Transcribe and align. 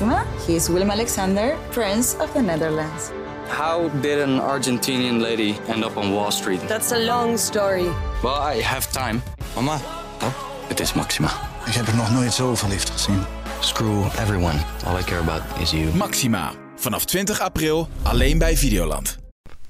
Maxima. 0.00 0.24
He 0.46 0.54
is 0.54 0.68
Willem 0.68 0.90
Alexander, 0.90 1.56
Prince 1.70 2.16
of 2.20 2.30
the 2.32 2.40
Netherlands. 2.40 3.10
How 3.48 3.90
did 4.00 4.20
an 4.20 4.40
Argentinian 4.40 5.20
lady 5.20 5.54
end 5.68 5.84
up 5.84 5.96
on 5.96 6.12
Wall 6.12 6.30
Street? 6.30 6.60
That's 6.68 6.92
a 6.92 6.98
long 6.98 7.38
story. 7.38 7.88
Well, 8.22 8.56
I 8.56 8.62
have 8.62 8.90
time. 8.92 9.20
Mama, 9.54 9.78
Het 10.68 10.80
is 10.80 10.92
Maxima. 10.92 11.28
ik 11.66 11.72
heb 11.74 11.86
er 11.86 11.94
nog 11.94 12.10
nooit 12.12 12.32
zo 12.32 12.54
verliefd 12.54 12.90
gezien. 12.90 13.22
Screw 13.60 14.04
everyone. 14.20 14.58
All 14.86 14.98
I 14.98 15.02
care 15.04 15.20
about 15.20 15.42
is 15.60 15.70
you. 15.70 15.84
Maxima. 15.94 16.52
Vanaf 16.76 17.04
20 17.04 17.40
april 17.40 17.88
alleen 18.02 18.38
bij 18.38 18.56
Videoland. 18.56 19.18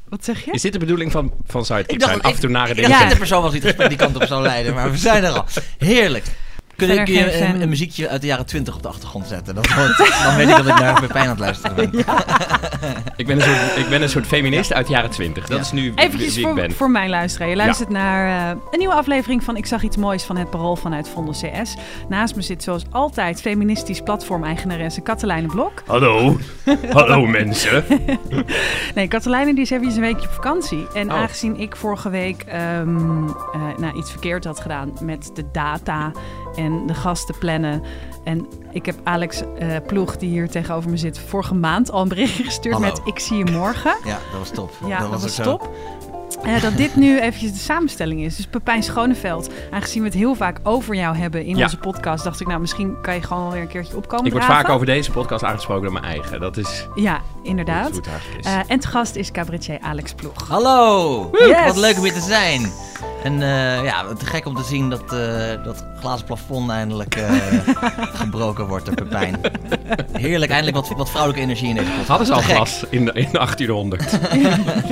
Wat 0.08 0.24
zeg 0.24 0.44
je? 0.44 0.50
Is 0.50 0.62
dit 0.62 0.72
de 0.72 0.78
bedoeling 0.78 1.12
van, 1.12 1.32
van 1.46 1.64
Sidekick 1.64 1.90
Ik 1.90 1.98
dacht- 2.00 2.10
zijn? 2.12 2.24
Af 2.24 2.34
en 2.34 2.40
toe 2.40 2.50
nare 2.50 2.68
Ik 2.70 2.74
dingen 2.76 2.90
Ja. 2.90 3.08
de 3.08 3.16
persoon 3.16 3.42
was 3.42 3.50
die 3.52 3.60
het 3.60 3.68
gesprek 3.68 3.88
die 3.88 3.98
kant 3.98 4.16
op 4.16 4.24
zou 4.24 4.42
leiden, 4.42 4.74
maar 4.74 4.90
we 4.90 4.96
zijn 4.96 5.24
er 5.24 5.30
al. 5.32 5.44
Heerlijk. 5.78 6.24
Kun 6.78 6.90
ik 6.90 7.06
je 7.08 7.40
een, 7.42 7.62
een 7.62 7.68
muziekje 7.68 8.08
uit 8.08 8.20
de 8.20 8.26
jaren 8.26 8.46
20 8.46 8.74
op 8.74 8.82
de 8.82 8.88
achtergrond 8.88 9.26
zetten? 9.26 9.54
Dat 9.54 9.74
wordt, 9.74 9.96
dan 10.24 10.36
weet 10.36 10.48
ik 10.48 10.56
dat 10.56 10.66
ik 10.66 10.78
naar 10.78 11.00
Pepijn 11.00 11.24
aan 11.24 11.30
het 11.30 11.38
luisteren 11.38 11.76
ben. 11.76 12.04
Ik 13.16 13.26
ben, 13.26 13.36
een 13.36 13.42
soort, 13.42 13.76
ik 13.76 13.88
ben 13.88 14.02
een 14.02 14.08
soort 14.08 14.26
feminist 14.26 14.72
uit 14.72 14.86
de 14.86 14.92
jaren 14.92 15.10
twintig. 15.10 15.46
Dat 15.46 15.56
Ja. 15.56 15.62
is 15.62 15.72
nu 15.72 15.82
wie, 15.82 15.92
Eventjes 16.04 16.34
wie 16.34 16.38
ik 16.40 16.46
voor, 16.46 16.54
ben. 16.54 16.72
voor 16.72 16.90
mijn 16.90 17.10
luisteraar. 17.10 17.48
Je 17.48 17.56
luistert 17.56 17.88
naar 17.88 18.50
eh, 18.50 18.56
een 18.70 18.78
nieuwe 18.78 18.94
aflevering 18.94 19.44
van 19.44 19.56
Ik 19.56 19.66
zag 19.66 19.82
iets 19.82 19.96
moois 19.96 20.22
van 20.22 20.36
het 20.36 20.50
Parool 20.50 20.76
vanuit 20.76 21.08
Vondel 21.08 21.32
CS. 21.34 21.76
Naast 22.08 22.36
me 22.36 22.42
zit 22.42 22.62
zoals 22.62 22.82
altijd 22.90 23.40
feministisch 23.40 24.00
platform-eigenaresse 24.00 25.00
Katelijne 25.00 25.46
Blok. 25.48 25.82
Hallo. 25.86 26.38
Hallo 26.92 27.26
mensen. 27.26 27.84
Nee, 28.94 29.08
Katelijne 29.08 29.54
die 29.54 29.62
is 29.62 29.70
even 29.70 29.86
een 29.90 30.00
weekje 30.00 30.26
op 30.28 30.34
vakantie. 30.34 30.86
En 30.94 31.10
Oh. 31.12 31.16
aangezien 31.18 31.56
ik 31.60 31.76
vorige 31.76 32.10
week 32.10 32.42
ehm, 32.42 33.24
eh, 33.28 33.60
nou, 33.78 33.96
iets 33.98 34.10
verkeerd 34.10 34.44
had 34.44 34.60
gedaan 34.60 34.92
met 35.02 35.30
de 35.34 35.44
data 35.52 36.10
en 36.56 36.67
de 36.86 36.94
gasten 36.94 37.38
plannen. 37.38 37.82
En 38.24 38.46
ik 38.72 38.86
heb 38.86 38.94
Alex 39.04 39.42
eh, 39.58 39.68
Ploeg, 39.86 40.16
die 40.16 40.28
hier 40.28 40.48
tegenover 40.50 40.90
me 40.90 40.96
zit, 40.96 41.18
vorige 41.18 41.54
maand 41.54 41.90
al 41.90 42.02
een 42.02 42.08
berichtje 42.08 42.44
gestuurd 42.44 42.74
Hallo. 42.74 42.88
met 42.88 43.00
ik 43.04 43.18
zie 43.18 43.36
je 43.36 43.44
morgen. 43.44 43.96
Ja, 44.04 44.18
dat 44.30 44.38
was 44.38 44.50
top. 44.50 44.72
Ja, 44.86 44.98
dat, 44.98 45.08
was, 45.10 45.22
ook 45.22 45.28
zo. 45.28 45.42
top. 45.42 45.70
Eh, 46.42 46.62
dat 46.62 46.76
dit 46.76 46.96
nu 46.96 47.20
eventjes 47.20 47.52
de 47.52 47.58
samenstelling 47.58 48.20
is. 48.20 48.36
Dus 48.36 48.46
Pepijn 48.46 48.82
Schoneveld, 48.82 49.50
aangezien 49.70 50.02
we 50.02 50.08
het 50.08 50.16
heel 50.16 50.34
vaak 50.34 50.60
over 50.62 50.94
jou 50.94 51.16
hebben 51.16 51.44
in 51.44 51.56
Ja. 51.56 51.62
onze 51.62 51.76
podcast, 51.78 52.24
dacht 52.24 52.40
ik, 52.40 52.46
nou, 52.46 52.60
misschien 52.60 52.96
kan 53.02 53.14
je 53.14 53.22
gewoon 53.22 53.50
weer 53.50 53.60
een 53.60 53.68
keertje 53.68 53.96
opkomen. 53.96 54.26
Ik 54.26 54.32
word 54.32 54.44
vaak 54.44 54.68
over 54.68 54.86
deze 54.86 55.10
podcast 55.10 55.44
aangesproken 55.44 55.82
door 55.82 55.92
mijn 55.92 56.04
eigen. 56.04 56.40
Dat 56.40 56.56
is 56.56 56.86
Ja, 56.94 57.20
inderdaad. 57.48 57.88
hoe 57.88 57.96
het 57.96 58.06
eigenlijk 58.06 58.40
is. 58.40 58.52
Eh, 58.52 58.60
en 58.66 58.80
te 58.80 58.88
gast 58.88 59.14
is 59.14 59.30
cabaretier 59.30 59.78
Alex 59.80 60.12
Ploeg. 60.12 60.48
Hallo! 60.48 61.28
Yes! 61.32 61.66
Wat 61.66 61.76
leuk 61.76 61.96
om 61.96 62.02
hier 62.02 62.12
te 62.12 62.20
zijn. 62.20 62.72
En 63.22 63.42
eh, 63.42 63.84
ja, 63.84 64.14
te 64.14 64.26
gek 64.26 64.46
om 64.46 64.54
te 64.54 64.62
zien 64.62 64.90
dat 64.90 65.12
eh, 65.12 65.64
dat 65.64 65.84
glazen 66.00 66.26
plafond 66.26 66.70
eindelijk 66.70 67.14
eh, 67.16 67.32
gebroken 68.20 68.66
wordt 68.66 68.86
door 68.86 68.94
Pepijn. 68.94 69.40
Heerlijk, 70.12 70.50
eindelijk 70.50 70.76
wat, 70.76 70.96
wat 70.96 71.08
vrouwelijke 71.10 71.44
energie 71.44 71.68
in 71.68 71.74
deze 71.74 71.88
podcast. 71.88 72.08
Hadden 72.08 72.26
ze 72.26 72.32
al 72.32 72.40
glas 72.40 72.84
in 72.90 73.04
de, 73.04 73.12
in 73.12 73.28
de 73.32 73.38
1800. 73.38 74.18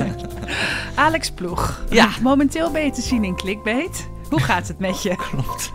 Alex 0.95 1.31
Ploeg. 1.31 1.81
Ja. 1.89 2.09
Momenteel 2.21 2.71
ben 2.71 2.85
je 2.85 2.91
te 2.91 3.01
zien 3.01 3.23
in 3.23 3.35
Clickbait. 3.35 4.09
Hoe 4.29 4.41
gaat 4.41 4.67
het 4.67 4.79
met 4.79 5.03
je? 5.03 5.15
Klopt. 5.31 5.71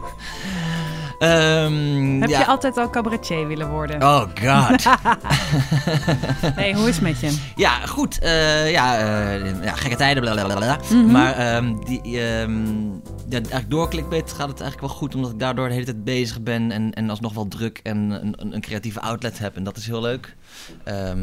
Ehm, 1.23 2.20
Heb 2.20 2.28
ja. 2.31 2.39
je 2.39 2.47
altijd 2.47 2.77
al 2.77 2.91
cabaretier 2.91 3.47
willen 3.47 3.69
worden? 3.70 4.03
Oh 4.03 4.20
god. 4.20 4.84
Nee, 6.56 6.75
hoe 6.75 6.89
is 6.89 6.95
het 6.95 7.01
met 7.05 7.20
je? 7.20 7.39
Ja, 7.56 7.87
goed. 7.87 8.19
eh, 8.19 8.70
ja, 8.70 8.98
eh, 8.98 9.64
ja, 9.64 9.73
gekke 9.75 9.97
tijden, 9.97 10.23
blablabla. 10.23 10.79
Mhm. 10.91 11.11
Maar 11.11 11.33
ehm, 11.34 11.75
die, 11.84 12.01
ehm, 12.01 12.87
ja, 13.29 13.39
eigenlijk 13.39 13.70
door 13.70 13.89
Clickbait 13.91 14.29
gaat 14.33 14.48
het 14.48 14.61
eigenlijk 14.61 14.81
wel 14.81 14.89
goed, 14.98 15.14
omdat 15.14 15.31
ik 15.31 15.39
daardoor 15.39 15.67
de 15.69 15.73
hele 15.73 15.84
tijd 15.84 16.05
bezig 16.05 16.41
ben 16.41 16.70
en, 16.70 16.92
en 16.92 17.11
alsnog 17.11 17.34
wel 17.34 17.48
druk 17.48 17.81
en 17.83 17.97
een, 17.97 18.34
een, 18.36 18.55
een 18.55 18.61
creatieve 18.61 19.01
outlet 19.01 19.39
heb. 19.39 19.57
En 19.57 19.64
dat 19.64 19.77
is 19.77 19.86
heel 19.86 20.01
leuk. 20.01 20.36
Ehm, 20.84 21.19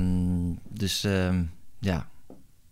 dus 0.70 1.04
ehm, 1.04 1.42
ja, 1.80 2.08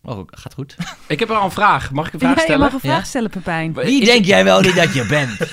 oh, 0.04 0.20
gaat 0.26 0.54
goed. 0.54 0.76
Ik 1.08 1.20
heb 1.20 1.32
al 1.32 1.44
een 1.44 1.52
vraag. 1.52 1.92
Mag 1.92 2.08
ik 2.08 2.14
een 2.14 2.20
Ja, 2.20 2.26
vraag 2.26 2.38
je 2.38 2.42
stellen? 2.44 2.62
mag 2.66 2.74
een 2.74 2.80
vraag 2.80 2.98
Ja? 3.00 3.04
stellen, 3.04 3.30
Pepijn. 3.30 3.74
Wie 3.74 4.02
Is- 4.02 4.08
denk 4.08 4.26
jij 4.26 4.44
wel 4.44 4.62
niet 4.62 4.76
dat 4.76 4.94
je 4.94 5.06
bent? 5.06 5.38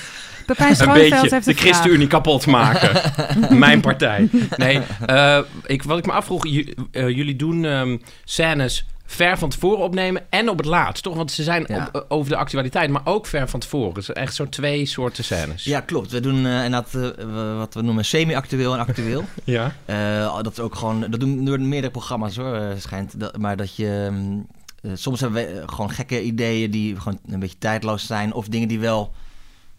Pepijn 0.46 0.80
Een 0.80 0.92
beetje 0.92 1.28
heeft 1.30 1.44
de. 1.44 1.52
ChristenUnie 1.54 2.06
kapot 2.06 2.46
maken. 2.46 3.12
Mijn 3.58 3.80
partij. 3.80 4.28
Nee, 4.56 4.80
eh, 5.06 5.38
ik, 5.66 5.82
wat 5.82 5.98
ik 5.98 6.06
me 6.06 6.12
afvroeg, 6.12 6.46
eh, 6.46 7.08
jullie 7.08 7.36
doen 7.36 7.64
ehm, 7.64 7.96
scènes 8.24 8.86
ver 9.06 9.38
van 9.38 9.48
tevoren 9.48 9.84
opnemen 9.84 10.22
en 10.30 10.48
op 10.48 10.56
het 10.56 10.66
laatst, 10.66 11.02
toch? 11.02 11.14
Want 11.16 11.32
ze 11.32 11.42
zijn 11.42 11.64
Ja. 11.68 11.88
op- 11.92 12.04
over 12.08 12.30
de 12.30 12.36
actualiteit, 12.36 12.90
maar 12.90 13.00
ook 13.04 13.26
ver 13.26 13.48
van 13.48 13.60
tevoren. 13.60 13.94
Dus 13.94 14.12
echt 14.12 14.34
zo'n 14.34 14.48
twee 14.48 14.86
soorten 14.86 15.24
scènes. 15.24 15.64
Ja, 15.64 15.80
klopt. 15.80 16.10
We 16.10 16.20
doen 16.20 16.46
eh 16.46 16.64
inderdaad 16.64 16.94
eh, 16.94 17.56
wat 17.56 17.74
we 17.74 17.82
noemen 17.82 18.04
semi-actueel 18.04 18.72
en 18.72 18.78
actueel. 18.78 19.24
Ja. 19.44 19.74
Eh, 19.84 20.34
dat 20.42 20.52
is 20.52 20.60
ook 20.60 20.74
gewoon, 20.74 21.00
dat 21.10 21.20
doen 21.20 21.44
door 21.44 21.60
meerdere 21.60 21.92
programma's 21.92 22.36
hoor, 22.36 22.54
eh, 22.54 22.66
schijnt. 22.78 23.20
Dat, 23.20 23.38
maar 23.38 23.56
dat 23.56 23.76
je, 23.76 24.08
mm, 24.10 24.46
eh, 24.82 24.90
soms 24.94 25.20
hebben 25.20 25.42
we 25.46 25.48
eh, 25.60 25.62
gewoon 25.68 25.90
gekke 25.90 26.22
ideeën 26.22 26.70
die 26.70 27.00
gewoon 27.00 27.18
een 27.28 27.40
beetje 27.40 27.58
tijdloos 27.58 28.06
zijn. 28.06 28.32
Of 28.32 28.48
dingen 28.48 28.68
die 28.68 28.78
wel 28.80 29.12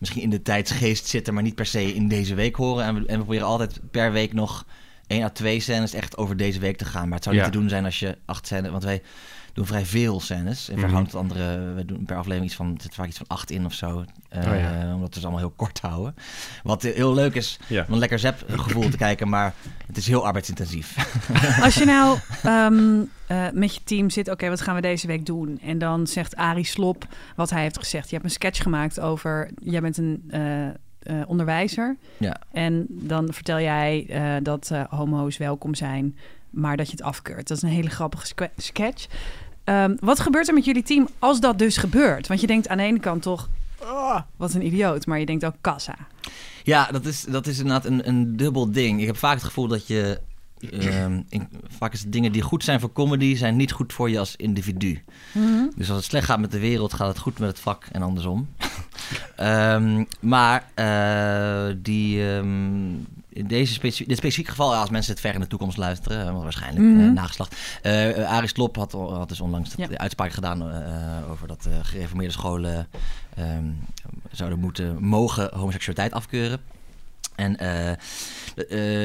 misschien 0.06 0.24
in 0.24 0.38
de 0.38 0.42
tijdsgeest 0.42 1.08
zitten, 1.08 1.34
maar 1.34 1.44
niet 1.44 1.56
per 1.56 1.66
se 1.66 1.94
in 1.94 2.08
deze 2.08 2.36
week 2.36 2.56
horen. 2.56 2.86
En 2.86 2.94
we, 2.96 3.00
en 3.00 3.18
we 3.18 3.24
proberen 3.24 3.48
altijd 3.48 3.80
per 3.92 4.12
week 4.12 4.34
nog 4.34 4.66
één 5.08 5.24
à 5.24 5.30
twee 5.30 5.60
scènes 5.60 5.94
echt 5.94 6.18
over 6.18 6.38
deze 6.38 6.60
week 6.60 6.78
te 6.78 6.86
gaan. 6.86 7.04
Maar 7.08 7.16
het 7.16 7.24
zou 7.24 7.36
niet 7.36 7.46
Ja. 7.46 7.52
te 7.52 7.58
doen 7.58 7.70
zijn 7.70 7.86
als 7.86 8.00
je 8.00 8.18
acht 8.26 8.46
scènes, 8.46 8.72
want 8.72 8.84
wij 8.84 9.02
doen 9.54 9.66
vrij 9.66 9.86
veel 9.86 10.20
scènes. 10.20 10.68
In 10.70 10.74
Mhm. 10.74 10.82
verhouding 10.84 11.12
tot 11.12 11.22
andere, 11.22 11.74
we 11.74 11.86
doen 11.86 12.06
per 12.06 12.16
aflevering 12.16 12.46
iets 12.46 12.56
van, 12.56 12.78
zit 12.82 12.94
vaak 12.96 13.08
iets 13.08 13.18
van 13.18 13.28
acht 13.28 13.52
in 13.52 13.66
of 13.66 13.74
zo. 13.74 14.06
Eh, 14.30 14.40
Oh 14.52 14.60
ja. 14.60 14.94
Omdat 14.96 15.14
we 15.14 15.20
ze 15.20 15.26
allemaal 15.26 15.40
heel 15.46 15.54
kort 15.56 15.80
houden. 15.82 16.16
Wat 16.64 16.82
heel 16.82 17.14
leuk 17.14 17.36
is, 17.36 17.60
Ja. 17.68 17.86
om 17.88 17.94
een 17.94 18.00
lekker 18.00 18.20
zep 18.20 18.46
gevoel 18.50 18.90
te 18.90 18.98
kijken, 18.98 19.30
maar 19.30 19.54
het 19.88 19.98
is 19.98 20.08
heel 20.08 20.26
arbeidsintensief. 20.26 20.96
Als 21.64 21.76
je 21.76 21.86
nou 21.86 22.18
ehm, 22.44 23.02
eh, 23.28 23.48
met 23.54 23.74
je 23.76 23.82
team 23.84 24.10
zit, 24.10 24.30
oké, 24.30 24.50
wat 24.50 24.62
gaan 24.62 24.76
we 24.76 24.82
deze 24.82 25.08
week 25.08 25.26
doen? 25.26 25.60
En 25.64 25.78
dan 25.78 26.08
zegt 26.08 26.36
Arie 26.36 26.66
Slop 26.66 27.08
wat 27.36 27.50
hij 27.50 27.62
heeft 27.62 27.78
gezegd. 27.78 28.06
Je 28.10 28.14
hebt 28.16 28.26
een 28.28 28.34
sketch 28.34 28.62
gemaakt 28.62 29.00
over, 29.00 29.50
jij 29.62 29.82
bent 29.82 29.98
een 29.98 30.24
eh, 30.30 30.42
eh, 31.06 31.22
onderwijzer. 31.28 31.98
Ja. 32.18 32.38
En 32.52 32.86
dan 32.90 33.34
vertel 33.34 33.60
jij 33.60 34.06
eh, 34.10 34.34
dat 34.44 34.70
eh, 34.72 34.84
homo's 34.90 35.38
welkom 35.38 35.76
zijn, 35.76 36.18
maar 36.50 36.78
dat 36.78 36.86
je 36.86 36.92
het 36.92 37.02
afkeurt. 37.02 37.48
Dat 37.48 37.58
is 37.58 37.64
een 37.64 37.70
hele 37.70 37.90
grappige 37.90 38.34
sketch. 38.58 39.08
Ehm, 39.64 39.96
wat 40.00 40.20
gebeurt 40.20 40.48
er 40.48 40.54
met 40.54 40.66
jullie 40.66 40.84
team 40.84 41.08
als 41.20 41.40
dat 41.40 41.60
dus 41.60 41.78
gebeurt? 41.78 42.28
Want 42.28 42.42
je 42.42 42.48
denkt 42.48 42.68
aan 42.68 42.78
de 42.78 42.84
ene 42.84 43.00
kant 43.00 43.22
toch, 43.22 43.50
oh, 43.82 44.20
wat 44.36 44.54
een 44.54 44.66
idioot. 44.66 45.06
Maar 45.06 45.20
je 45.20 45.26
denkt 45.26 45.46
ook 45.46 45.56
kassa. 45.62 45.96
Ja, 46.64 46.88
dat 46.92 47.06
is, 47.06 47.24
dat 47.24 47.48
is 47.48 47.58
inderdaad 47.58 47.86
een, 47.86 48.08
een 48.08 48.38
dubbel 48.38 48.72
ding. 48.72 49.00
Ik 49.00 49.06
heb 49.06 49.18
vaak 49.18 49.34
het 49.34 49.44
gevoel 49.44 49.68
dat 49.68 49.88
je... 49.88 50.20
ehm, 50.72 51.22
in- 51.30 51.50
vaak 51.68 51.94
is 51.94 52.02
het 52.02 52.12
dingen 52.12 52.32
die 52.32 52.42
goed 52.42 52.64
zijn 52.64 52.80
voor 52.80 52.92
comedy... 52.92 53.36
zijn 53.36 53.56
niet 53.56 53.72
goed 53.72 53.94
voor 53.94 54.10
je 54.10 54.20
als 54.20 54.36
individu. 54.36 55.04
Dus 55.76 55.88
als 55.88 55.98
het 55.98 56.06
slecht 56.06 56.26
gaat 56.26 56.40
met 56.40 56.52
de 56.52 56.60
wereld... 56.60 56.94
gaat 56.94 57.08
het 57.08 57.18
goed 57.18 57.40
met 57.40 57.50
het 57.50 57.60
vak 57.60 57.86
en 57.92 58.02
andersom. 58.02 58.48
Ehm, 59.36 60.04
maar 60.20 60.70
eh, 60.74 61.76
die, 61.78 62.30
ehm, 62.34 62.90
in 63.30 63.48
deze 63.48 63.74
specie- 63.74 64.08
dit 64.08 64.18
specifieke 64.18 64.50
geval... 64.50 64.72
ja, 64.74 64.80
als 64.80 64.90
mensen 64.90 65.12
het 65.12 65.22
ver 65.22 65.34
in 65.34 65.40
de 65.40 65.48
toekomst 65.48 65.78
luisteren... 65.78 66.26
want 66.32 66.44
waarschijnlijk 66.44 66.86
Mhm. 66.86 67.00
eh, 67.00 67.12
nageslacht... 67.12 67.56
eh 67.82 68.18
uh, 68.18 68.32
Aris 68.32 68.52
Klop 68.52 68.76
had, 68.76 68.92
had 68.92 69.30
dus 69.30 69.42
onlangs 69.42 69.74
Ja. 69.78 69.88
de 69.88 69.98
uitspraak 69.98 70.32
gedaan... 70.32 70.72
eh, 70.72 71.32
over 71.32 71.48
dat 71.48 71.66
eh, 71.66 71.74
gereformeerde 71.82 72.34
scholen... 72.34 72.88
zouden 74.32 74.60
moeten 74.60 75.04
mogen 75.04 75.50
homoseksualiteit 75.56 76.12
afkeuren. 76.14 76.60
En 77.36 77.58
eh, 77.58 77.92
eh, 77.92 77.98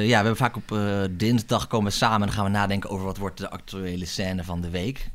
ja, 0.03 0.09
we 0.09 0.15
hebben 0.15 0.37
vaak 0.37 0.57
op 0.57 0.73
eh, 0.73 1.01
dinsdag 1.11 1.67
komen 1.67 1.91
we 1.91 1.97
samen 1.97 2.21
en 2.21 2.27
dan 2.27 2.35
gaan 2.37 2.45
we 2.45 2.51
nadenken 2.51 2.91
over 2.91 3.05
wat 3.05 3.17
wordt 3.17 3.39
de 3.39 3.51
actuele 3.51 4.05
scène 4.07 4.45
van 4.45 4.61
de 4.61 4.71
week. 4.71 5.11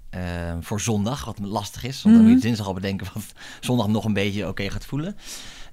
voor 0.61 0.81
zondag, 0.81 1.25
wat 1.25 1.39
lastig 1.41 1.83
is. 1.83 2.01
Want 2.01 2.15
dan 2.15 2.25
moet 2.25 2.33
je 2.35 2.39
dinsdag 2.47 2.67
al 2.67 2.73
bedenken 2.73 3.07
wat 3.13 3.23
zondag 3.59 3.87
nog 3.87 4.05
een 4.05 4.13
beetje 4.13 4.47
oké 4.47 4.69
gaat 4.69 4.85
voelen. 4.85 5.15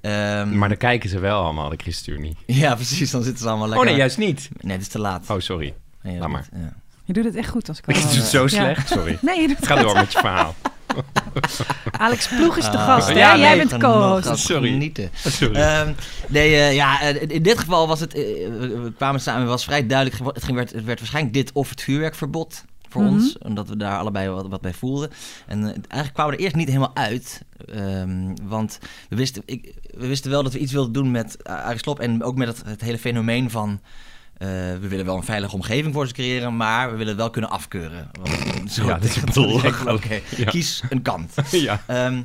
Ehm, 0.01 0.59
Maar 0.59 0.69
dan 0.69 0.79
kijken 0.79 1.11
ze 1.11 1.19
wel 1.19 1.43
allemaal, 1.43 1.69
de 1.69 1.77
ChristenUnie. 1.77 2.37
Ja, 2.47 2.75
precies. 2.75 3.11
Dan 3.11 3.23
zitten 3.23 3.43
ze 3.43 3.49
allemaal 3.49 3.67
Oh 3.67 3.73
lekker... 3.73 3.91
nee, 3.91 3.99
juist 3.99 4.19
niet. 4.19 4.49
Nee, 4.61 4.73
het 4.73 4.81
is 4.83 4.89
te 4.89 4.99
laat. 4.99 5.31
Oh, 5.31 5.41
sorry. 5.41 5.75
Nee, 6.03 6.19
laat 6.19 6.29
maar. 6.29 6.49
Ja. 6.53 6.73
Je 7.05 7.13
doet 7.13 7.25
het 7.25 7.35
echt 7.37 7.49
goed 7.49 7.69
als 7.69 7.79
ik 7.79 7.87
Ik 7.87 7.95
doe 7.95 8.11
het 8.11 8.25
zo 8.25 8.43
Ja. 8.43 8.49
slecht, 8.49 8.89
sorry. 8.89 9.19
Nee, 9.23 9.41
je 9.41 9.49
doet 9.49 9.57
het 9.57 9.67
Ga 9.67 9.75
door 9.83 9.95
met 9.95 10.13
je 10.13 10.19
verhaal. 10.19 10.55
Alex 11.99 12.29
Ploeg 12.29 12.57
is 12.57 12.65
de 12.65 12.79
Ah, 12.79 12.85
gast, 12.85 13.09
hè? 13.09 13.15
ja, 13.15 13.37
Jij 13.37 13.57
nee, 13.57 13.67
bent 13.67 13.83
co-host. 13.83 14.39
Sorry. 14.39 14.69
Genieten. 14.71 15.11
Sorry. 15.15 15.55
Ehm, 15.55 15.93
nee, 16.29 16.55
eh, 16.57 16.75
ja, 16.75 17.01
eh, 17.01 17.23
in 17.31 17.43
dit 17.43 17.59
geval 17.59 17.89
was 17.89 18.01
het. 18.01 18.15
eh, 18.15 18.21
we 18.23 18.93
kwamen 18.97 19.21
samen, 19.21 19.41
het 19.41 19.51
was 19.51 19.65
vrij 19.65 19.87
duidelijk. 19.87 20.35
Het, 20.35 20.45
ging, 20.45 20.57
werd, 20.57 20.73
het 20.73 20.85
werd 20.85 20.99
waarschijnlijk 20.99 21.35
dit 21.35 21.53
of 21.53 21.69
het 21.71 21.83
vuurwerkverbod 21.83 22.65
voor 22.89 23.03
Mhm. 23.03 23.13
ons, 23.13 23.39
omdat 23.39 23.69
we 23.69 23.77
daar 23.77 23.99
allebei 23.99 24.29
wat, 24.29 24.47
wat 24.49 24.61
bij 24.61 24.73
voelden. 24.75 25.11
En 25.47 25.63
eigenlijk 25.65 26.13
kwamen 26.15 26.33
we 26.33 26.39
er 26.39 26.43
eerst 26.45 26.57
niet 26.57 26.67
helemaal 26.69 26.95
uit, 26.97 27.43
ehm, 27.75 28.35
want 28.43 28.79
we 29.09 29.17
wisten, 29.17 29.43
ik, 29.47 29.75
we 29.97 30.07
wisten 30.07 30.31
wel 30.31 30.43
dat 30.43 30.53
we 30.53 30.59
iets 30.59 30.73
wilden 30.73 30.93
doen 30.93 31.11
met 31.11 31.45
Arie 31.45 31.79
Slob 31.79 31.99
en 32.01 32.23
ook 32.23 32.37
met 32.37 32.49
het, 32.49 32.63
het 32.67 32.81
hele 32.81 32.99
fenomeen 32.99 33.51
van. 33.51 33.81
Eh, 34.39 34.49
we 34.81 34.89
willen 34.89 35.05
wel 35.05 35.17
een 35.17 35.25
veilige 35.25 35.55
omgeving 35.55 35.95
voor 35.95 36.07
ze 36.07 36.13
creëren, 36.13 36.57
maar 36.57 36.87
we 36.91 36.93
willen 36.97 37.09
het 37.13 37.17
wel 37.17 37.31
kunnen 37.31 37.51
afkeuren. 37.51 38.11
Want, 38.21 38.73
zo, 38.73 38.87
Ja, 38.87 38.99
dat 38.99 39.17
is. 39.17 39.85
Oké, 39.87 40.21
Ja. 40.37 40.45
kies 40.45 40.83
een 40.89 41.03
kant. 41.03 41.35
ja. 41.51 41.83
Ehm, 41.87 42.23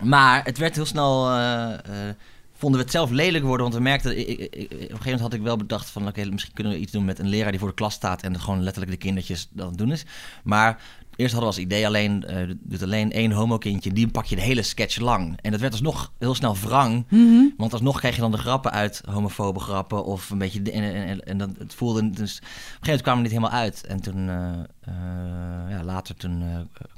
maar 0.00 0.44
het 0.44 0.58
werd 0.58 0.74
heel 0.74 0.86
snel 0.86 1.30
eh, 1.30 1.72
eh, 1.72 2.14
vonden 2.56 2.78
we 2.78 2.84
het 2.84 2.94
zelf 2.94 3.10
lelijk 3.10 3.44
worden. 3.44 3.62
Want 3.62 3.74
we 3.74 3.82
merkten, 3.82 4.18
ik- 4.18 4.26
ik- 4.38 4.54
ik- 4.54 4.64
op 4.64 4.70
een 4.70 4.78
gegeven 4.80 4.98
moment 5.04 5.20
had 5.20 5.34
ik 5.34 5.42
wel 5.42 5.56
bedacht 5.56 5.90
van... 5.90 6.06
oké, 6.08 6.24
misschien 6.24 6.54
kunnen 6.54 6.72
we 6.72 6.78
iets 6.78 6.92
doen 6.92 7.04
met 7.04 7.18
een 7.18 7.28
leraar 7.28 7.50
die 7.50 7.60
voor 7.60 7.68
de 7.68 7.74
klas 7.74 7.94
staat... 7.94 8.22
en 8.22 8.40
gewoon 8.40 8.62
letterlijk 8.62 8.92
de 8.92 8.98
kindertjes 8.98 9.48
dat 9.50 9.62
aan 9.64 9.68
het 9.70 9.78
doen 9.78 9.92
is. 9.92 10.04
Maar 10.42 10.80
eerst 11.20 11.32
hadden 11.34 11.50
we 11.52 11.56
als 11.56 11.64
idee 11.66 11.86
alleen, 11.86 12.24
eh 12.24 12.50
doet 12.62 12.82
alleen 12.82 13.12
één 13.12 13.32
homokindje... 13.32 13.92
die 13.92 14.08
pak 14.08 14.24
je 14.24 14.36
de 14.36 14.42
hele 14.42 14.62
sketch 14.62 14.98
lang. 14.98 15.38
En 15.40 15.50
dat 15.50 15.60
werd 15.60 15.72
alsnog 15.72 16.12
heel 16.18 16.34
snel 16.34 16.56
wrang. 16.56 17.06
Want 17.56 17.72
alsnog 17.72 17.98
krijg 17.98 18.14
je 18.14 18.20
dan 18.20 18.30
de 18.30 18.38
grappen 18.38 18.70
uit, 18.72 19.02
homofobe 19.10 19.60
grappen... 19.60 20.04
of 20.04 20.30
een 20.30 20.38
beetje... 20.38 20.62
de- 20.62 20.70
En, 20.72 20.82
en, 20.82 21.06
en, 21.06 21.20
en 21.20 21.38
dan, 21.38 21.54
het 21.58 21.74
voelde... 21.74 22.10
Dus 22.10 22.36
op 22.36 22.42
een 22.42 22.48
gegeven 22.48 22.80
moment 22.82 23.02
kwamen 23.02 23.22
we 23.22 23.28
niet 23.28 23.38
helemaal 23.38 23.58
uit. 23.60 23.84
En 23.86 24.00
toen, 24.00 24.28
eh, 24.28 24.52
eh, 24.80 25.70
ja, 25.70 25.84
later 25.84 26.14
toen, 26.14 26.44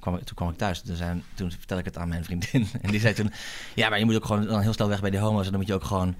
kwam, 0.00 0.14
ik- 0.16 0.24
toen 0.24 0.36
kwam 0.36 0.48
ik 0.50 0.56
thuis. 0.56 0.80
Toen, 0.80 0.96
zei, 0.96 1.22
toen 1.34 1.50
vertelde 1.50 1.82
ik 1.82 1.88
het 1.88 1.98
aan 1.98 2.08
mijn 2.08 2.24
vriendin. 2.24 2.66
En 2.82 2.90
die 2.90 3.00
zei 3.00 3.14
toen... 3.14 3.30
Ja, 3.74 3.88
maar 3.88 3.98
je 3.98 4.04
moet 4.04 4.14
ook 4.16 4.24
gewoon 4.24 4.46
dan 4.46 4.60
heel 4.60 4.72
snel 4.72 4.88
weg 4.88 5.00
bij 5.00 5.10
die 5.10 5.20
homo's. 5.20 5.44
En 5.44 5.50
dan 5.50 5.60
moet 5.60 5.68
je 5.68 5.74
ook 5.74 5.84
gewoon 5.84 6.14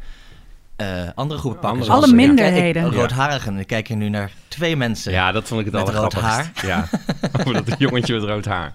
eh, 0.76 0.86
andere 1.14 1.40
groepen 1.40 1.60
pakken. 1.60 1.80
Andere 1.80 1.86
zoals- 1.86 2.04
Alle 2.04 2.14
minderheden. 2.14 2.82
kijk, 2.82 2.94
Roodharigen. 2.94 3.58
Ik 3.58 3.66
kijk 3.66 3.88
hier 3.88 3.96
nu 3.96 4.08
naar 4.08 4.30
twee 4.48 4.76
mensen. 4.76 5.12
Ja, 5.12 5.32
dat 5.32 5.48
vond 5.48 5.60
ik 5.60 5.66
het 5.66 5.74
Met 5.74 5.94
rood 5.94 6.14
allergrappigst. 6.14 6.66
Ja, 6.66 6.88
over 7.38 7.64
dat 7.64 7.78
jongetje 7.78 8.14
met 8.14 8.24
rood 8.24 8.44
haar. 8.44 8.72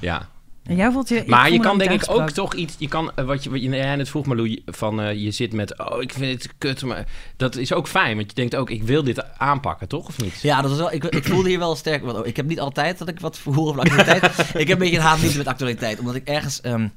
Ja. 0.00 0.28
En 0.68 0.76
jij 0.76 0.90
voelt 0.90 1.08
je... 1.08 1.22
Maar 1.26 1.50
je 1.50 1.58
kan 1.60 1.78
dan 1.78 1.88
denk 1.88 2.02
ik 2.02 2.10
ook 2.10 2.30
toch 2.30 2.54
iets... 2.54 2.74
Je 2.78 2.88
kan, 2.88 3.12
eh, 3.14 3.24
wat 3.24 3.44
je, 3.44 3.50
wat 3.50 3.62
je 3.62 3.68
jij 3.68 3.96
net 3.96 4.08
vroeg, 4.08 4.26
Malou, 4.26 4.62
van 4.66 5.00
eh, 5.00 5.14
je 5.14 5.30
zit 5.30 5.52
met... 5.52 5.78
Oh, 5.78 6.02
ik 6.02 6.12
vind 6.12 6.42
het 6.42 6.52
kut, 6.58 6.82
maar... 6.82 7.06
Dat 7.36 7.56
is 7.56 7.72
ook 7.72 7.88
fijn, 7.88 8.16
want 8.16 8.28
je 8.28 8.34
denkt 8.34 8.56
ook, 8.56 8.70
ik 8.70 8.82
wil 8.82 9.02
dit 9.04 9.24
aanpakken, 9.38 9.88
toch? 9.88 10.08
Of 10.08 10.20
niet? 10.20 10.40
Ja, 10.40 10.60
dat 10.60 10.70
was 10.70 10.78
wel, 10.78 10.92
ik, 10.92 11.04
ik 11.04 11.24
voelde 11.24 11.48
hier 11.48 11.58
wel 11.58 11.76
sterk. 11.76 12.04
Want 12.04 12.26
ik 12.26 12.36
heb 12.36 12.46
niet 12.46 12.60
altijd 12.60 12.98
dat 12.98 13.08
ik 13.08 13.20
wat 13.20 13.38
voel 13.38 13.68
over 13.68 13.84
de 13.84 13.90
actualiteit. 13.90 14.38
ik 14.62 14.68
heb 14.68 14.70
een 14.70 14.78
beetje 14.78 14.96
een 14.96 15.02
haat 15.02 15.22
niet 15.22 15.36
met 15.36 15.46
actualiteit. 15.46 15.98
Omdat 15.98 16.14
ik 16.14 16.28
ergens. 16.28 16.60
ehm, 16.60 16.88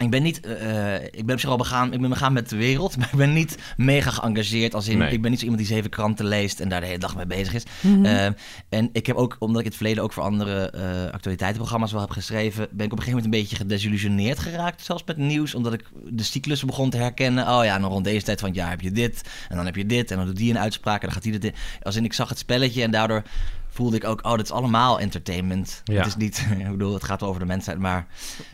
ik 0.00 0.10
ben 0.10 0.22
niet. 0.22 0.40
eh, 0.40 0.94
eh, 0.96 1.02
ik 1.10 1.26
ben 1.26 1.34
op 1.34 1.40
zich 1.40 1.50
al 1.50 1.56
begaan. 1.56 1.92
Ik 1.92 2.00
ben 2.00 2.10
begaan 2.10 2.32
met 2.32 2.48
de 2.48 2.56
wereld. 2.56 2.96
Maar 3.00 3.08
ik 3.12 3.18
ben 3.18 3.32
niet 3.32 3.58
mega 3.76 4.10
geëngageerd. 4.10 4.74
Als 4.74 4.88
in. 4.88 4.98
Nee. 4.98 5.12
Ik 5.12 5.20
ben 5.22 5.30
niet 5.30 5.38
zo 5.40 5.44
iemand 5.46 5.66
die 5.66 5.74
zeven 5.74 5.90
kranten 5.90 6.26
leest. 6.26 6.60
en 6.60 6.68
daar 6.68 6.80
de 6.80 6.86
hele 6.86 6.98
dag 6.98 7.16
mee 7.16 7.26
bezig 7.26 7.54
is. 7.54 7.62
Mhm. 7.80 8.04
Ehm, 8.04 8.32
en 8.68 8.90
ik 8.92 9.06
heb 9.06 9.16
ook, 9.16 9.36
omdat 9.38 9.58
ik 9.58 9.64
in 9.64 9.68
het 9.68 9.76
verleden 9.76 10.02
ook 10.02 10.12
voor 10.12 10.22
andere 10.22 10.70
eh, 10.70 11.12
actualiteitenprogramma's 11.12 11.92
wel 11.92 12.00
heb 12.00 12.10
geschreven. 12.10 12.68
ben 12.70 12.86
ik 12.86 12.92
op 12.92 12.98
een 12.98 13.04
gegeven 13.04 13.08
moment 13.10 13.24
een 13.34 13.40
beetje 13.40 13.56
gedesillusioneerd 13.56 14.38
geraakt. 14.38 14.84
Zelfs 14.84 15.02
met 15.06 15.16
nieuws. 15.16 15.54
Omdat 15.54 15.72
ik 15.72 15.84
de 16.08 16.22
cyclussen 16.22 16.66
begon 16.66 16.90
te 16.90 16.96
herkennen. 16.96 17.48
Oh 17.48 17.64
ja, 17.64 17.78
nou 17.78 17.92
rond 17.92 18.04
deze 18.04 18.24
tijd 18.24 18.40
van 18.40 18.48
het 18.48 18.58
jaar 18.58 18.70
heb 18.70 18.80
je 18.80 18.92
dit. 18.92 19.22
En 19.48 19.56
dan 19.56 19.64
heb 19.66 19.76
je 19.76 19.86
dit. 19.86 20.10
En 20.10 20.16
dan 20.16 20.26
doet 20.26 20.36
die 20.36 20.50
een 20.50 20.58
uitspraak. 20.58 21.00
En 21.00 21.06
dan 21.06 21.12
gaat 21.12 21.22
die 21.22 21.38
dit. 21.38 21.56
Als 21.82 21.96
in 21.96 22.04
ik 22.04 22.12
zag 22.12 22.28
het 22.28 22.38
spelletje. 22.38 22.82
En 22.82 22.90
daardoor 22.90 23.22
voelde 23.70 23.96
ik 23.96 24.04
ook, 24.04 24.24
oh, 24.26 24.30
dit 24.36 24.44
is 24.44 24.50
allemaal 24.50 25.00
entertainment. 25.00 25.80
Ja. 25.84 25.94
Het 25.96 26.06
is 26.06 26.16
niet, 26.16 26.46
ik 26.58 26.70
bedoel, 26.70 26.94
het 26.94 27.04
gaat 27.04 27.20
wel 27.20 27.28
over 27.28 27.40
de 27.40 27.46
mensheid, 27.46 27.78
maar 27.78 28.06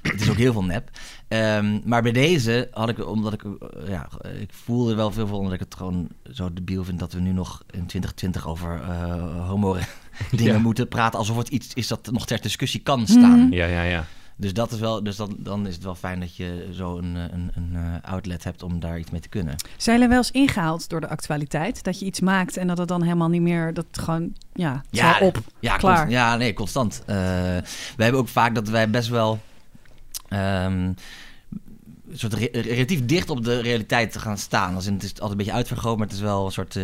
het 0.02 0.20
is 0.20 0.30
ook 0.30 0.36
heel 0.36 0.52
veel 0.52 0.64
nep. 0.64 0.90
Ehm, 1.28 1.78
maar 1.84 2.02
bij 2.02 2.12
deze 2.12 2.68
had 2.72 2.88
ik, 2.88 3.06
omdat 3.06 3.32
ik, 3.32 3.42
eh, 3.44 3.88
ja, 3.88 4.08
ik 4.40 4.50
voelde 4.52 4.94
wel 4.94 5.10
veel 5.10 5.26
van, 5.26 5.38
omdat 5.38 5.52
ik 5.52 5.60
het 5.60 5.74
gewoon 5.74 6.08
zo 6.32 6.52
debiel 6.52 6.84
vind 6.84 6.98
dat 6.98 7.12
we 7.12 7.20
nu 7.20 7.32
nog 7.32 7.62
in 7.70 7.86
2020 7.86 8.46
over 8.48 8.80
eh, 8.82 9.48
homo 9.48 9.76
dingen 10.30 10.52
Ja. 10.54 10.58
moeten 10.58 10.88
praten, 10.88 11.18
alsof 11.18 11.36
het 11.36 11.48
iets 11.48 11.74
is 11.74 11.86
dat 11.88 12.10
nog 12.12 12.26
ter 12.26 12.40
discussie 12.40 12.80
kan 12.80 13.06
staan. 13.06 13.50
Ja, 13.50 13.66
ja, 13.66 13.82
ja. 13.82 14.04
Dus 14.38 14.53
dat 14.53 14.73
is 14.73 14.79
wel, 14.79 15.03
dus 15.03 15.17
dan, 15.17 15.37
dan 15.38 15.67
is 15.67 15.75
het 15.75 15.85
wel 15.85 15.94
fijn 15.94 16.21
dat 16.21 16.37
je 16.37 16.69
zo 16.73 16.99
een, 16.99 17.17
eh, 17.17 17.23
een, 17.23 17.50
een 17.55 17.71
eh, 17.75 18.11
outlet 18.12 18.44
hebt 18.44 18.62
om 18.62 18.81
daar 18.81 18.99
iets 18.99 19.11
mee 19.11 19.21
te 19.21 19.29
kunnen. 19.29 19.55
Zijn 19.77 19.97
jullie 19.97 20.11
wel 20.11 20.19
eens 20.23 20.31
ingehaald 20.31 20.88
door 20.88 21.00
de 21.00 21.09
actualiteit? 21.09 21.83
Dat 21.83 21.99
je 21.99 22.06
iets 22.06 22.21
maakt 22.21 22.56
en 22.56 22.67
dat 22.67 22.79
het 22.79 22.88
dan 22.88 23.03
helemaal 23.03 23.29
niet 23.29 23.41
meer... 23.43 23.75
Dat 23.75 23.87
gewoon, 23.93 24.35
ja, 24.53 24.83
ja 24.91 25.19
op, 25.21 25.38
Ja, 25.61 25.77
klaar. 25.77 25.97
const- 25.97 26.12
ja, 26.12 26.37
nee, 26.37 26.53
constant. 26.55 27.03
Eh 27.06 27.15
we 27.97 28.03
hebben 28.03 28.21
ook 28.21 28.29
vaak 28.29 28.55
dat 28.55 28.69
wij 28.69 28.91
best 28.91 29.09
wel 29.09 29.38
ehm, 30.29 30.93
een 32.11 32.19
soort 32.19 32.35
re- 32.35 32.49
relatief 32.61 33.06
dicht 33.06 33.31
op 33.31 33.44
de 33.44 33.61
realiteit 33.61 34.12
te 34.12 34.19
gaan 34.21 34.38
staan. 34.38 34.75
Als 34.75 34.87
in, 34.87 34.94
het 34.94 35.03
is 35.03 35.11
altijd 35.12 35.31
een 35.31 35.37
beetje 35.37 35.53
uitvergroot, 35.53 35.97
maar 35.99 36.06
het 36.06 36.17
is 36.17 36.23
wel 36.23 36.47
een 36.47 36.53
soort 36.53 36.79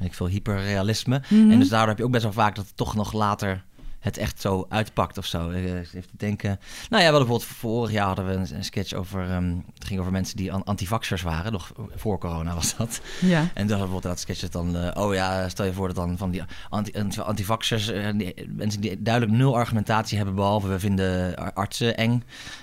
ik 0.00 0.14
veel, 0.14 0.26
hyperrealisme. 0.26 1.22
Mhm. 1.28 1.50
En 1.50 1.58
dus 1.58 1.68
daardoor 1.68 1.88
heb 1.88 1.98
je 1.98 2.04
ook 2.04 2.10
best 2.10 2.22
wel 2.22 2.32
vaak 2.32 2.54
dat 2.54 2.66
het 2.66 2.76
toch 2.76 2.94
nog 2.94 3.12
later 3.12 3.64
het 4.02 4.16
echt 4.18 4.40
zo 4.40 4.66
uitpakt 4.68 5.18
of 5.18 5.26
zo. 5.26 5.50
Eh, 5.50 5.64
Even 5.74 5.90
te 5.92 6.16
denken. 6.16 6.48
Nou 6.48 7.02
ja, 7.02 7.08
we 7.08 7.16
hadden 7.16 7.18
bijvoorbeeld 7.18 7.44
vorig 7.44 7.90
jaar 7.90 8.06
hadden 8.06 8.26
we 8.26 8.32
een, 8.32 8.46
een 8.56 8.64
sketch 8.64 8.92
over. 8.92 9.30
ehm, 9.30 9.56
het 9.74 9.84
ging 9.84 10.00
over 10.00 10.12
mensen 10.12 10.36
die 10.36 10.52
an- 10.52 10.64
antivaxers 10.64 11.22
waren. 11.22 11.52
Nog 11.52 11.72
voor 11.94 12.18
corona 12.18 12.54
was 12.54 12.76
dat. 12.76 13.00
Ja. 13.20 13.40
En 13.54 13.66
dan 13.66 13.66
bijvoorbeeld 13.78 14.02
dat 14.02 14.20
sketches 14.20 14.50
dan... 14.50 14.76
eh, 14.76 15.02
oh 15.02 15.14
ja, 15.14 15.48
stel 15.48 15.64
je 15.64 15.72
voor 15.72 15.86
dat 15.86 15.96
dan 15.96 16.18
van 16.18 16.30
die 16.30 16.42
anti, 16.68 16.92
anti, 16.98 17.20
antivaxers... 17.20 17.88
eh, 17.88 18.08
die, 18.16 18.34
mensen 18.56 18.80
die 18.80 19.02
duidelijk 19.02 19.36
nul 19.36 19.56
argumentatie 19.56 20.16
hebben... 20.16 20.34
behalve 20.34 20.68
we 20.68 20.78
vinden 20.78 21.36
ar- 21.36 21.52
artsen 21.52 21.96
eng. 21.96 22.22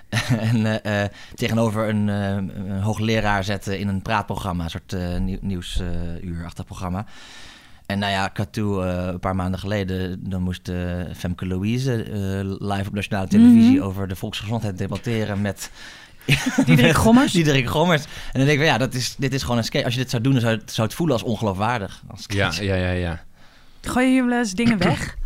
en 0.50 0.81
eh, 0.83 1.03
eh, 1.03 1.09
tegenover 1.36 1.89
een, 1.89 2.09
eh, 2.09 2.30
een 2.36 2.81
hoogleraar 2.81 3.44
zetten 3.44 3.80
in 3.80 3.88
een 3.88 4.01
praatprogramma. 4.01 4.63
Een 4.63 4.69
soort 4.69 4.94
eh, 4.94 5.18
nieuw, 5.18 5.38
nieuwsuurachtig 5.41 6.65
programma. 6.65 7.06
En 7.89 8.00
nou 8.00 8.12
ja, 8.12 8.27
Katu, 8.27 8.81
eh 8.81 9.07
een 9.07 9.19
paar 9.19 9.36
maanden 9.36 9.59
geleden... 9.59 10.30
dan 10.30 10.41
moest 10.41 10.69
eh, 10.69 11.01
Femke 11.15 11.47
Louise 11.47 12.03
eh, 12.03 12.68
live 12.68 12.88
op 12.88 12.94
nationale 12.94 13.27
televisie... 13.27 13.81
over 13.81 14.07
de 14.07 14.15
volksgezondheid 14.15 14.77
debatteren 14.77 15.41
met... 15.41 15.71
Diederik 16.65 16.95
Gommers? 16.95 17.31
Diederik 17.41 17.68
Gommers. 17.68 18.03
En 18.03 18.39
dan 18.39 18.45
denk 18.45 18.59
ik, 18.59 18.65
ja, 18.65 18.77
dat 18.77 18.94
is, 18.94 19.15
dit 19.15 19.33
is 19.33 19.41
gewoon 19.41 19.57
een 19.57 19.63
sketch. 19.63 19.86
Als 19.86 19.94
je 19.94 20.00
dit 20.00 20.09
zou 20.09 20.24
doen, 20.24 20.31
dan 20.31 20.41
zou 20.41 20.56
het, 20.56 20.71
zou 20.71 20.88
het 20.88 20.95
voelen 20.95 21.15
als 21.15 21.25
ongeloofwaardig. 21.25 22.03
Als 22.07 22.24
Ja, 22.27 22.51
ja, 22.59 22.75
ja, 22.75 22.89
ja. 22.89 23.24
Gooi 23.81 24.07
je 24.07 24.24
wel 24.24 24.38
eens 24.38 24.53
dingen 24.53 24.77
weg? 24.89 25.18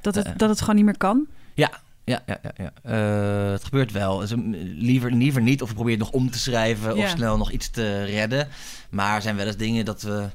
Dat 0.00 0.14
het, 0.14 0.38
dat 0.38 0.48
het 0.48 0.60
gewoon 0.60 0.76
niet 0.76 0.84
meer 0.84 0.96
kan? 0.96 1.26
Ja, 1.54 1.70
ja, 2.04 2.22
ja. 2.26 2.38
ja, 2.42 2.52
ja. 2.56 2.72
Eh, 2.82 3.52
het 3.52 3.64
gebeurt 3.64 3.92
wel. 3.92 4.18
Dus, 4.18 4.32
liever, 4.74 5.12
liever 5.12 5.42
niet. 5.42 5.62
Of 5.62 5.68
we 5.68 5.74
proberen 5.74 6.00
het 6.00 6.12
nog 6.12 6.22
om 6.22 6.30
te 6.30 6.38
schrijven. 6.38 6.96
Ja. 6.96 7.04
Of 7.04 7.10
snel 7.10 7.36
nog 7.36 7.50
iets 7.50 7.70
te 7.70 8.04
redden. 8.04 8.48
Maar 8.90 9.14
er 9.14 9.22
zijn 9.22 9.36
wel 9.36 9.46
eens 9.46 9.56
dingen 9.56 9.84
dat 9.84 10.02
we 10.02 10.28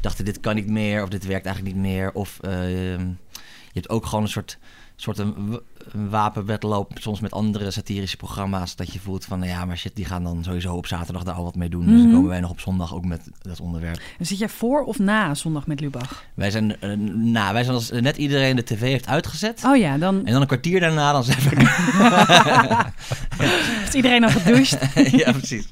dachten, 0.00 0.24
dit 0.24 0.40
kan 0.40 0.54
niet 0.54 0.70
meer. 0.70 1.02
Of 1.02 1.08
dit 1.08 1.26
werkt 1.26 1.46
eigenlijk 1.46 1.76
niet 1.76 1.84
meer. 1.84 2.12
Of 2.12 2.38
eh, 2.40 2.70
je 2.70 3.72
hebt 3.72 3.88
ook 3.88 4.06
gewoon 4.06 4.24
een 4.24 4.30
soort, 4.30 4.58
soort 4.96 5.18
een, 5.18 5.60
een 5.92 6.10
wapenwedloop. 6.10 6.92
Soms 7.00 7.20
met 7.20 7.32
andere 7.32 7.70
satirische 7.70 8.16
programma's. 8.16 8.76
Dat 8.76 8.92
je 8.92 9.00
voelt 9.00 9.24
van, 9.24 9.38
nou 9.38 9.50
ja, 9.50 9.64
maar 9.64 9.76
shit, 9.78 9.96
die 9.96 10.04
gaan 10.04 10.24
dan 10.24 10.44
sowieso 10.44 10.74
op 10.74 10.86
zaterdag 10.86 11.22
daar 11.22 11.34
al 11.34 11.44
wat 11.44 11.54
mee 11.56 11.68
doen. 11.68 11.84
Dus 11.86 11.92
Mhm. 11.94 12.02
dan 12.02 12.12
komen 12.12 12.28
wij 12.28 12.40
nog 12.40 12.50
op 12.50 12.60
zondag 12.60 12.94
ook 12.94 13.04
met 13.04 13.20
dat 13.42 13.60
onderwerp. 13.60 14.00
En 14.18 14.26
zit 14.26 14.38
jij 14.38 14.48
voor 14.48 14.84
of 14.84 14.98
na 14.98 15.34
zondag 15.34 15.66
met 15.66 15.80
Lubach? 15.80 16.24
Wij 16.34 16.50
zijn, 16.50 16.80
eh, 16.80 16.90
nou, 17.14 17.52
wij 17.52 17.62
zijn 17.62 17.74
als 17.74 17.90
net 17.90 18.16
iedereen 18.16 18.56
de 18.56 18.64
tv 18.64 18.80
heeft 18.80 19.06
uitgezet. 19.06 19.62
Oh 19.66 19.76
ja, 19.76 19.98
dan 19.98 20.16
En 20.24 20.32
dan 20.32 20.40
een 20.40 20.46
kwartier 20.46 20.80
daarna, 20.80 21.12
dan 21.12 21.24
zijn 21.24 21.38
we... 21.40 21.54
is 23.88 23.94
iedereen 23.94 24.24
al 24.24 24.30
gedoucht. 24.30 24.78
ja, 25.24 25.32
precies. 25.32 25.68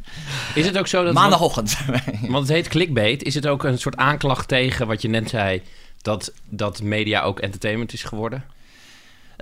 Is 0.55 0.67
het 0.67 0.79
ook 0.79 0.87
zo 0.87 1.05
dat... 1.05 1.15
Maandagochtend. 1.15 1.77
Want 2.20 2.49
het 2.49 2.56
heet 2.56 2.69
clickbait. 2.69 3.23
Is 3.23 3.35
het 3.35 3.47
ook 3.47 3.65
een 3.65 3.79
soort 3.79 3.97
aanklacht 3.97 4.49
tegen 4.49 4.87
wat 4.87 5.03
je 5.03 5.09
net 5.09 5.29
zei... 5.31 5.62
dat, 6.03 6.32
dat 6.49 6.82
media 6.82 7.22
ook 7.22 7.39
entertainment 7.41 7.93
is 7.93 8.03
geworden? 8.03 8.44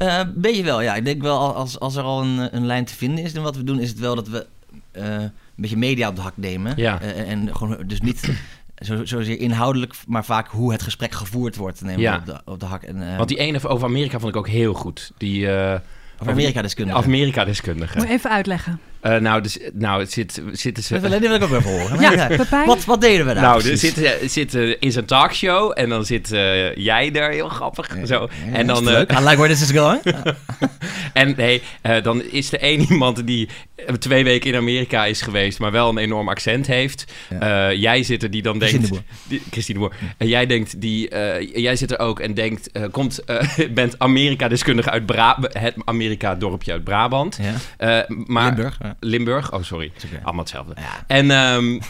Eh, 0.07 0.21
ben 0.35 0.55
je 0.57 0.63
wel, 0.63 0.81
ja. 0.83 0.95
Ik 0.95 1.05
denk 1.05 1.23
wel, 1.23 1.55
als, 1.55 1.79
als 1.81 1.97
er 1.97 2.03
al 2.03 2.23
een, 2.23 2.57
een 2.57 2.67
lijn 2.67 2.85
te 2.85 2.95
vinden 2.95 3.25
is 3.25 3.35
in 3.35 3.43
wat 3.43 3.57
we 3.57 3.65
doen, 3.65 3.81
is 3.81 3.89
het 3.89 3.99
wel 3.99 4.15
dat 4.15 4.29
we 4.29 4.47
eh, 4.91 5.05
een 5.21 5.33
beetje 5.57 5.77
media 5.77 6.09
op 6.09 6.17
de 6.17 6.23
hak 6.23 6.37
nemen. 6.37 6.73
Ja. 6.77 7.01
Eh, 7.01 7.19
en, 7.19 7.27
en 7.27 7.57
gewoon 7.57 7.77
dus 7.87 8.01
niet 8.01 8.31
zo, 8.87 9.05
zozeer 9.05 9.39
inhoudelijk, 9.41 9.95
maar 10.07 10.25
vaak 10.25 10.49
hoe 10.49 10.73
het 10.73 10.83
gesprek 10.83 11.13
gevoerd 11.13 11.57
wordt, 11.57 11.83
nemen 11.83 12.01
Ja. 12.01 12.17
op 12.17 12.27
de, 12.27 12.41
op 12.45 12.61
de 12.61 12.67
hak. 12.67 12.83
En, 12.83 13.11
eh, 13.11 13.17
Want 13.17 13.29
die 13.29 13.39
ene 13.39 13.69
over 13.69 13.87
Amerika 13.87 14.19
vond 14.19 14.33
ik 14.35 14.39
ook 14.39 14.49
heel 14.49 14.75
goed. 14.75 15.13
Die 15.19 15.49
eh 15.51 15.79
over 16.19 16.33
Amerika-deskundige. 16.35 16.99
Amerika-deskundige. 17.03 17.99
Moet 17.99 18.09
even 18.09 18.31
uitleggen. 18.31 18.81
Eh, 19.03 19.17
nou, 19.17 19.43
dus, 19.43 19.59
nou 19.73 20.01
het 20.01 20.13
zit, 20.13 20.43
zitten 20.53 20.83
ze... 20.83 21.01
Dat 21.01 21.19
wil, 21.19 21.35
ik 21.35 21.43
ook 21.43 21.51
even 21.51 21.71
horen. 21.71 22.01
Ja? 22.13 22.65
Wat, 22.67 22.85
wat 22.85 23.01
deden 23.01 23.27
we 23.27 23.35
daar 23.35 23.43
Nou, 23.43 23.57
er 23.57 23.63
precies? 23.63 23.95
zit, 23.95 24.31
zit 24.31 24.55
eh, 24.55 24.75
in 24.79 24.93
zijn 24.93 25.05
talkshow 25.05 25.73
en 25.75 25.89
dan 25.89 26.05
zit 26.05 26.33
eh, 26.33 26.77
jij 26.77 27.11
daar, 27.11 27.31
heel 27.31 27.49
grappig. 27.49 27.97
Zo. 28.05 28.29
Ja, 28.47 28.53
En 28.53 28.61
is 28.61 28.67
dan, 28.67 28.89
eh, 28.89 29.01
I 29.01 29.25
like 29.25 29.37
where 29.37 29.49
this 29.49 29.63
is 29.63 29.71
going. 29.71 30.03
en 31.13 31.35
nee, 31.37 31.63
eh, 31.83 32.03
dan 32.03 32.23
is 32.23 32.53
er 32.53 32.61
één 32.61 32.81
iemand 32.81 33.27
die 33.27 33.49
twee 33.99 34.25
weken 34.25 34.51
in 34.51 34.57
Amerika 34.57 35.05
is 35.05 35.23
geweest, 35.23 35.59
maar 35.59 35.71
wel 35.73 35.89
een 35.89 35.99
enorm 35.99 36.29
accent 36.29 36.67
heeft. 36.67 37.13
Ja. 37.31 37.71
Eh, 37.71 37.81
jij 37.81 38.03
zit 38.03 38.23
er 38.23 38.31
die 38.31 38.43
dan 38.43 38.57
Christine 38.57 38.81
denkt... 38.81 38.95
de 38.95 39.03
Boer. 39.03 39.29
Die, 39.29 39.43
Christine 39.51 39.79
de 39.79 39.85
Boer. 39.85 39.97
En 40.17 40.29
jij 40.29 40.47
denkt, 40.47 40.81
die, 40.81 41.09
eh, 41.09 41.55
jij 41.55 41.77
zit 41.77 41.91
er 41.91 41.99
ook 41.99 42.21
en 42.21 42.35
denkt, 42.35 42.73
eh, 42.73 42.83
komt, 42.91 43.25
bent 43.75 43.99
Amerika-deskundige 43.99 44.91
uit 44.91 45.07
Bra 45.07 45.39
het 45.53 45.75
Amerika-dorpje 45.85 46.73
uit 46.73 46.85
Brabant. 46.85 47.39
Ja. 47.43 47.55
Eh, 47.77 48.17
maar, 48.27 48.45
Limburg. 48.45 48.79
Ja. 49.01 49.09
Limburg, 49.09 49.53
oh 49.53 49.63
sorry. 49.63 49.93
Allemaal 50.23 50.41
hetzelfde. 50.45 50.75
Ja. 50.77 51.05
En 51.07 51.31
ehm, 51.31 51.81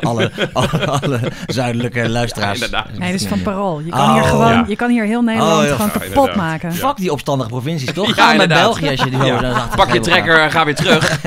Alle, 0.00 0.30
alle, 0.52 0.86
alle 0.86 1.20
zuidelijke 1.46 2.08
luisteraars. 2.08 2.58
Ja, 2.58 2.64
inderdaad. 2.64 2.98
Nee, 2.98 3.12
dat 3.12 3.20
is 3.20 3.26
van 3.26 3.42
Parool. 3.42 3.80
Je 3.80 3.90
kan 3.90 4.00
Oh, 4.00 4.14
hier 4.14 4.22
gewoon, 4.22 4.52
ja. 4.52 4.64
je 4.68 4.76
kan 4.76 4.90
hier 4.90 5.04
heel 5.04 5.22
Nederland 5.22 5.62
Oh, 5.62 5.66
ja. 5.68 5.74
gewoon 5.74 5.90
kapot 5.90 6.34
maken. 6.36 6.72
Fuck 6.72 6.96
die 6.96 7.12
opstandige 7.12 7.50
provincies, 7.50 7.92
toch? 7.92 8.16
Ja, 8.16 8.30
Ga 8.30 8.32
naar. 8.32 8.48
België 8.48 8.88
als 8.88 9.00
je 9.00 9.10
die 9.10 9.24
Ja. 9.24 9.68
Pak 9.76 9.92
je 9.92 10.00
trekker, 10.00 10.50
ga 10.50 10.64
weer 10.64 10.74
terug. 10.74 11.10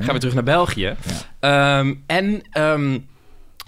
Ga 0.00 0.10
weer 0.10 0.18
terug 0.18 0.34
naar 0.34 0.42
België. 0.42 0.96
Ehm, 1.40 1.94
en 2.06 2.42
ehm, 2.50 2.98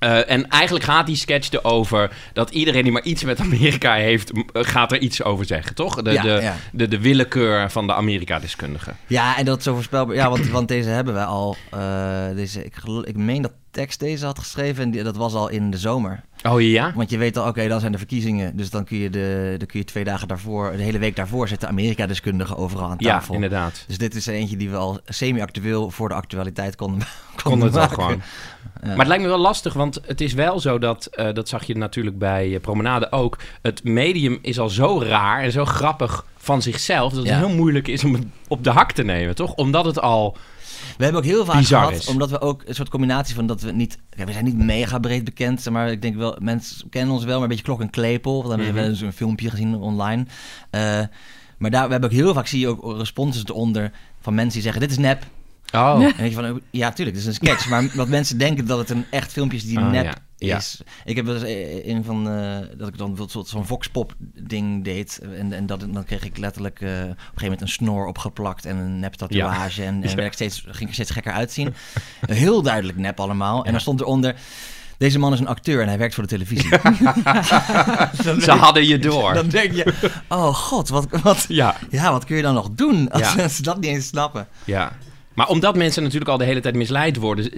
Eh, 0.02 0.30
en 0.30 0.48
eigenlijk 0.48 0.84
gaat 0.84 1.06
die 1.06 1.16
sketch 1.16 1.50
erover 1.50 2.10
dat 2.32 2.50
iedereen 2.50 2.82
die 2.82 2.92
maar 2.92 3.02
iets 3.02 3.24
met 3.24 3.40
Amerika 3.40 3.94
heeft, 3.94 4.30
eh, 4.32 4.42
gaat 4.52 4.92
er 4.92 4.98
iets 4.98 5.22
over 5.22 5.44
zeggen, 5.44 5.74
toch? 5.74 6.02
De, 6.02 6.10
Ja, 6.10 6.22
de, 6.22 6.38
ja. 6.42 6.56
De, 6.72 6.88
de 6.88 7.00
willekeur 7.00 7.70
van 7.70 7.86
de 7.86 7.94
Amerika-deskundige. 7.94 8.92
Ja, 9.06 9.36
en 9.38 9.44
dat 9.44 9.58
is 9.58 9.64
zo 9.64 9.74
voorspelbaar. 9.74 10.14
Ja, 10.14 10.28
want, 10.30 10.48
want 10.48 10.68
deze 10.68 10.88
hebben 10.88 11.14
we 11.14 11.24
al. 11.24 11.56
eh, 11.70 11.80
deze, 12.34 12.64
ik, 12.64 12.74
ik 13.04 13.16
meen 13.16 13.42
dat 13.42 13.52
tekst 13.72 14.00
deze 14.00 14.24
had 14.24 14.38
geschreven 14.38 14.82
en 14.84 14.90
die, 14.90 15.02
dat 15.02 15.16
was 15.16 15.34
al 15.34 15.48
in 15.48 15.70
de 15.70 15.78
zomer. 15.78 16.20
Oh 16.48 16.60
ja? 16.60 16.92
Want 16.94 17.10
je 17.10 17.18
weet 17.18 17.36
al, 17.36 17.48
oké, 17.48 17.68
dan 17.68 17.80
zijn 17.80 17.92
de 17.92 17.98
verkiezingen. 17.98 18.56
Dus 18.56 18.70
dan 18.70 18.84
kun, 18.84 18.96
je 18.98 19.10
de, 19.10 19.54
dan 19.58 19.66
kun 19.66 19.78
je 19.78 19.84
twee 19.84 20.04
dagen 20.04 20.28
daarvoor, 20.28 20.72
de 20.76 20.82
hele 20.82 20.98
week 20.98 21.16
daarvoor, 21.16 21.48
zitten 21.48 21.68
Amerika-deskundigen 21.68 22.56
overal 22.56 22.90
aan 22.90 22.94
Ja, 22.98 23.10
tafel. 23.12 23.34
inderdaad. 23.34 23.84
Dus 23.86 23.98
dit 23.98 24.14
is 24.14 24.26
eentje 24.26 24.56
die 24.56 24.70
we 24.70 24.76
al 24.76 25.00
semi-actueel 25.04 25.90
voor 25.90 26.08
de 26.08 26.14
actualiteit 26.14 26.76
konden, 26.76 27.06
Kon 27.42 27.60
het 27.60 27.72
wel 27.72 27.80
maken. 27.82 28.02
gewoon. 28.02 28.22
Maar 28.82 28.96
het 28.98 29.06
lijkt 29.06 29.22
me 29.22 29.28
wel 29.28 29.38
lastig, 29.38 29.72
want 29.72 30.00
het 30.06 30.20
is 30.20 30.32
wel 30.32 30.60
zo 30.60 30.78
dat, 30.78 31.06
eh, 31.06 31.32
dat 31.32 31.48
zag 31.48 31.64
je 31.64 31.76
natuurlijk 31.76 32.18
bij 32.18 32.54
eh, 32.54 32.60
Promenade 32.60 33.12
ook. 33.12 33.38
Het 33.62 33.84
medium 33.84 34.38
is 34.42 34.58
al 34.58 34.68
zo 34.68 35.00
raar 35.02 35.42
en 35.42 35.52
zo 35.52 35.64
grappig 35.64 36.24
van 36.36 36.62
zichzelf, 36.62 37.12
dat 37.12 37.18
het 37.22 37.28
Ja. 37.32 37.38
heel 37.38 37.48
moeilijk 37.54 37.88
is 37.88 38.04
om 38.04 38.12
het 38.14 38.24
op 38.48 38.64
de 38.64 38.70
hak 38.70 38.92
te 38.92 39.02
nemen, 39.02 39.34
toch? 39.34 39.54
Omdat 39.54 39.84
het 39.84 40.00
al. 40.00 40.36
We 40.98 41.04
hebben 41.04 41.22
ook 41.22 41.26
heel 41.28 41.44
vaak 41.44 41.56
Bizar 41.56 41.84
gehad, 41.84 42.00
is. 42.00 42.06
omdat 42.08 42.30
we 42.30 42.40
ook 42.40 42.62
een 42.66 42.74
soort 42.74 42.88
combinatie 42.88 43.34
van 43.34 43.46
dat 43.46 43.60
we 43.60 43.72
niet... 43.72 43.98
kijk, 44.10 44.26
we 44.26 44.32
zijn 44.32 44.44
niet 44.44 44.56
mega 44.58 44.98
breed 44.98 45.24
bekend, 45.24 45.70
maar 45.70 45.90
ik 45.90 46.02
denk 46.02 46.16
wel, 46.16 46.36
mensen 46.40 46.88
kennen 46.88 47.14
ons 47.14 47.24
wel, 47.24 47.34
maar 47.34 47.42
een 47.42 47.48
beetje 47.48 47.64
klok 47.64 47.80
en 47.80 47.90
klepel. 47.90 48.32
Want 48.42 48.48
dan 48.48 48.58
hebben 48.58 48.66
we 48.74 48.80
Mhm. 48.80 48.88
wel 48.90 48.90
eens 48.90 49.00
een 49.00 49.12
filmpje 49.12 49.50
gezien 49.50 49.74
online. 49.76 50.26
Eh, 50.70 50.80
maar 51.58 51.70
daar, 51.70 51.84
we 51.86 51.92
hebben 51.92 52.10
ook 52.10 52.16
heel 52.16 52.34
vaak, 52.34 52.46
zie 52.46 52.60
je 52.60 52.68
ook 52.68 52.96
responses 52.98 53.44
eronder 53.44 53.90
van 54.20 54.34
mensen 54.34 54.52
die 54.52 54.62
zeggen, 54.62 54.80
dit 54.80 54.90
is 54.90 54.98
nep. 54.98 55.22
Oh, 55.74 56.04
En 56.16 56.24
je 56.24 56.32
van, 56.32 56.60
ja, 56.70 56.92
tuurlijk, 56.92 57.16
dit 57.16 57.26
is 57.26 57.38
een 57.38 57.46
sketch. 57.46 57.68
maar 57.70 57.90
wat 57.94 58.08
mensen 58.08 58.38
denken 58.38 58.66
dat 58.66 58.78
het 58.78 58.90
een 58.90 59.04
echt 59.10 59.32
filmpje 59.32 59.56
is 59.56 59.64
die 59.64 59.78
Ah, 59.78 59.90
nep 59.90 60.04
ja. 60.04 60.14
Ja. 60.46 60.56
is. 60.56 60.80
Ik 61.04 61.16
heb 61.16 61.28
eh, 61.28 61.86
een 61.86 62.04
van, 62.04 62.28
eh, 62.30 62.58
dat 62.76 62.88
ik 62.88 62.98
dan 62.98 63.28
zo'n 63.44 63.66
voxpop 63.66 64.14
ding 64.34 64.84
deed. 64.84 65.20
En, 65.38 65.52
en 65.52 65.66
dat, 65.66 65.80
dan 65.80 66.04
kreeg 66.04 66.24
ik 66.24 66.38
letterlijk 66.38 66.80
eh, 66.80 66.88
op 66.88 66.94
een 66.94 67.14
gegeven 67.16 67.42
moment 67.42 67.60
een 67.60 67.68
snor 67.68 68.06
opgeplakt 68.06 68.64
en 68.64 68.76
een 68.76 69.00
nep 69.00 69.14
tatoeage. 69.14 69.84
En, 69.84 70.02
en 70.02 70.08
Ja. 70.08 70.14
werd 70.14 70.26
ik 70.26 70.32
steeds, 70.32 70.64
ging 70.68 70.88
ik 70.88 70.94
steeds 70.94 71.10
gekker 71.10 71.32
uitzien. 71.32 71.74
Heel 72.26 72.62
duidelijk 72.62 72.98
nep 72.98 73.20
allemaal. 73.20 73.64
En 73.64 73.70
dan 73.72 73.80
stond 73.80 74.00
eronder, 74.00 74.34
deze 74.98 75.18
man 75.18 75.32
is 75.32 75.40
een 75.40 75.46
acteur 75.46 75.80
en 75.82 75.88
hij 75.88 75.98
werkt 75.98 76.14
voor 76.14 76.22
de 76.22 76.28
televisie. 76.28 76.68
ze 78.40 78.50
hadden 78.50 78.86
je 78.86 78.98
door. 78.98 79.34
dan 79.34 79.48
denk 79.48 79.72
je, 79.72 79.94
oh 80.28 80.54
god, 80.54 80.88
wat, 80.88 81.06
wat, 81.22 81.44
Ja, 81.48 81.76
ja, 81.90 82.10
wat 82.12 82.24
kun 82.24 82.36
je 82.36 82.42
dan 82.42 82.54
nog 82.54 82.70
doen 82.70 83.10
als 83.10 83.34
mensen 83.34 83.62
dat 83.64 83.80
niet 83.80 83.90
eens 83.90 84.06
snappen? 84.06 84.48
ja. 84.64 84.92
Maar 85.34 85.48
omdat 85.48 85.76
mensen 85.76 86.02
natuurlijk 86.02 86.30
al 86.30 86.38
de 86.38 86.44
hele 86.44 86.60
tijd 86.60 86.74
misleid 86.74 87.16
worden, 87.16 87.52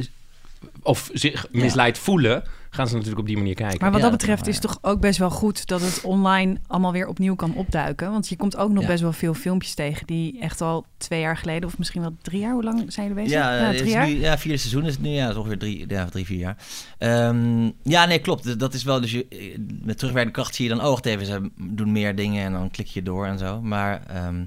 of 0.82 1.10
zich 1.12 1.46
misleid 1.50 1.98
voelen, 1.98 2.42
gaan 2.74 2.86
ze 2.88 2.92
natuurlijk 2.94 3.20
op 3.20 3.26
die 3.26 3.36
manier 3.36 3.54
kijken. 3.54 3.78
Maar 3.80 3.90
wat 3.90 4.00
Ja, 4.00 4.08
dat 4.10 4.20
dat 4.20 4.20
is 4.20 4.26
betreft 4.26 4.48
is 4.48 4.62
het 4.62 4.64
toch 4.80 4.92
ook 4.92 5.00
best 5.00 5.18
wel 5.18 5.30
goed 5.30 5.66
dat 5.66 5.80
het 5.80 6.00
online 6.02 6.56
allemaal 6.66 6.92
weer 6.92 7.06
opnieuw 7.06 7.34
kan 7.34 7.54
opduiken. 7.54 8.10
Want 8.10 8.28
je 8.28 8.36
komt 8.36 8.56
ook 8.56 8.72
nog 8.72 8.82
Ja. 8.82 8.88
best 8.88 9.02
wel 9.02 9.12
veel 9.12 9.34
filmpjes 9.34 9.74
tegen 9.74 10.06
die 10.06 10.40
echt 10.40 10.60
al 10.60 10.84
twee 10.96 11.20
jaar 11.20 11.36
geleden, 11.36 11.68
of 11.68 11.78
misschien 11.78 12.00
wel 12.00 12.16
drie 12.22 12.40
jaar, 12.40 12.52
hoe 12.52 12.62
lang 12.62 12.92
zijn 12.92 13.08
jullie 13.08 13.22
bezig? 13.22 13.38
Ja, 13.38 13.50
het 13.50 13.76
drie 13.76 13.86
is 13.88 13.92
jaar. 13.92 14.06
Nu, 14.06 14.20
ja, 14.20 14.38
vierde 14.38 14.58
seizoen 14.58 14.84
is 14.84 14.92
het 14.92 15.02
nu. 15.02 15.08
Ja, 15.10 15.30
is 15.30 15.36
ongeveer 15.36 15.58
drie, 15.58 15.84
ja, 15.88 16.04
drie 16.04 16.24
vier 16.24 16.38
jaar. 16.38 16.56
Ehm, 16.98 17.70
ja, 17.82 18.04
nee, 18.06 18.18
klopt. 18.18 18.58
Dat 18.58 18.74
is 18.74 18.82
wel, 18.84 19.00
dus 19.00 19.10
je, 19.12 19.26
met 19.82 19.98
terugwerkende 19.98 20.38
kracht 20.38 20.54
zie 20.54 20.68
je 20.68 20.74
dan, 20.74 20.84
oh, 20.84 20.90
wacht 20.90 21.06
even, 21.06 21.26
ze 21.26 21.50
doen 21.56 21.92
meer 21.92 22.16
dingen 22.16 22.44
en 22.44 22.52
dan 22.52 22.70
klik 22.70 22.86
je 22.86 23.02
door 23.02 23.26
en 23.26 23.38
zo. 23.38 23.60
Maar 23.62 24.02
ehm, 24.06 24.44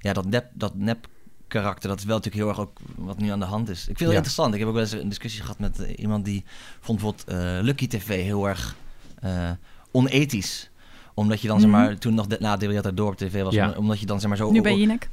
ja, 0.00 0.12
dat 0.12 0.26
nep, 0.26 0.46
dat 0.54 0.74
nep 0.74 1.08
karakter, 1.48 1.88
dat 1.88 1.98
is 1.98 2.04
wel 2.04 2.16
natuurlijk 2.16 2.44
heel 2.44 2.52
erg 2.52 2.60
ook 2.68 2.78
wat 2.96 3.18
nu 3.18 3.28
aan 3.30 3.38
de 3.38 3.44
hand 3.44 3.68
is. 3.68 3.78
Ik 3.80 3.84
vind 3.86 3.98
het 3.98 4.08
Ja. 4.08 4.14
interessant. 4.14 4.52
Ik 4.54 4.58
heb 4.58 4.68
ook 4.68 4.74
wel 4.74 4.82
eens 4.82 4.92
een 4.92 5.08
discussie 5.08 5.40
gehad 5.42 5.58
met 5.58 5.80
eh, 5.80 5.98
iemand 5.98 6.24
die 6.24 6.44
vond 6.80 7.00
bijvoorbeeld 7.00 7.28
eh, 7.28 7.62
Lucky 7.64 7.86
TV 7.86 8.06
heel 8.22 8.48
erg 8.48 8.76
eh, 9.20 9.50
onethisch 9.90 10.70
omdat 11.14 11.40
je 11.40 11.48
dan, 11.48 11.60
zeg 11.60 11.70
maar, 11.70 11.98
toen 11.98 12.14
nog 12.14 12.26
de, 12.26 12.36
na 12.40 12.56
Deeljaar 12.56 12.94
door 12.94 13.08
op 13.10 13.16
tv 13.16 13.42
was, 13.42 13.54
Ja. 13.54 13.70
omdat 13.76 14.00
je 14.00 14.06
dan, 14.06 14.20
zeg 14.20 14.28
maar, 14.28 14.38
zo... 14.38 14.50
Nu 14.50 14.60
bij 14.60 14.76
Jinek. 14.76 15.08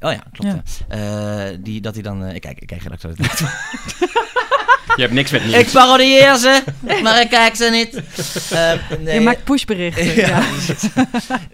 Oh 0.00 0.12
ja, 0.12 0.22
klopt. 0.32 0.84
Ja. 0.88 1.50
Eh, 1.50 1.58
die, 1.60 1.80
dat 1.80 1.94
hij 1.94 2.02
dan... 2.02 2.24
eh, 2.24 2.34
ik 2.34 2.40
kijk, 2.40 2.60
ik 2.60 2.66
kijk 2.66 2.80
geen 2.80 2.92
actualiteit. 2.92 3.40
Je 4.94 5.02
hebt 5.02 5.12
niks 5.14 5.30
met 5.30 5.42
Ik 5.42 5.48
nieuws. 5.48 5.72
parodieer 5.72 6.36
ze, 6.36 6.62
maar 7.02 7.20
ik 7.20 7.28
kijk 7.28 7.56
ze 7.56 7.68
niet. 7.70 7.94
Eh, 8.50 8.72
nee, 9.00 9.14
Je 9.14 9.20
maakt 9.20 9.44
pushberichten. 9.44 10.14
ja. 10.14 10.42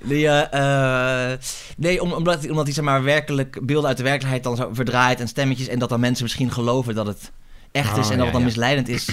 Die, 0.03 0.29
eh, 0.29 1.33
eh, 1.33 1.39
nee, 1.77 2.03
om, 2.03 2.13
omdat, 2.13 2.49
omdat 2.51 2.65
hij 2.65 2.75
zeg 2.75 2.85
maar 2.85 3.03
werkelijk 3.03 3.67
beelden 3.67 3.89
uit 3.89 3.97
de 3.97 4.03
werkelijkheid 4.03 4.43
dan 4.45 4.57
zo 4.57 4.71
verdraait 4.73 5.21
en 5.21 5.29
stemmetjes 5.29 5.69
en 5.69 5.79
dat 5.79 5.89
dan 5.89 6.01
mensen 6.01 6.23
misschien 6.23 6.51
geloven 6.53 6.95
dat 6.95 7.07
het 7.07 7.31
echt 7.73 7.97
is 7.97 8.07
Oh, 8.07 8.13
en 8.13 8.19
dat 8.19 8.19
ja, 8.19 8.23
het 8.23 8.33
dan 8.33 8.41
ja. 8.41 8.47
misleidend 8.47 8.89
is. 8.89 9.05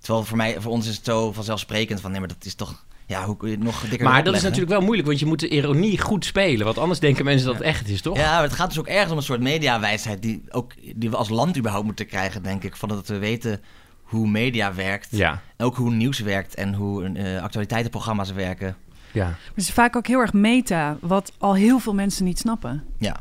Terwijl 0.00 0.24
voor 0.24 0.36
mij, 0.36 0.56
voor 0.58 0.72
ons 0.72 0.88
is 0.88 0.96
het 0.96 1.04
zo 1.04 1.32
vanzelfsprekend 1.32 2.00
van 2.00 2.10
nee, 2.10 2.20
maar 2.20 2.28
dat 2.28 2.44
is 2.44 2.54
toch, 2.54 2.84
ja, 3.08 3.24
hoe 3.24 3.36
kun 3.36 3.48
je 3.48 3.54
het 3.54 3.64
nog 3.64 3.80
dikker 3.80 4.08
Maar 4.08 4.24
dat 4.24 4.34
is 4.34 4.42
natuurlijk 4.42 4.70
wel 4.70 4.80
moeilijk, 4.80 5.06
want 5.06 5.20
je 5.20 5.26
moet 5.26 5.40
de 5.40 5.48
ironie 5.48 6.00
goed 6.00 6.24
spelen. 6.24 6.64
Want 6.64 6.78
anders 6.78 7.00
denken 7.00 7.24
mensen 7.24 7.46
dat 7.46 7.54
het 7.54 7.64
echt 7.64 7.88
is, 7.88 8.00
toch? 8.02 8.16
Ja, 8.16 8.32
maar 8.34 8.42
het 8.42 8.52
gaat 8.52 8.68
dus 8.68 8.78
ook 8.78 8.86
ergens 8.86 9.10
om 9.10 9.16
een 9.16 9.22
soort 9.22 9.40
mediawijsheid 9.40 10.22
die, 10.22 10.42
ook, 10.50 10.72
die 10.94 11.10
we 11.10 11.16
als 11.16 11.28
land 11.28 11.56
überhaupt 11.58 11.86
moeten 11.86 12.06
krijgen, 12.06 12.42
denk 12.42 12.64
ik. 12.64 12.76
Van 12.76 12.88
dat 12.88 13.08
we 13.08 13.18
weten 13.18 13.60
hoe 14.02 14.28
media 14.28 14.74
werkt. 14.74 15.08
Ja, 15.10 15.42
En 15.56 15.66
ook 15.66 15.76
hoe 15.76 15.90
nieuws 15.90 16.18
werkt 16.18 16.54
en 16.54 16.74
hoe 16.74 17.04
eh, 17.04 17.42
actualiteitenprogramma's 17.42 18.32
werken. 18.32 18.76
ja. 19.12 19.24
Maar 19.24 19.38
het 19.54 19.64
is 19.64 19.70
vaak 19.70 19.96
ook 19.96 20.06
heel 20.06 20.20
erg 20.20 20.32
meta, 20.32 20.96
wat 21.00 21.32
al 21.38 21.54
heel 21.54 21.78
veel 21.78 21.94
mensen 21.94 22.24
niet 22.24 22.38
snappen. 22.38 22.84
Ja. 22.98 23.16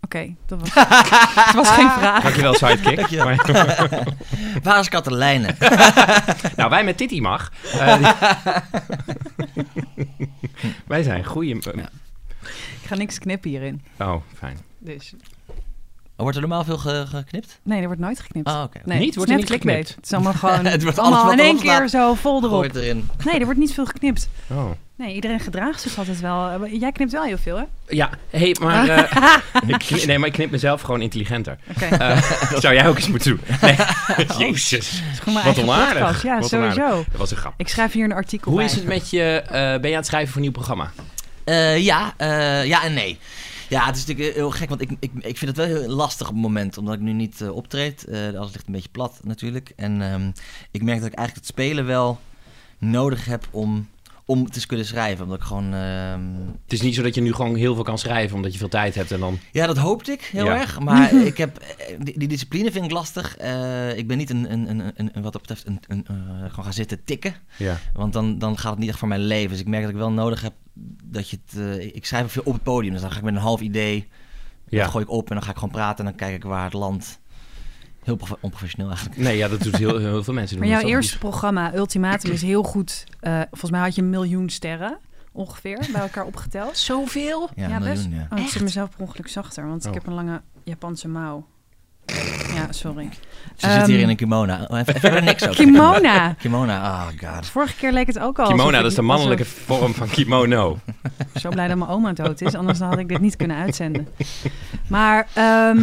Oké, 0.00 0.34
dat 0.46 0.60
was, 0.60 0.74
dat 1.34 1.54
was 1.54 1.68
geen 1.68 1.90
vraag. 1.90 2.22
Dankjewel, 2.22 2.54
sidekick. 2.54 3.24
Maar- 3.24 3.46
Waar 4.62 4.78
is 4.80 4.88
Katelijne? 4.88 5.54
nou, 6.56 6.70
wij 6.70 6.84
met 6.84 6.96
Titi 6.96 7.20
mag. 7.20 7.52
Eh, 7.72 7.96
die- 7.98 9.66
wij 10.86 11.02
zijn 11.02 11.24
goede... 11.24 11.48
Ik 12.82 12.86
ga 12.86 12.94
niks 12.94 13.18
knippen 13.18 13.50
hierin. 13.50 13.82
Oh, 13.98 14.14
fijn. 14.38 14.58
Dus 14.78 15.14
Wordt 16.16 16.34
er 16.36 16.40
normaal 16.42 16.64
veel 16.64 16.78
ge- 16.78 17.04
geknipt? 17.08 17.58
nee, 17.62 17.80
er 17.80 17.86
wordt 17.86 18.00
nooit 18.00 18.20
geknipt. 18.20 18.48
Ah, 18.48 18.62
oké. 18.62 18.80
Nee, 18.84 18.98
Niet? 18.98 19.06
het 19.06 19.08
is 19.08 19.14
Wordt 19.16 19.30
er 19.30 19.36
net 19.36 19.48
niet 19.48 19.60
geknipt? 19.60 19.94
Het 19.94 20.04
is 20.04 20.12
allemaal 20.12 20.32
gewoon 20.32 20.64
Het 20.64 20.82
wordt 20.82 20.98
allemaal 20.98 21.32
in 21.32 21.38
één 21.38 21.58
keer 21.60 21.88
zo 21.88 22.14
vol 22.14 22.38
erop. 22.38 22.50
Gooi 22.50 22.66
het 22.66 22.76
erin. 22.76 23.08
Nee, 23.24 23.38
er 23.38 23.44
wordt 23.44 23.60
niet 23.60 23.74
veel 23.74 23.86
geknipt. 23.86 24.28
Oh. 24.46 24.70
Nee, 24.98 25.14
iedereen 25.14 25.40
gedraagt 25.40 25.80
zich 25.80 25.98
altijd 25.98 26.20
wel. 26.20 26.48
Eh, 26.64 26.80
Jij 26.80 26.92
knipt 26.92 27.12
wel 27.12 27.22
heel 27.22 27.38
veel, 27.38 27.56
hè? 27.56 27.64
Ja, 27.88 28.10
hey, 28.30 28.56
maar... 28.60 28.88
eh, 28.88 29.36
ik 29.66 29.78
knip- 29.78 30.04
nee, 30.04 30.18
maar 30.18 30.28
ik 30.28 30.34
knip 30.34 30.50
mezelf 30.50 30.80
gewoon 30.80 31.00
intelligenter. 31.02 31.58
Oké. 31.70 31.84
Eh, 31.84 32.22
zou 32.60 32.74
jij 32.74 32.88
ook 32.88 32.96
eens 32.96 33.08
moeten 33.08 33.30
doen. 33.30 33.40
Nee. 33.60 33.76
Jezus. 34.48 35.02
Wat 35.44 35.58
onaardig. 35.58 35.92
podcast. 35.98 36.22
Ja, 36.22 36.38
Wat 36.40 36.48
sowieso. 36.48 36.80
onaardig. 36.82 37.06
Dat 37.08 37.20
was 37.20 37.30
een 37.30 37.36
grap. 37.36 37.54
Ik 37.56 37.68
schrijf 37.68 37.92
hier 37.92 38.04
een 38.04 38.12
artikel 38.12 38.50
Hoe 38.50 38.60
bij. 38.60 38.68
is 38.70 38.74
het 38.74 38.84
met 38.84 39.10
je... 39.10 39.22
eh, 39.46 39.50
ben 39.50 39.80
je 39.82 39.88
aan 39.88 39.92
het 39.92 40.06
schrijven 40.06 40.28
voor 40.28 40.36
een 40.36 40.42
nieuw 40.42 40.52
programma? 40.52 40.90
Eh, 41.44 41.78
ja, 41.84 42.14
eh, 42.16 42.64
ja 42.64 42.82
en 42.84 42.94
nee. 42.94 43.18
Ja, 43.68 43.86
het 43.86 43.96
is 43.96 44.06
natuurlijk 44.06 44.36
heel 44.36 44.50
gek, 44.50 44.68
want 44.68 44.80
ik, 44.80 44.90
ik, 45.00 45.10
ik 45.18 45.38
vind 45.38 45.56
het 45.56 45.66
wel 45.66 45.76
heel 45.78 45.88
lastig 45.88 46.28
op 46.28 46.32
het 46.34 46.42
moment, 46.42 46.78
omdat 46.78 46.94
ik 46.94 47.00
nu 47.00 47.12
niet 47.12 47.42
optreed. 47.52 48.04
Eh 48.04 48.18
alles 48.38 48.52
ligt 48.52 48.66
een 48.66 48.72
beetje 48.72 48.88
plat 48.92 49.20
natuurlijk. 49.22 49.72
En 49.76 50.02
ehm, 50.12 50.30
ik 50.70 50.82
merk 50.82 50.98
dat 51.00 51.08
ik 51.08 51.14
eigenlijk 51.14 51.46
het 51.46 51.56
spelen 51.56 51.86
wel 51.86 52.20
nodig 52.78 53.24
heb 53.24 53.46
om, 53.50 53.88
om 54.30 54.50
te 54.50 54.66
kunnen 54.66 54.86
schrijven. 54.86 55.24
Omdat 55.24 55.38
ik 55.38 55.44
gewoon... 55.44 55.74
ehm, 55.74 56.20
Het 56.64 56.72
is 56.72 56.80
niet 56.80 56.94
zo 56.94 57.02
dat 57.02 57.14
je 57.14 57.20
nu 57.20 57.32
gewoon 57.32 57.54
heel 57.56 57.74
veel 57.74 57.82
kan 57.84 57.98
schrijven 57.98 58.36
omdat 58.36 58.52
je 58.52 58.58
veel 58.58 58.68
tijd 58.68 58.94
hebt 58.94 59.10
en 59.12 59.20
dan... 59.20 59.38
Ja, 59.52 59.66
dat 59.66 59.76
hoopte 59.76 60.12
ik 60.12 60.20
heel 60.22 60.44
Ja. 60.44 60.60
erg. 60.60 60.80
Maar 60.80 61.14
ik 61.32 61.36
heb, 61.38 61.56
eh, 61.58 61.94
die, 62.00 62.18
die 62.18 62.28
discipline 62.28 62.72
vind 62.72 62.84
ik 62.84 62.90
lastig. 62.90 63.36
Eh, 63.36 63.96
ik 63.96 64.06
ben 64.06 64.16
niet 64.18 64.30
een, 64.30 64.52
een, 64.52 64.70
een, 64.70 64.80
een, 64.96 65.10
een- 65.12 65.22
wat 65.22 65.32
dat 65.32 65.40
betreft 65.40 65.66
een, 65.66 65.80
een, 65.88 66.04
eh, 66.08 66.16
gewoon 66.48 66.64
gaan 66.64 66.72
zitten 66.72 67.04
tikken. 67.04 67.34
Ja. 67.56 67.78
Want 67.92 68.12
dan, 68.12 68.38
dan 68.38 68.58
gaat 68.58 68.70
het 68.70 68.80
niet 68.80 68.88
echt 68.88 68.98
voor 68.98 69.08
mijn 69.08 69.20
leven. 69.24 69.50
Dus 69.50 69.60
ik 69.60 69.66
merk 69.68 69.82
dat 69.82 69.90
ik 69.92 69.96
wel 69.98 70.12
nodig 70.12 70.42
heb 70.42 70.52
dat 71.04 71.30
je 71.30 71.38
het... 71.46 71.58
eh, 71.60 71.84
ik 71.94 72.06
schrijf 72.06 72.32
veel 72.32 72.42
op 72.44 72.52
het 72.52 72.62
podium. 72.62 72.92
Dus 72.92 73.00
dan 73.02 73.10
ga 73.10 73.18
ik 73.18 73.24
met 73.24 73.34
een 73.34 73.40
half 73.40 73.60
idee... 73.60 74.08
Ja. 74.70 74.82
Dat 74.82 74.90
gooi 74.90 75.04
ik 75.04 75.10
op 75.10 75.28
en 75.28 75.34
dan 75.34 75.44
ga 75.44 75.50
ik 75.50 75.56
gewoon 75.56 75.70
praten. 75.72 75.98
En 75.98 76.04
dan 76.04 76.14
kijk 76.20 76.34
ik 76.34 76.44
waar 76.44 76.64
het 76.64 76.72
land... 76.72 77.18
Heel 78.08 78.16
prof- 78.16 78.36
onprofessioneel 78.40 78.88
eigenlijk. 78.90 79.20
Nee, 79.20 79.36
ja, 79.36 79.48
dat 79.48 79.60
doet 79.62 79.76
heel, 79.76 79.98
heel 79.98 80.24
veel 80.24 80.34
mensen. 80.34 80.58
Maar 80.58 80.68
jouw 80.68 80.80
eerste 80.80 81.18
programma, 81.18 81.74
Ultimatum, 81.74 82.30
is 82.32 82.42
heel 82.42 82.62
goed. 82.62 83.04
Eh, 83.20 83.40
volgens 83.50 83.70
mij 83.70 83.80
had 83.80 83.94
je 83.94 84.02
een 84.02 84.10
miljoen 84.10 84.48
sterren 84.50 84.98
ongeveer 85.32 85.78
bij 85.92 86.00
elkaar 86.00 86.24
opgeteld. 86.24 86.78
Zoveel? 86.88 87.48
Ja, 87.54 87.68
Ja, 87.68 87.78
best. 87.78 88.06
ja. 88.10 88.26
Oh, 88.30 88.38
ik 88.44 88.48
zit 88.48 88.62
mezelf 88.62 88.90
per 88.90 89.00
ongeluk 89.00 89.28
zachter, 89.28 89.66
want 89.68 89.82
Oh. 89.82 89.88
ik 89.88 89.94
heb 89.94 90.06
een 90.06 90.14
lange 90.14 90.40
Japanse 90.64 91.08
mouw. 91.08 91.46
Ja, 92.54 92.66
sorry. 92.72 93.08
Ze 93.56 93.70
zit 93.70 93.86
hier 93.86 93.94
Ehm, 93.94 94.02
in 94.02 94.08
een 94.08 94.16
kimono. 94.16 94.56
Oh, 94.68 94.78
even, 94.84 95.24
niks 95.24 95.48
ook. 95.48 95.54
Kimona. 95.54 96.32
Kimona, 96.38 96.78
oh 96.82 97.06
god. 97.28 97.46
Vorige 97.46 97.74
keer 97.76 97.92
leek 97.92 98.06
het 98.06 98.18
ook 98.18 98.38
al. 98.38 98.46
Kimono, 98.46 98.64
alsof 98.68 98.80
dat 98.82 98.90
is 98.90 98.96
de 98.96 99.02
mannelijke 99.02 99.42
alsof- 99.42 99.58
vorm 99.78 99.94
van 99.94 100.08
kimono. 100.08 100.78
Zo 101.34 101.48
blij 101.48 101.68
dat 101.68 101.76
mijn 101.76 101.90
oma 101.90 102.12
dood 102.12 102.40
is, 102.40 102.54
anders 102.54 102.78
had 102.78 102.98
ik 102.98 103.08
dit 103.08 103.20
niet 103.20 103.36
kunnen 103.36 103.56
uitzenden. 103.56 104.08
Maar 104.88 105.26
ehm 105.34 105.78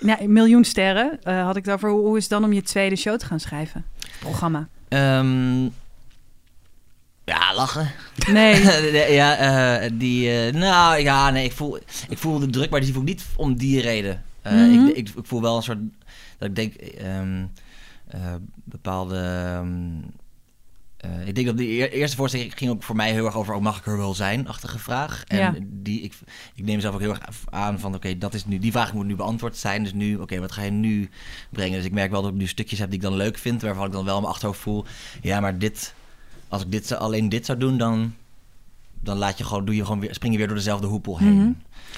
ja, 0.00 0.20
een 0.20 0.32
miljoen 0.32 0.64
sterren 0.64 1.22
eh, 1.22 1.44
had 1.44 1.56
ik 1.56 1.68
over. 1.68 1.90
Hoe, 1.90 2.16
is 2.16 2.22
het 2.22 2.32
dan 2.32 2.44
om 2.44 2.52
je 2.52 2.62
tweede 2.62 2.96
show 2.96 3.18
te 3.18 3.26
gaan 3.26 3.40
schrijven? 3.40 3.84
Programma. 4.20 4.68
Ehm, 4.88 5.62
ja, 7.24 7.54
lachen. 7.54 7.90
Nee. 8.32 8.62
ja, 9.20 9.36
eh, 9.36 9.90
die, 9.94 10.30
eh, 10.30 10.54
nou 10.54 11.00
ja, 11.00 11.30
nee, 11.30 11.44
ik 11.44 11.52
voel, 11.52 11.78
ik 12.08 12.18
voel 12.18 12.38
de 12.38 12.50
druk, 12.50 12.70
maar 12.70 12.80
die 12.80 12.92
voel 12.92 13.02
ik 13.02 13.08
niet 13.08 13.26
om 13.36 13.56
die 13.56 13.80
reden. 13.80 14.24
Mhm. 14.42 14.88
ik, 14.88 14.96
ik, 14.96 15.08
ik 15.08 15.26
voel 15.26 15.40
wel 15.40 15.56
een 15.56 15.62
soort, 15.62 15.78
dat 16.38 16.48
ik 16.48 16.56
denk, 16.56 16.74
ehm, 16.74 17.44
eh, 18.06 18.34
bepaalde... 18.64 19.16
ehm, 19.16 19.68
eh, 21.00 21.26
ik 21.28 21.34
denk 21.34 21.46
dat 21.46 21.56
de 21.56 21.66
eer- 21.68 21.92
eerste 21.92 22.16
voorstelling 22.16 22.52
ging 22.56 22.70
ook 22.70 22.82
voor 22.82 22.96
mij 22.96 23.12
heel 23.12 23.24
erg 23.26 23.34
over... 23.36 23.54
oh, 23.54 23.60
mag 23.62 23.78
ik 23.78 23.86
er 23.86 23.96
wel 23.96 24.14
zijn? 24.14 24.48
Achtige 24.48 24.78
vraag. 24.78 25.24
En 25.26 25.38
Ja. 25.38 25.54
die, 25.62 26.00
ik, 26.00 26.14
ik 26.54 26.64
neem 26.64 26.74
mezelf 26.74 26.94
ook 26.94 27.00
heel 27.00 27.10
erg 27.10 27.20
aan 27.50 27.80
van... 27.80 27.94
oké, 27.94 28.18
dat 28.18 28.34
is 28.34 28.46
nu 28.46 28.58
die 28.58 28.72
vraag 28.72 28.92
moet 28.92 29.06
nu 29.06 29.16
beantwoord 29.16 29.56
zijn. 29.56 29.82
Dus 29.82 29.92
nu, 29.92 30.16
oké, 30.16 30.40
wat 30.40 30.52
ga 30.52 30.62
je 30.62 30.70
nu 30.70 31.10
brengen? 31.50 31.76
Dus 31.76 31.86
ik 31.86 31.92
merk 31.92 32.10
wel 32.10 32.22
dat 32.22 32.30
ik 32.30 32.36
nu 32.36 32.46
stukjes 32.46 32.78
heb 32.78 32.88
die 32.88 32.98
ik 32.98 33.04
dan 33.04 33.16
leuk 33.16 33.38
vind... 33.38 33.62
waarvan 33.62 33.86
ik 33.86 33.92
dan 33.92 34.04
wel 34.04 34.14
in 34.14 34.20
mijn 34.20 34.32
achterhoofd 34.32 34.60
voel... 34.60 34.84
ja, 35.22 35.40
maar 35.40 35.58
dit, 35.58 35.94
als 36.48 36.62
ik 36.62 36.70
dit, 36.70 36.92
alleen 36.92 37.28
dit 37.28 37.46
zou 37.46 37.58
doen... 37.58 37.78
dan, 37.78 38.14
dan 39.00 39.16
laat 39.18 39.38
je 39.38 39.44
gewoon, 39.44 39.64
doe 39.64 39.76
je 39.76 39.84
gewoon 39.84 40.00
weer, 40.00 40.14
spring 40.14 40.32
je 40.32 40.38
weer 40.38 40.48
door 40.48 40.56
dezelfde 40.56 40.86
hoepel 40.86 41.18
heen. 41.18 41.34
Mhm. 41.34 41.50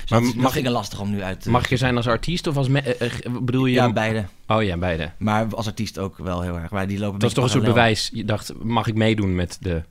Maar 0.09 0.21
dat, 0.21 0.35
mag 0.35 0.45
dat 0.45 0.55
ik- 0.55 0.65
ik 0.65 0.71
lastig 0.71 1.01
om 1.01 1.11
nu 1.11 1.23
uit 1.23 1.41
te... 1.41 1.51
Mag 1.51 1.69
je 1.69 1.77
zijn 1.77 1.97
als 1.97 2.07
artiest 2.07 2.47
of 2.47 2.57
als... 2.57 2.69
me- 2.69 2.81
eh, 2.81 3.07
eh, 3.07 3.33
bedoel 3.43 3.67
je... 3.67 3.73
Ja, 3.75 3.93
beide. 3.93 4.25
Oh 4.47 4.63
ja, 4.63 4.77
beide. 4.77 5.11
Maar 5.19 5.55
als 5.55 5.67
artiest 5.67 5.99
ook 5.99 6.19
wel 6.19 6.41
heel 6.43 6.59
erg. 6.59 6.71
Maar 6.71 6.87
die 6.87 6.99
lopen 6.99 7.19
Dat 7.19 7.29
is 7.29 7.35
toch 7.35 7.45
een 7.45 7.51
soort 7.51 7.65
bewijs. 7.65 8.11
Je 8.13 8.25
dacht, 8.25 8.53
mag 8.63 8.87
ik 8.87 8.95
meedoen 8.95 9.35
met 9.35 9.57
de... 9.61 9.83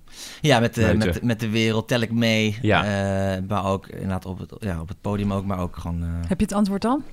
Ja, 0.42 0.60
met 0.60 0.74
de, 0.76 0.94
met, 0.98 1.24
met 1.24 1.40
de 1.40 1.50
wereld 1.50 1.88
tel 1.88 2.00
ik 2.02 2.12
mee. 2.12 2.58
Ja. 2.62 2.84
Eh, 3.36 3.42
maar 3.48 3.66
ook 3.66 3.88
inderdaad 3.88 4.26
op 4.26 4.40
het, 4.40 4.54
ja, 4.60 4.82
op 4.82 4.88
het 4.88 5.02
podium 5.02 5.34
ook, 5.34 5.46
maar 5.46 5.60
ook 5.60 5.78
gewoon 5.78 6.04
eh, 6.04 6.10
Heb 6.28 6.40
je 6.40 6.46
het 6.46 6.54
antwoord 6.54 6.82
dan? 6.82 7.04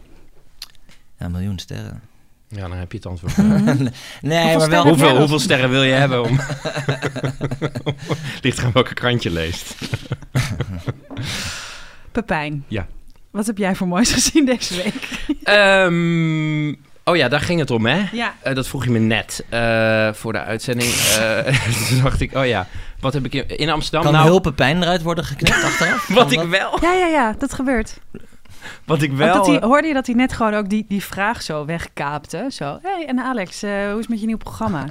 ja, 1.18 1.24
een 1.26 1.30
miljoen 1.32 1.58
sterren. 1.58 2.00
Ja, 2.48 2.60
dan 2.68 2.72
heb 2.76 2.92
je 2.92 2.98
het 2.98 3.06
antwoord. 3.06 3.36
nee, 3.46 3.76
maar 4.56 4.58
wel... 4.58 4.60
sterren? 4.60 4.88
hoeveel, 4.88 5.12
Ja. 5.12 5.18
hoeveel 5.18 5.38
sterren 5.38 5.70
wil 5.70 5.82
je 5.82 5.92
hebben 5.92 6.22
om... 6.24 6.40
Ligt 8.42 8.58
aan 8.58 8.72
welke 8.72 8.94
krant 8.94 9.22
je 9.22 9.30
leest. 9.30 9.74
Pepijn. 12.12 12.64
Ja. 12.68 12.86
Wat 13.30 13.46
heb 13.46 13.58
jij 13.58 13.74
voor 13.74 13.88
moois 13.88 14.12
gezien 14.18 14.44
deze 14.44 14.74
week? 14.82 15.08
Ehm, 15.42 16.68
oh 17.04 17.16
ja, 17.16 17.28
daar 17.28 17.40
ging 17.40 17.60
het 17.60 17.70
om, 17.70 17.86
hè? 17.86 18.04
Ja. 18.12 18.34
Eh, 18.42 18.54
dat 18.54 18.68
vroeg 18.68 18.84
je 18.84 18.90
me 18.90 18.98
net 18.98 19.44
eh, 19.48 20.12
voor 20.12 20.32
de 20.32 20.40
uitzending. 20.40 20.90
Eh, 21.18 21.64
toen 21.88 22.02
dacht 22.02 22.20
ik, 22.20 22.34
oh 22.34 22.46
ja, 22.46 22.66
wat 23.00 23.12
heb 23.12 23.24
ik 23.24 23.34
in, 23.34 23.48
in 23.58 23.70
Amsterdam 23.70 24.02
Kan 24.02 24.12
nou... 24.12 24.26
hulpenpijn 24.26 24.82
eruit 24.82 25.02
worden 25.02 25.24
geknipt 25.24 25.64
achteraf? 25.64 26.06
Wat 26.08 26.16
Kan 26.16 26.32
ik 26.32 26.38
dat? 26.38 26.48
wel, 26.48 26.78
Ja, 26.80 26.92
ja, 26.92 27.06
ja, 27.06 27.34
dat 27.38 27.54
gebeurt. 27.54 27.98
wat 28.84 29.02
ik 29.02 29.10
Ook 29.10 29.16
wel... 29.16 29.34
dat 29.34 29.46
hij, 29.46 29.58
hoorde 29.60 29.88
je 29.88 29.94
dat 29.94 30.06
hij 30.06 30.14
net 30.14 30.32
gewoon 30.32 30.54
ook 30.54 30.68
die, 30.68 30.84
die 30.88 31.02
vraag 31.04 31.42
zo 31.42 31.64
wegkaapte? 31.64 32.46
Zo, 32.50 32.78
hey, 32.82 33.06
en 33.06 33.18
Alex, 33.18 33.62
eh, 33.62 33.70
hoe 33.70 33.92
is 33.92 33.98
het 33.98 34.08
met 34.08 34.20
je 34.20 34.26
nieuw 34.26 34.36
programma? 34.36 34.86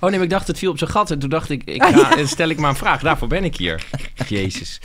Oh 0.00 0.10
nee, 0.10 0.20
ik 0.20 0.30
dacht 0.30 0.46
het 0.46 0.58
viel 0.58 0.70
op 0.70 0.78
zijn 0.78 0.90
gat. 0.90 1.10
En 1.10 1.18
toen 1.18 1.28
dacht 1.30 1.50
ik, 1.50 1.62
ik 1.64 1.84
ja. 1.96 2.26
stel 2.26 2.48
ik 2.48 2.58
maar 2.58 2.70
een 2.70 2.76
vraag. 2.76 3.00
Daarvoor 3.02 3.28
ben 3.28 3.44
ik 3.44 3.56
hier. 3.56 3.84
Jezus. 4.28 4.80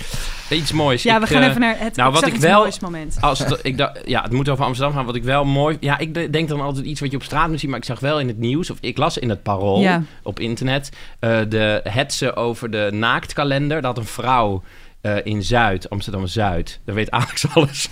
Iets 0.50 0.72
moois. 0.72 1.04
Ja, 1.04 1.16
Ik, 1.16 1.22
we 1.22 1.28
gaan 1.34 1.42
eh, 1.42 1.48
even 1.48 1.62
naar 1.62 1.76
het, 1.80 1.96
nou, 1.96 2.14
wat 2.14 2.26
ik 2.28 2.36
wel- 2.36 2.60
moois 2.60 2.80
moment. 2.80 3.18
Als 3.22 3.40
het, 3.40 3.60
ik 3.64 3.78
dacht, 3.78 4.00
ja, 4.06 4.22
het 4.22 4.32
moet 4.32 4.50
over 4.50 4.66
Amsterdam 4.66 4.96
gaan. 4.96 5.06
Wat 5.06 5.16
ik 5.16 5.24
wel 5.24 5.46
mooi... 5.46 5.78
Ja, 5.80 5.98
ik 5.98 6.14
de- 6.14 6.30
denk 6.30 6.48
dan 6.50 6.62
altijd 6.62 6.86
iets 6.86 7.00
wat 7.00 7.12
je 7.12 7.18
op 7.18 7.24
straat 7.24 7.50
moet 7.50 7.60
zien. 7.60 7.70
Maar 7.70 7.80
ik 7.80 7.86
zag 7.86 8.00
wel 8.00 8.20
in 8.20 8.28
het 8.28 8.38
nieuws, 8.38 8.70
of 8.70 8.78
ik 8.82 8.98
las 8.98 9.18
in 9.18 9.30
het 9.30 9.44
Parool 9.44 9.80
Ja. 9.82 10.04
op 10.24 10.40
internet... 10.40 10.90
eh, 11.20 11.40
de 11.50 11.80
hetsen 11.84 12.36
over 12.36 12.72
de 12.72 12.90
naaktkalender. 12.92 13.82
Dat 13.82 13.98
een 13.98 14.06
vrouw 14.06 14.64
eh, 15.04 15.16
in 15.24 15.44
Zuid, 15.44 15.90
Amsterdam-Zuid... 15.90 16.80
Daar 16.86 16.96
weet 16.96 17.12
Alex 17.12 17.46
alles 17.54 17.90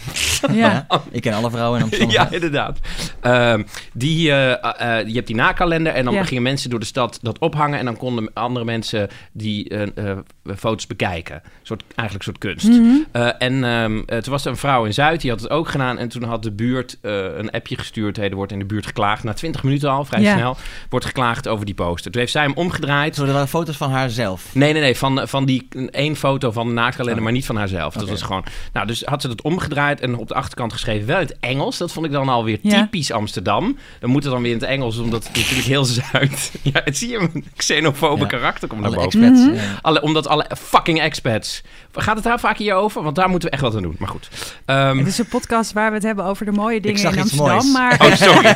Ja. 0.51 0.87
Ik 1.11 1.21
ken 1.21 1.33
alle 1.33 1.49
vrouwen 1.49 1.77
in 1.79 1.83
Amsterdam. 1.83 2.11
ja, 2.11 2.31
inderdaad. 2.31 2.79
Ehm, 3.21 3.63
die, 3.93 4.31
eh, 4.31 4.99
eh, 4.99 5.07
je 5.07 5.13
hebt 5.13 5.27
die 5.27 5.35
nakalender 5.35 5.93
en 5.93 6.05
dan 6.05 6.13
Ja. 6.13 6.23
gingen 6.23 6.43
mensen 6.43 6.69
door 6.69 6.79
de 6.79 6.85
stad 6.85 7.19
dat 7.21 7.39
ophangen... 7.39 7.79
en 7.79 7.85
dan 7.85 7.97
konden 7.97 8.29
andere 8.33 8.65
mensen 8.65 9.09
die 9.31 9.69
eh, 9.69 9.81
eh, 10.11 10.17
foto's 10.57 10.87
bekijken. 10.87 11.41
Soort, 11.61 11.83
eigenlijk 11.95 12.27
een 12.27 12.33
soort 12.33 12.37
kunst. 12.61 12.79
Mhm. 12.79 12.95
Eh, 13.11 13.29
en 13.37 13.63
ehm, 13.63 14.01
eh, 14.05 14.17
toen 14.17 14.31
was 14.33 14.45
er 14.45 14.51
een 14.51 14.57
vrouw 14.57 14.85
in 14.85 14.93
Zuid, 14.93 15.21
die 15.21 15.31
had 15.31 15.41
het 15.41 15.49
ook 15.49 15.69
gedaan... 15.69 15.97
en 15.97 16.07
toen 16.09 16.23
had 16.23 16.43
de 16.43 16.51
buurt 16.51 16.97
eh, 17.01 17.11
een 17.37 17.51
appje 17.51 17.77
gestuurd... 17.77 18.17
Hey, 18.17 18.29
er 18.29 18.35
wordt 18.35 18.51
in 18.51 18.59
de 18.59 18.65
buurt 18.65 18.85
geklaagd. 18.85 19.23
Na 19.23 19.33
20 19.33 19.63
minuten 19.63 19.89
al, 19.89 20.05
vrij 20.05 20.21
Ja. 20.21 20.35
snel, 20.35 20.57
wordt 20.89 21.05
geklaagd 21.05 21.47
over 21.47 21.65
die 21.65 21.75
poster. 21.75 22.11
Toen 22.11 22.19
heeft 22.21 22.33
zij 22.33 22.43
hem 22.43 22.53
omgedraaid... 22.55 23.15
Zo, 23.15 23.25
er 23.25 23.33
waren 23.33 23.47
foto's 23.47 23.77
van 23.77 23.91
haarzelf. 23.91 24.45
Nee, 24.55 24.73
nee, 24.73 24.81
nee. 24.81 24.97
Van, 24.97 25.27
van 25.27 25.45
die 25.45 25.67
één 25.91 26.15
foto 26.15 26.51
van 26.51 26.67
de 26.67 26.73
Oh. 27.09 27.23
maar 27.23 27.31
niet 27.31 27.45
van 27.45 27.55
haarzelf. 27.57 27.93
Dat 27.93 28.09
was 28.09 28.21
gewoon. 28.21 28.43
Nou, 28.73 28.87
dus 28.87 29.01
had 29.05 29.21
ze 29.21 29.27
dat 29.27 29.41
omgedraaid 29.41 29.99
en 29.99 30.15
op 30.17 30.27
de 30.27 30.33
achterkant 30.33 30.73
geschreven, 30.73 31.07
wel 31.07 31.19
in 31.19 31.25
het 31.27 31.37
Engels. 31.39 31.77
Dat 31.77 31.91
vond 31.91 32.05
ik 32.05 32.11
dan 32.11 32.29
alweer 32.29 32.59
Ja. 32.61 32.81
typisch 32.81 33.11
Amsterdam. 33.11 33.77
Dan 33.99 34.09
moet 34.09 34.23
het 34.23 34.31
dan 34.33 34.41
weer 34.41 34.51
in 34.51 34.57
het 34.57 34.67
Engels, 34.67 34.97
omdat 34.97 35.23
het 35.23 35.35
natuurlijk 35.35 35.67
heel 35.67 35.85
zuid. 35.85 36.51
Ja, 36.61 36.81
het 36.83 36.97
zie 36.97 37.09
je 37.09 37.17
een 37.33 37.45
xenofobe 37.55 38.21
Ja. 38.21 38.27
karakter 38.27 38.67
komt 38.67 38.81
naar 38.81 38.91
boven. 38.91 39.23
expats. 39.23 39.39
Mhm. 39.45 39.53
ja. 39.53 39.61
Alle, 39.81 40.01
omdat 40.01 40.27
alle 40.27 40.45
fucking 40.57 41.01
expats. 41.01 41.61
Gaat 41.93 42.15
het 42.15 42.23
daar 42.23 42.39
vaak 42.39 42.57
hier 42.57 42.73
over? 42.73 43.03
Want 43.03 43.15
daar 43.15 43.29
moeten 43.29 43.49
we 43.49 43.53
echt 43.55 43.63
wat 43.63 43.75
aan 43.75 43.81
doen. 43.81 43.95
Maar 43.99 44.07
goed. 44.09 44.29
Ehm, 44.65 44.97
Het 44.97 45.07
is 45.07 45.17
een 45.17 45.27
podcast 45.27 45.73
waar 45.73 45.89
we 45.89 45.95
het 45.95 46.03
hebben 46.03 46.25
over 46.25 46.45
de 46.45 46.51
mooie 46.51 46.81
dingen 46.81 46.99
zag 46.99 47.13
in 47.15 47.19
iets 47.19 47.39
Amsterdam. 47.39 47.71
moois. 47.71 47.71
Maar 47.99 47.99
Oh, 48.01 48.15
sorry. 48.15 48.47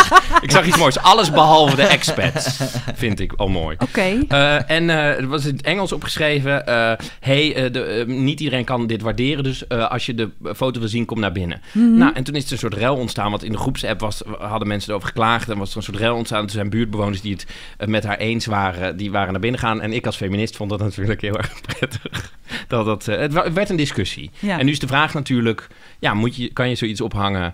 ik 0.46 0.50
zag 0.50 0.66
iets 0.66 0.76
moois. 0.76 0.98
Alles 0.98 1.30
behalve 1.30 1.76
de 1.76 1.82
expats. 1.82 2.58
Vind 2.94 3.20
ik 3.20 3.32
al 3.36 3.48
mooi. 3.48 3.76
oké. 3.78 4.18
Eh, 4.28 4.70
en 4.70 4.90
eh, 4.90 4.96
er 5.18 5.28
was 5.28 5.44
in 5.44 5.56
het 5.56 5.64
Engels 5.64 5.92
opgeschreven: 5.92 6.66
eh, 6.66 6.92
hey, 7.20 7.54
eh, 7.54 7.72
de, 7.72 7.80
eh, 8.00 8.06
niet 8.06 8.40
iedereen 8.40 8.64
kan 8.64 8.86
dit 8.86 9.02
waarderen. 9.02 9.44
Dus 9.44 9.66
eh, 9.66 9.90
als 9.90 10.06
je 10.06 10.14
de 10.14 10.30
foto 10.54 10.80
wil 10.80 10.88
zien, 10.88 11.04
kom 11.04 11.20
naar 11.20 11.32
binnen. 11.32 11.60
Mhm. 11.72 11.96
Nou, 11.96 12.14
en 12.14 12.24
toen 12.24 12.34
is 12.34 12.46
er 12.46 12.52
een 12.52 12.58
soort 12.58 12.74
rel 12.74 12.96
ontstaan. 12.96 13.30
Want 13.30 13.44
in 13.44 13.52
de 13.52 13.58
groepsapp 13.58 14.00
was, 14.00 14.22
hadden 14.38 14.68
mensen 14.68 14.90
erover 14.90 15.08
geklaagd. 15.08 15.48
En 15.48 15.58
was 15.58 15.70
er 15.70 15.76
een 15.76 15.82
soort 15.82 15.96
rel 15.96 16.16
ontstaan. 16.16 16.40
Toen 16.40 16.50
zijn 16.50 16.70
buurtbewoners 16.70 17.20
die 17.20 17.32
het 17.32 17.46
eh, 17.76 17.88
met 17.88 18.04
haar 18.04 18.16
eens 18.16 18.46
waren, 18.46 18.96
die 18.96 19.10
waren 19.10 19.32
naar 19.32 19.40
binnen 19.40 19.60
gegaan. 19.60 19.80
En 19.80 19.92
ik 19.92 20.06
als 20.06 20.16
feminist 20.16 20.56
vond 20.56 20.70
dat 20.70 20.78
natuurlijk 20.78 21.20
heel 21.20 21.36
erg 21.42 21.60
prettig. 21.60 22.32
Dat, 22.68 22.84
dat, 22.84 23.06
het 23.06 23.52
werd 23.52 23.70
een 23.70 23.76
discussie. 23.76 24.30
Ja. 24.38 24.58
En 24.58 24.64
nu 24.64 24.70
is 24.70 24.78
de 24.78 24.86
vraag 24.86 25.14
natuurlijk: 25.14 25.68
ja, 25.98 26.14
moet 26.14 26.36
je, 26.36 26.52
kan 26.52 26.68
je 26.68 26.74
zoiets 26.74 27.00
ophangen? 27.00 27.52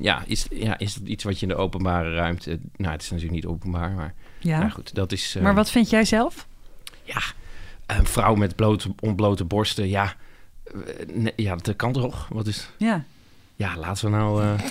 Ja, 0.00 0.22
is, 0.26 0.46
ja, 0.50 0.78
is 0.78 0.94
het 0.94 1.06
iets 1.06 1.24
wat 1.24 1.40
je 1.40 1.46
in 1.46 1.52
de 1.52 1.58
openbare 1.58 2.14
ruimte. 2.14 2.58
Nou, 2.76 2.92
het 2.92 3.02
is 3.02 3.10
natuurlijk 3.10 3.34
niet 3.34 3.46
openbaar, 3.46 3.90
maar. 3.90 4.14
ja. 4.38 4.58
Nou 4.58 4.70
goed, 4.70 4.94
dat 4.94 5.12
is. 5.12 5.36
Maar 5.40 5.54
wat 5.54 5.70
vind 5.70 5.90
jij 5.90 6.04
zelf? 6.04 6.46
Ja, 7.04 7.20
een 7.98 8.06
vrouw 8.06 8.34
met 8.34 8.56
blote, 8.56 8.94
ontblote 9.00 9.44
borsten, 9.44 9.88
ja. 9.88 10.12
eh, 10.64 10.72
nee, 11.12 11.32
ja, 11.36 11.56
dat 11.56 11.76
kan 11.76 11.92
toch? 11.92 12.26
Wat 12.30 12.46
is. 12.46 12.68
Ja. 12.76 13.02
Ja, 13.56 13.76
laten 13.76 14.04
we 14.04 14.16
nou. 14.16 14.42
eh, 14.42 14.50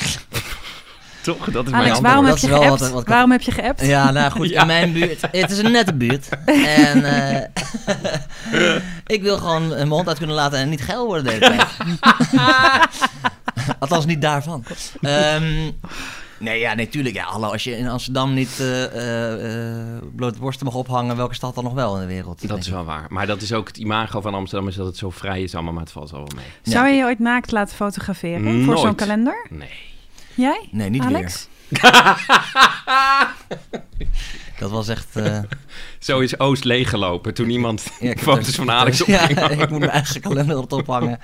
toch? 1.24 1.50
Dat 1.52 1.66
is 1.66 1.72
mijn 1.72 1.84
Alex, 1.84 2.00
waarom 2.00 2.26
heb, 2.26 2.38
je 2.38 2.44
is 2.48 2.50
wel 2.52 2.62
geappt? 2.62 2.80
wat- 2.80 2.92
wat- 2.92 3.08
waarom 3.08 3.32
heb 3.32 3.42
je 3.42 3.52
geappt? 3.52 3.86
Ja, 3.86 4.12
nou 4.12 4.32
goed, 4.32 4.50
Ja. 4.56 4.62
in 4.62 4.68
mijn 4.68 4.94
buurt. 4.94 5.22
Het 5.32 5.52
is 5.52 5.58
een 5.58 5.72
nette 5.72 5.94
buurt. 5.94 6.30
En 6.82 7.06
eh, 7.06 7.46
ik 9.06 9.22
wil 9.22 9.38
gewoon 9.38 9.68
mijn 9.68 9.88
hond 9.90 10.08
uit 10.08 10.18
kunnen 10.18 10.36
laten 10.36 10.60
en 10.60 10.70
niet 10.70 10.82
geil 10.82 11.06
worden 11.06 11.24
de 11.24 11.32
hele 11.32 11.46
tijd. 11.46 11.68
Althans, 13.80 14.06
niet 14.06 14.22
daarvan. 14.22 14.64
Ehm, 15.02 15.72
nee, 16.40 16.60
ja, 16.60 16.74
natuurlijk. 16.74 17.16
ja, 17.16 17.24
hallo, 17.24 17.48
als 17.52 17.64
je 17.64 17.78
in 17.78 17.88
Amsterdam 17.88 18.34
niet 18.34 18.60
eh, 18.60 18.84
eh, 18.86 19.78
eh, 19.98 20.04
blote 20.16 20.40
borsten 20.40 20.66
mag 20.66 20.76
ophangen, 20.76 21.16
welke 21.18 21.34
stad 21.36 21.56
dan 21.56 21.64
nog 21.64 21.74
wel 21.74 21.96
in 21.96 22.02
de 22.02 22.08
wereld? 22.08 22.48
Dat 22.48 22.60
is 22.60 22.68
wel 22.70 22.86
waar. 22.86 23.06
Maar 23.10 23.28
dat 23.28 23.42
is 23.42 23.54
ook 23.54 23.68
het 23.68 23.78
imago 23.78 24.22
van 24.22 24.34
Amsterdam, 24.34 24.68
is 24.68 24.76
dat 24.76 24.86
het 24.86 24.98
zo 24.98 25.10
vrij 25.10 25.42
is 25.42 25.54
allemaal, 25.56 25.74
maar 25.74 25.84
het 25.84 25.92
valt 25.92 26.12
al 26.14 26.18
wel 26.20 26.32
mee. 26.36 26.46
Zou 26.74 26.88
je 26.88 26.94
je 26.96 27.04
ooit 27.04 27.20
naakt 27.20 27.52
laten 27.52 27.76
fotograferen 27.76 28.64
voor 28.64 28.78
zo'n 28.78 28.96
kalender? 28.96 29.48
Nee. 29.50 29.70
Jij? 30.36 30.68
Nee, 30.72 30.90
niet 30.90 31.02
Alex? 31.04 31.48
Dat 34.60 34.72
was 34.72 34.88
echt... 34.88 35.16
eh, 35.16 35.40
Zo 36.00 36.20
is 36.20 36.40
Oost 36.40 36.64
leeggelopen 36.64 37.34
toen 37.34 37.50
iemand 37.50 37.84
ja, 38.00 38.14
foto's 38.18 38.56
van 38.56 38.72
Alex 38.72 39.02
op 39.02 39.08
Ja, 39.18 39.30
ik 39.30 39.70
moet 39.70 39.80
mijn 39.80 39.92
eigen 39.92 40.22
kalender 40.22 40.56
erop 40.56 40.72
ophangen. 40.72 41.20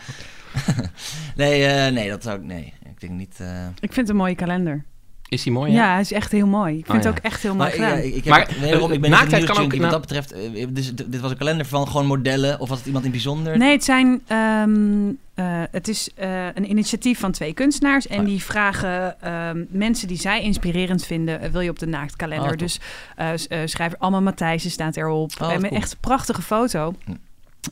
nee, 1.35 1.65
eh, 1.65 1.91
nee, 1.93 2.09
dat 2.09 2.23
zou 2.23 2.37
ik... 2.37 2.43
Nee, 2.43 2.73
ik 2.83 2.99
denk 2.99 3.13
niet... 3.13 3.35
eh, 3.39 3.65
Ik 3.65 3.93
vind 3.93 3.95
het 3.95 4.09
een 4.09 4.15
mooie 4.15 4.35
kalender. 4.35 4.85
Is 5.29 5.43
die 5.43 5.51
mooi? 5.51 5.71
Ja, 5.71 5.77
Ja. 5.85 5.91
hij 5.91 6.01
is 6.01 6.11
echt 6.11 6.31
heel 6.31 6.47
mooi. 6.47 6.77
Ik 6.77 6.85
vind 6.85 6.97
Oh, 6.97 7.03
ja. 7.03 7.09
het 7.09 7.17
ook 7.17 7.23
echt 7.23 7.41
heel 7.41 7.55
mooi 7.55 7.69
Maar 7.69 7.77
ik, 7.77 7.83
gedaan. 7.83 7.97
ik, 8.07 8.15
ik, 8.15 8.23
heb, 8.23 8.33
Maar, 8.33 8.47
wederom, 8.59 8.91
ik 8.91 9.01
ben 9.01 9.11
eh, 9.11 9.17
naaktheid 9.17 9.43
kan 9.43 9.57
ook 9.63 9.75
wat 9.75 9.91
dat 9.91 10.01
betreft. 10.01 10.31
eh, 10.31 10.65
Dus 10.69 10.87
d- 10.89 11.03
dit 11.11 11.19
was 11.21 11.31
een 11.31 11.37
kalender 11.37 11.65
van 11.65 11.87
gewoon 11.87 12.05
modellen 12.05 12.59
of 12.59 12.69
was 12.69 12.77
het 12.77 12.87
iemand 12.87 13.05
in 13.05 13.11
bijzonder? 13.11 13.57
Nee, 13.57 13.71
het 13.71 13.83
zijn. 13.83 14.21
ehm, 14.27 15.07
eh, 15.33 15.45
het 15.71 15.87
is 15.87 16.09
eh, 16.15 16.45
een 16.53 16.69
initiatief 16.69 17.19
van 17.19 17.31
twee 17.31 17.53
kunstenaars. 17.53 18.07
En 18.07 18.19
Oh 18.19 18.23
ja. 18.25 18.29
die 18.29 18.43
vragen 18.43 19.21
ehm, 19.21 19.63
mensen 19.69 20.07
die 20.07 20.17
zij 20.19 20.41
inspirerend 20.41 21.05
vinden. 21.05 21.41
eh, 21.41 21.49
wil 21.49 21.61
je 21.61 21.69
op 21.69 21.79
de 21.79 21.87
naaktkalender? 21.87 22.51
Oh, 22.51 22.57
dus 22.57 22.79
eh 23.15 23.33
eh, 23.33 23.59
schrijver 23.65 23.97
Alma 23.97 24.19
Matthijssen 24.19 24.71
staat 24.71 24.97
erop. 24.97 25.31
en 25.39 25.61
cool. 25.61 25.71
echt 25.75 25.91
een 25.91 25.97
prachtige 25.99 26.41
foto. 26.41 26.93
Hm. 27.05 27.11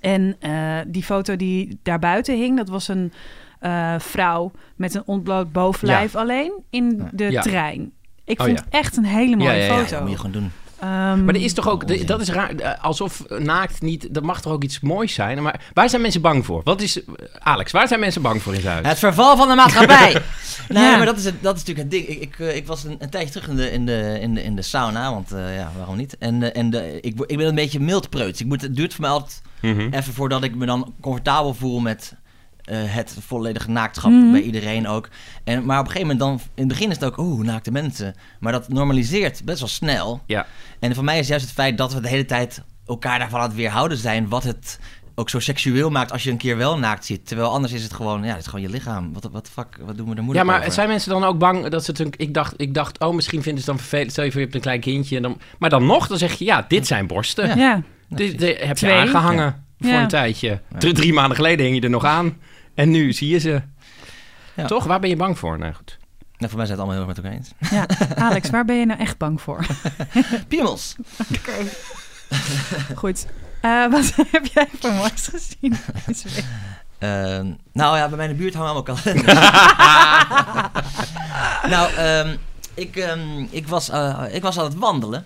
En 0.02 0.36
eh, 0.40 0.78
die 0.88 1.04
foto 1.04 1.36
die 1.36 1.80
daarbuiten 1.84 2.36
hing, 2.38 2.58
dat 2.58 2.70
was 2.70 2.88
een 2.88 3.14
eh, 3.64 3.96
vrouw 4.00 4.52
met 4.76 4.96
een 4.96 5.04
ontbloot 5.06 5.52
bovenlijf 5.52 6.16
alleen 6.16 6.52
in 6.70 7.08
de 7.12 7.32
Ja. 7.32 7.42
trein. 7.42 7.92
Ik 8.26 8.40
Oh, 8.40 8.46
vond 8.46 8.58
ja. 8.58 8.64
het 8.66 8.74
echt 8.74 8.98
een 8.98 9.06
hele 9.06 9.36
mooie 9.36 9.50
Ja, 9.52 9.56
ja, 9.58 9.66
ja. 9.66 9.78
foto. 9.80 9.90
dat 9.92 10.02
moet 10.02 10.10
je 10.10 10.16
gewoon 10.16 10.32
doen. 10.32 10.52
Ehm, 10.80 11.26
Maar 11.26 11.36
er 11.36 11.42
is 11.44 11.54
toch 11.54 11.70
ook, 11.70 11.82
Onzin. 11.84 12.06
dat 12.06 12.22
is 12.22 12.30
raar, 12.30 12.50
eh, 12.56 12.84
alsof 12.84 13.24
naakt 13.30 13.82
niet, 13.82 14.14
dat 14.14 14.24
mag 14.24 14.42
toch 14.42 14.54
ook 14.54 14.64
iets 14.64 14.80
moois 14.80 15.14
zijn. 15.14 15.42
Maar 15.42 15.62
waar 15.74 15.90
zijn 15.90 16.02
mensen 16.02 16.22
bang 16.22 16.46
voor? 16.46 16.62
Wat 16.64 16.82
is, 16.82 17.02
Alex, 17.40 17.72
waar 17.72 17.88
zijn 17.88 18.00
mensen 18.00 18.22
bang 18.22 18.42
voor 18.42 18.54
in 18.54 18.62
Zuid? 18.62 18.86
Het 18.88 19.00
verval 19.00 19.38
van 19.38 19.48
de 19.48 19.56
maatschappij! 19.56 20.12
nee, 20.70 20.84
Ja. 20.84 20.98
maar 20.98 21.06
dat 21.06 21.18
is, 21.18 21.26
het, 21.26 21.42
dat 21.42 21.56
is 21.58 21.64
natuurlijk 21.64 21.92
het 21.94 22.06
ding. 22.06 22.08
Ik, 22.18 22.22
ik, 22.22 22.40
eh, 22.40 22.56
ik 22.56 22.68
was 22.68 22.84
een, 22.84 22.96
een 23.00 23.10
tijdje 23.10 23.32
terug 23.34 23.48
in 23.50 23.56
de, 23.56 23.72
in 23.72 23.86
de, 23.86 24.18
in 24.22 24.34
de, 24.34 24.44
in 24.44 24.56
de 24.56 24.62
sauna, 24.62 25.12
want 25.12 25.32
eh, 25.32 25.56
ja, 25.56 25.72
waarom 25.78 25.96
niet? 25.98 26.18
En, 26.18 26.54
en 26.54 26.70
de, 26.70 26.98
ik, 27.02 27.20
ik 27.26 27.38
ben 27.38 27.48
een 27.48 27.56
beetje 27.56 27.80
mildpreuts. 27.80 28.42
Ik 28.42 28.48
moet, 28.48 28.62
het 28.62 28.76
duurt 28.76 28.94
voor 28.94 29.02
mij 29.02 29.10
altijd 29.12 29.42
Mhm. 29.62 29.88
even 29.94 30.14
voordat 30.14 30.44
ik 30.44 30.56
me 30.56 30.66
dan 30.66 30.94
comfortabel 31.02 31.54
voel 31.54 31.80
met 31.80 32.16
eh, 32.64 32.78
het 32.84 33.18
volledige 33.26 33.70
naaktschap 33.70 34.12
Mhm. 34.12 34.32
bij 34.32 34.42
iedereen 34.42 34.88
ook. 34.88 35.10
En, 35.44 35.66
maar 35.66 35.80
op 35.80 35.86
een 35.86 35.92
gegeven 35.92 36.16
moment 36.16 36.20
dan, 36.40 36.48
in 36.56 36.64
het 36.64 36.68
begin 36.68 36.90
is 36.90 36.96
het 36.96 37.06
ook, 37.06 37.18
oeh, 37.18 37.46
naakte 37.46 37.72
mensen. 37.72 38.16
Maar 38.40 38.52
dat 38.52 38.70
normaliseert 38.70 39.42
best 39.46 39.60
wel 39.60 39.68
snel. 39.70 40.22
Ja. 40.26 40.46
En 40.80 40.96
voor 40.96 41.04
mij 41.04 41.20
is 41.20 41.28
juist 41.28 41.46
het 41.46 41.54
feit 41.54 41.78
dat 41.78 41.94
we 41.94 42.00
de 42.02 42.08
hele 42.08 42.26
tijd 42.26 42.62
elkaar 42.88 43.20
daarvan 43.20 43.40
aan 43.40 43.48
het 43.48 43.56
weerhouden 43.56 43.98
zijn, 43.98 44.30
wat 44.30 44.44
het 44.44 44.80
ook 45.16 45.30
zo 45.30 45.40
seksueel 45.40 45.90
maakt 45.90 46.12
als 46.12 46.24
je 46.24 46.32
een 46.32 46.38
keer 46.38 46.58
wel 46.58 46.78
naakt 46.80 47.06
ziet. 47.06 47.28
Terwijl 47.28 47.50
anders 47.50 47.74
is 47.74 47.84
het 47.84 47.94
gewoon, 47.94 48.24
ja, 48.24 48.30
het 48.30 48.40
is 48.40 48.46
gewoon 48.46 48.62
je 48.62 48.70
lichaam. 48.70 49.14
Wat, 49.14 49.30
wat 49.32 49.46
de 49.46 49.52
fuck, 49.52 49.78
wat 49.86 49.98
doen 49.98 50.06
we 50.06 50.12
er 50.12 50.18
Ja, 50.18 50.24
moeilijk 50.24 50.48
maar 50.48 50.60
over? 50.60 50.72
zijn 50.72 50.88
mensen 50.88 51.10
dan 51.10 51.24
ook 51.24 51.38
bang 51.38 51.68
dat 51.68 51.84
ze 51.86 51.92
het... 51.92 52.00
een- 52.00 52.14
Ik 52.18 52.34
dacht, 52.34 52.54
ik 52.58 52.74
dacht, 52.74 53.00
oh, 53.00 53.14
misschien 53.16 53.44
vinden 53.44 53.64
ze 53.64 53.70
het 53.70 53.78
dan 53.80 53.88
vervelend. 53.88 54.12
Stel 54.12 54.24
je 54.24 54.30
voor, 54.32 54.40
je 54.40 54.46
hebt 54.46 54.58
een 54.58 54.64
klein 54.64 54.80
kindje. 54.82 55.16
En 55.16 55.22
dan, 55.22 55.38
maar 55.60 55.70
dan 55.70 55.86
nog, 55.86 56.08
dan 56.08 56.18
zeg 56.18 56.34
je, 56.34 56.46
ja, 56.46 56.66
dit 56.68 56.88
zijn 56.88 57.08
borsten. 57.08 57.48
Ja. 57.48 57.56
Ja. 57.56 57.82
Dit, 58.10 58.40
dit 58.40 58.60
heb 58.60 58.78
je 58.78 58.86
Twee. 58.86 58.98
aangehangen 58.98 59.66
voor 59.80 59.90
Ja. 59.92 60.02
een 60.02 60.08
tijdje. 60.08 60.62
Drie, 60.78 60.94
drie 60.94 61.14
maanden 61.14 61.36
geleden 61.36 61.66
hing 61.66 61.78
je 61.78 61.82
er 61.84 61.90
nog 61.90 62.06
aan. 62.06 62.38
En 62.74 62.90
nu 62.90 63.14
zie 63.14 63.30
je 63.30 63.38
ze. 63.38 63.62
Ja. 64.54 64.66
Toch? 64.66 64.84
Waar 64.84 65.00
ben 65.00 65.10
je 65.10 65.16
bang 65.16 65.40
voor? 65.40 65.58
Nou 65.58 65.74
goed. 65.74 65.98
Nou, 66.38 66.50
voor 66.50 66.58
mij 66.58 66.66
zijn 66.68 66.80
het 66.80 66.88
allemaal 66.88 67.06
heel 67.06 67.16
erg 67.16 67.16
met 67.16 67.18
elkaar 67.18 67.40
eens. 67.40 67.52
ja. 67.70 68.16
Alex, 68.30 68.50
waar 68.50 68.66
ben 68.66 68.76
je 68.76 68.86
nou 68.86 69.00
echt 69.00 69.18
bang 69.18 69.42
voor? 69.42 69.66
Piemels! 70.48 70.96
Goed. 72.96 73.26
Eh, 73.62 73.88
wat 73.92 74.14
heb 74.32 74.46
jij 74.46 74.68
voor 74.80 74.92
moois 74.92 75.28
gezien 75.28 75.78
deze 76.06 76.30
week? 76.30 76.46
Ehm, 76.98 77.54
nou 77.74 77.98
ja, 77.98 78.08
bij 78.08 78.18
mij 78.18 78.26
in 78.26 78.32
de 78.32 78.38
buurt 78.38 78.54
hangen 78.54 78.72
allemaal 78.72 78.96
kalenders. 78.96 79.34
nou, 81.70 81.94
ehm, 81.94 82.36
ik, 82.74 82.96
ehm, 82.96 83.46
ik, 83.50 83.68
was, 83.68 83.90
eh, 83.90 84.24
ik 84.32 84.42
was 84.42 84.58
aan 84.58 84.64
het 84.66 84.76
wandelen. 84.76 85.26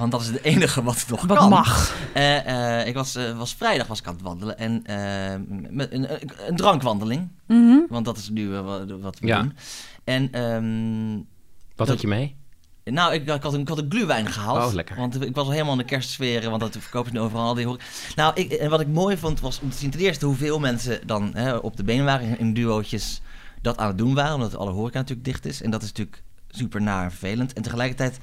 Want 0.00 0.12
dat 0.12 0.20
is 0.20 0.26
het 0.26 0.42
enige 0.54 0.82
wat 0.82 1.04
nog 1.08 1.24
Wat 1.26 1.38
kan. 1.38 1.48
mag. 1.48 1.94
Eh, 2.14 2.78
eh, 2.80 2.86
ik 2.86 2.94
was, 2.94 3.14
eh, 3.14 3.36
was 3.38 3.54
vrijdag 3.54 3.86
was 3.86 3.98
ik 3.98 4.06
aan 4.06 4.12
het 4.14 4.22
wandelen. 4.22 4.58
En 4.58 4.82
met 5.70 5.92
een, 5.92 6.12
een, 6.12 6.30
een 6.48 6.56
drankwandeling. 6.56 7.28
Mhm. 7.46 7.78
Want 7.88 8.04
dat 8.04 8.16
is 8.16 8.28
nu 8.28 8.48
wat, 8.48 9.18
we 9.18 9.26
Ja. 9.26 9.40
doen. 9.42 9.56
En 10.04 10.32
ehm, 10.32 11.14
Wat 11.76 11.76
Dat- 11.76 11.88
had 11.88 12.00
je 12.00 12.06
mee? 12.06 12.38
nou, 12.84 13.12
ik, 13.14 13.26
ik, 13.28 13.42
had 13.42 13.54
een, 13.54 13.60
ik 13.60 13.68
had 13.68 13.78
een 13.78 13.86
gluwijn 13.90 14.26
gehaald. 14.26 14.66
Oh, 14.68 14.72
lekker. 14.74 14.96
Want 14.96 15.22
ik 15.22 15.34
was 15.34 15.44
al 15.44 15.50
helemaal 15.50 15.72
in 15.72 15.78
de 15.78 15.84
kerstsfeer, 15.84 16.48
want 16.50 16.60
dat 16.60 16.76
verkopen 16.78 17.10
ze 17.12 17.16
nu 17.16 17.22
overal. 17.24 17.54
Die 17.54 17.66
hoor 17.66 17.74
ik. 17.74 18.12
Nou, 18.16 18.32
ik, 18.34 18.52
en 18.52 18.70
wat 18.70 18.80
ik 18.80 18.88
mooi 18.88 19.16
vond 19.16 19.40
was 19.40 19.60
om 19.60 19.70
te 19.70 19.76
zien 19.76 19.90
ten 19.90 20.00
eerste 20.00 20.26
hoeveel 20.26 20.58
mensen 20.58 21.06
dan 21.06 21.30
hè, 21.34 21.56
op 21.56 21.76
de 21.76 21.84
benen 21.84 22.04
waren 22.04 22.28
in, 22.28 22.38
in 22.38 22.54
duootjes 22.54 23.20
dat 23.62 23.76
aan 23.78 23.86
het 23.86 23.98
doen 23.98 24.14
waren. 24.14 24.34
Omdat 24.34 24.56
alle 24.56 24.70
horeca 24.70 24.98
natuurlijk 24.98 25.26
dicht 25.26 25.46
is. 25.46 25.62
En 25.62 25.70
dat 25.70 25.82
is 25.82 25.88
natuurlijk 25.88 26.22
super 26.48 26.82
naar 26.82 27.04
en 27.04 27.10
vervelend. 27.10 27.52
En 27.52 27.62
tegelijkertijd 27.62 28.18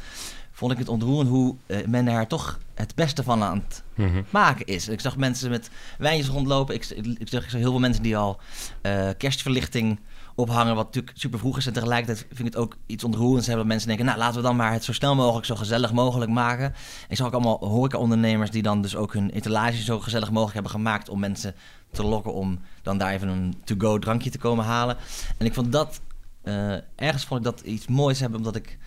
vond 0.57 0.71
ik 0.71 0.77
het 0.77 0.89
ontroerend 0.89 1.29
hoe 1.29 1.55
eh, 1.65 1.85
men 1.87 2.07
er 2.07 2.27
toch 2.27 2.59
het 2.75 2.95
beste 2.95 3.23
van 3.23 3.43
aan 3.43 3.63
het 3.67 3.83
Mhm. 3.95 4.21
maken 4.29 4.65
is. 4.65 4.87
Ik 4.87 4.99
zag 4.99 5.17
mensen 5.17 5.49
met 5.49 5.69
wijntjes 5.97 6.27
rondlopen. 6.27 6.75
Ik, 6.75 6.85
ik, 6.85 7.05
ik 7.05 7.27
zag 7.29 7.43
ik 7.43 7.49
zag 7.49 7.59
heel 7.59 7.69
veel 7.71 7.79
mensen 7.79 8.03
die 8.03 8.17
al 8.17 8.39
eh, 8.81 9.09
kerstverlichting 9.17 9.99
ophangen, 10.35 10.75
wat 10.75 10.85
natuurlijk 10.85 11.17
super 11.17 11.39
vroeg 11.39 11.57
is. 11.57 11.65
En 11.67 11.73
tegelijkertijd 11.73 12.25
vind 12.27 12.39
ik 12.39 12.45
het 12.45 12.55
ook 12.55 12.75
iets 12.85 13.03
ontroerends 13.03 13.47
hebben 13.47 13.63
dat 13.65 13.73
mensen 13.73 13.87
denken, 13.87 14.05
nou 14.05 14.17
laten 14.17 14.35
we 14.35 14.41
dan 14.47 14.55
maar 14.55 14.71
het 14.71 14.83
zo 14.83 14.93
snel 14.93 15.15
mogelijk, 15.15 15.45
zo 15.45 15.55
gezellig 15.55 15.93
mogelijk 15.93 16.31
maken. 16.31 16.73
Ik 17.09 17.17
zag 17.17 17.27
ook 17.27 17.33
allemaal 17.33 17.57
horeca-ondernemers 17.67 18.51
die 18.51 18.61
dan 18.61 18.81
dus 18.81 18.95
ook 18.95 19.13
hun 19.13 19.29
etalage 19.29 19.83
zo 19.83 19.99
gezellig 19.99 20.29
mogelijk 20.29 20.53
hebben 20.53 20.71
gemaakt 20.71 21.09
om 21.09 21.19
mensen 21.19 21.55
te 21.91 22.03
lokken 22.03 22.33
om 22.33 22.59
dan 22.81 22.97
daar 22.97 23.11
even 23.11 23.27
een 23.27 23.55
to-go 23.63 23.99
drankje 23.99 24.29
te 24.29 24.37
komen 24.37 24.65
halen. 24.65 24.97
En 25.37 25.45
ik 25.45 25.53
vond 25.53 25.71
dat, 25.71 26.01
eh, 26.41 26.73
ergens 26.95 27.25
vond 27.25 27.39
ik 27.39 27.45
dat 27.45 27.61
iets 27.61 27.87
moois 27.87 28.19
hebben, 28.19 28.37
omdat 28.37 28.55
ik 28.55 28.77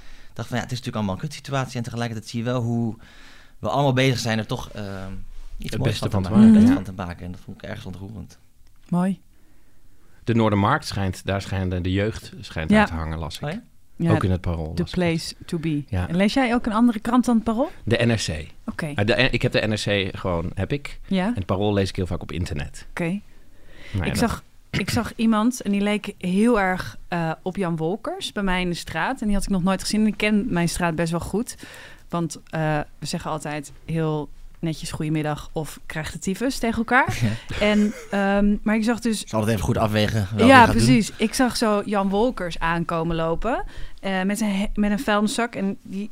dacht 0.40 0.48
van 0.48 0.56
ja, 0.56 0.62
het 0.62 0.72
is 0.72 0.78
natuurlijk 0.78 0.96
allemaal 0.96 1.14
een 1.14 1.20
kutsituatie 1.28 1.76
en 1.76 1.82
tegelijkertijd 1.82 2.28
zie 2.28 2.38
je 2.38 2.44
wel 2.44 2.62
hoe 2.62 2.96
we 3.58 3.68
allemaal 3.68 3.92
bezig 3.92 4.18
zijn 4.18 4.38
er 4.38 4.46
toch 4.46 4.70
eh, 4.70 4.82
iets 5.58 5.70
Het 5.70 5.78
moois 5.78 5.90
beste 5.90 6.10
van 6.10 6.10
van 6.10 6.22
te 6.22 6.28
te 6.28 6.34
maken. 6.44 6.62
Het 6.66 6.74
van 6.74 6.82
te 6.84 6.92
maken. 6.92 7.24
En 7.24 7.32
dat 7.32 7.40
vond 7.40 7.56
ik 7.56 7.68
ergens 7.68 7.86
ontroerend. 7.86 8.38
Mooi. 8.88 9.20
De 10.24 10.34
Noordermarkt 10.34 10.86
schijnt, 10.86 11.26
daar 11.26 11.42
schijnt 11.42 11.84
de 11.84 11.92
jeugd 11.92 12.32
schijnt 12.40 12.70
Ja. 12.70 12.78
uit 12.78 12.88
te 12.88 12.94
hangen, 12.94 13.18
las 13.18 13.36
ik. 13.36 13.42
Oh 13.42 13.50
ja? 13.50 13.62
Ja, 13.96 14.12
ook 14.12 14.24
in 14.24 14.30
het 14.30 14.40
parool. 14.40 14.74
the 14.74 14.82
ik. 14.82 14.90
place 14.90 15.34
to 15.46 15.58
be. 15.58 15.84
Ja. 15.88 16.08
En 16.08 16.16
lees 16.16 16.34
jij 16.34 16.54
ook 16.54 16.66
een 16.66 16.72
andere 16.72 17.00
krant 17.00 17.24
dan 17.24 17.34
het 17.34 17.44
Parool? 17.44 17.70
De 17.84 17.96
NRC. 18.06 18.46
Oké. 18.66 18.94
De, 19.04 19.14
ik 19.30 19.42
heb 19.42 19.52
de 19.52 19.66
NRC 19.66 20.16
gewoon, 20.18 20.50
heb 20.54 20.72
ik. 20.72 21.00
Ja, 21.06 21.26
En 21.26 21.34
het 21.34 21.46
parool 21.46 21.72
lees 21.72 21.88
ik 21.88 21.96
heel 21.96 22.06
vaak 22.06 22.22
op 22.22 22.32
internet. 22.32 22.86
oké. 22.90 23.02
Nou 23.92 24.04
ja, 24.04 24.04
ik, 24.04 24.16
zag, 24.16 24.42
ik 24.70 24.90
zag 24.90 25.12
iemand 25.16 25.60
en 25.60 25.70
die 25.70 25.80
leek 25.80 26.14
heel 26.18 26.60
erg 26.60 26.96
eh, 27.08 27.30
op 27.42 27.56
Jan 27.56 27.76
Wolkers 27.76 28.32
bij 28.32 28.42
mij 28.42 28.60
in 28.60 28.68
de 28.68 28.74
straat. 28.74 29.20
En 29.20 29.26
die 29.26 29.34
had 29.36 29.44
ik 29.44 29.50
nog 29.50 29.62
nooit 29.62 29.80
gezien. 29.80 30.00
En 30.00 30.06
ik 30.06 30.16
ken 30.16 30.46
mijn 30.48 30.68
straat 30.68 30.94
best 30.94 31.10
wel 31.10 31.20
goed. 31.20 31.56
Want 32.08 32.40
eh, 32.50 32.78
we 32.98 33.06
zeggen 33.06 33.30
altijd 33.30 33.72
heel 33.84 34.28
netjes 34.58 34.90
goedemiddag 34.90 35.50
of 35.52 35.80
krijgt 35.86 36.12
de 36.12 36.18
tyfus 36.18 36.58
tegen 36.58 36.78
elkaar. 36.78 37.18
En, 37.60 37.92
ehm, 38.10 38.56
maar 38.62 38.74
ik 38.74 38.84
zag 38.84 39.00
dus 39.00 39.24
zal 39.26 39.40
het 39.40 39.48
even 39.48 39.62
goed 39.62 39.78
afwegen. 39.78 40.28
ja, 40.36 40.64
doen. 40.64 40.74
precies. 40.74 41.12
Ik 41.16 41.34
zag 41.34 41.56
zo 41.56 41.82
Jan 41.84 42.08
Wolkers 42.08 42.58
aankomen 42.58 43.16
lopen 43.16 43.64
eh, 44.00 44.22
met, 44.22 44.40
een, 44.40 44.68
met 44.74 44.90
een 44.90 44.98
vuilniszak. 44.98 45.54
En 45.54 45.78
die 45.82 46.10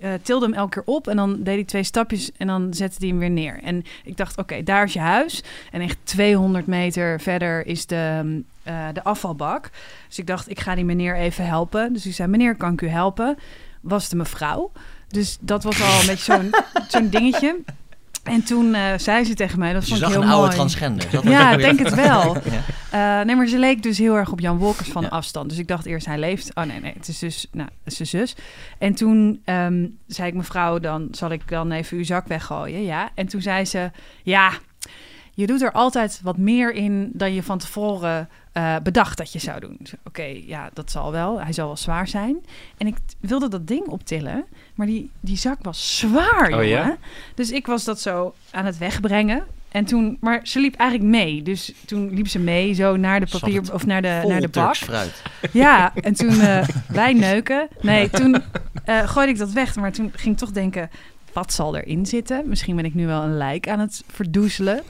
eh, 0.00 0.10
tilde 0.22 0.44
hem 0.44 0.54
elke 0.54 0.70
keer 0.70 0.94
op 0.94 1.08
en 1.08 1.16
dan 1.16 1.42
deed 1.42 1.54
hij 1.54 1.64
twee 1.64 1.82
stapjes 1.82 2.30
en 2.36 2.46
dan 2.46 2.74
zette 2.74 2.96
hij 2.98 3.08
hem 3.08 3.18
weer 3.18 3.30
neer. 3.30 3.60
En 3.62 3.84
ik 4.04 4.16
dacht, 4.16 4.38
oké, 4.38 4.62
daar 4.62 4.84
is 4.84 4.92
je 4.92 4.98
huis. 4.98 5.42
En 5.72 5.80
echt 5.80 5.96
200 6.02 6.66
meter 6.66 7.20
verder 7.20 7.66
is 7.66 7.86
de, 7.86 8.42
eh, 8.62 8.88
de 8.92 9.04
afvalbak. 9.04 9.70
Dus 10.08 10.18
ik 10.18 10.26
dacht, 10.26 10.50
ik 10.50 10.60
ga 10.60 10.74
die 10.74 10.84
meneer 10.84 11.16
even 11.16 11.46
helpen. 11.46 11.92
Dus 11.92 12.06
ik 12.06 12.14
zei, 12.14 12.28
meneer, 12.28 12.54
kan 12.54 12.72
ik 12.72 12.80
u 12.80 12.88
helpen? 12.88 13.38
Was 13.80 14.08
de 14.08 14.16
mevrouw. 14.16 14.72
Dus 15.08 15.38
dat 15.40 15.64
was 15.64 15.82
al 15.82 16.00
een 16.00 16.06
beetje 16.06 16.32
zo'n 16.32 16.50
zo'n 16.92 17.08
dingetje. 17.08 17.56
En 18.22 18.42
toen 18.42 18.74
eh, 18.74 18.82
zei 18.96 19.24
ze 19.24 19.34
tegen 19.34 19.58
mij, 19.58 19.72
dat 19.72 19.82
je 19.82 19.88
vond 19.88 20.00
ik 20.00 20.06
zag 20.06 20.14
heel 20.16 20.22
een 20.22 20.28
oude 20.28 20.44
mooi. 20.46 20.56
transgender. 20.56 21.30
Ja, 21.30 21.50
ik 21.52 21.58
denk 21.68 21.78
het 21.78 21.94
wel. 21.94 22.36
Ja. 22.36 23.20
Eh, 23.20 23.26
nee, 23.26 23.36
maar 23.36 23.46
ze 23.46 23.58
leek 23.58 23.82
dus 23.82 23.98
heel 23.98 24.14
erg 24.16 24.32
op 24.32 24.40
Jan 24.40 24.58
Wolkers 24.58 24.88
van 24.88 25.02
Ja. 25.02 25.08
afstand. 25.08 25.48
Dus 25.48 25.58
ik 25.58 25.68
dacht 25.68 25.86
eerst, 25.86 26.06
hij 26.06 26.18
leeft. 26.18 26.54
Oh 26.54 26.64
nee, 26.64 26.80
nee, 26.80 26.92
het 26.96 27.08
is 27.08 27.18
dus 27.18 27.46
nou, 27.52 27.68
zijn 27.84 28.08
zus. 28.08 28.34
En 28.78 28.94
toen 28.94 29.40
ehm, 29.44 29.86
zei 30.06 30.28
ik, 30.28 30.34
mevrouw, 30.34 30.78
dan 30.78 31.08
zal 31.10 31.30
ik 31.30 31.48
dan 31.48 31.70
even 31.72 31.96
uw 31.96 32.04
zak 32.04 32.28
weggooien. 32.28 32.82
Ja. 32.82 33.10
En 33.14 33.26
toen 33.26 33.42
zei 33.42 33.64
ze, 33.64 33.90
ja, 34.22 34.50
je 35.40 35.46
doet 35.46 35.62
er 35.62 35.72
altijd 35.72 36.20
wat 36.22 36.36
meer 36.36 36.72
in 36.72 37.10
dan 37.12 37.34
je 37.34 37.42
van 37.42 37.58
tevoren 37.58 38.28
eh, 38.52 38.76
bedacht 38.82 39.18
dat 39.18 39.32
je 39.32 39.38
zou 39.38 39.60
doen. 39.60 39.76
Dus, 39.78 39.92
Oké, 40.04 40.40
ja, 40.46 40.70
dat 40.72 40.90
zal 40.90 41.12
wel. 41.12 41.40
Hij 41.40 41.52
zal 41.52 41.66
wel 41.66 41.76
zwaar 41.76 42.08
zijn. 42.08 42.36
En 42.76 42.86
ik 42.86 42.96
wilde 43.20 43.48
dat 43.48 43.66
ding 43.66 43.86
optillen, 43.86 44.44
maar 44.74 44.86
die, 44.86 45.10
die 45.20 45.36
zak 45.36 45.58
was 45.62 45.98
zwaar, 45.98 46.44
Oh, 46.44 46.50
jongen. 46.50 46.66
ja? 46.66 46.96
Dus 47.34 47.50
ik 47.50 47.66
was 47.66 47.84
dat 47.84 48.00
zo 48.00 48.34
aan 48.50 48.64
het 48.64 48.78
wegbrengen. 48.78 49.44
En 49.68 49.84
toen, 49.84 50.16
maar 50.20 50.40
ze 50.42 50.60
liep 50.60 50.74
eigenlijk 50.74 51.10
mee. 51.10 51.42
Dus 51.42 51.72
toen 51.86 52.14
liep 52.14 52.28
ze 52.28 52.38
mee 52.38 52.72
zo 52.72 52.96
naar 52.96 53.20
de 53.20 53.26
papier 53.30 53.72
of 53.72 53.86
naar 53.86 54.02
de, 54.02 54.24
naar 54.26 54.40
de 54.40 54.48
bak. 54.48 54.76
Fruit. 54.76 55.22
Ja, 55.52 55.92
en 55.94 56.14
toen 56.14 56.40
eh, 56.40 56.68
wij 56.88 57.12
neuken. 57.12 57.68
Nee, 57.80 58.10
toen 58.10 58.42
eh, 58.84 59.08
gooide 59.08 59.32
ik 59.32 59.38
dat 59.38 59.52
weg. 59.52 59.76
Maar 59.76 59.92
toen 59.92 60.12
ging 60.16 60.34
ik 60.34 60.40
toch 60.40 60.50
denken, 60.50 60.90
wat 61.32 61.52
zal 61.52 61.76
erin 61.76 62.06
zitten? 62.06 62.48
Misschien 62.48 62.76
ben 62.76 62.84
ik 62.84 62.94
nu 62.94 63.06
wel 63.06 63.22
een 63.22 63.36
lijk 63.36 63.68
aan 63.68 63.78
het 63.78 64.04
verdoezelen. 64.06 64.82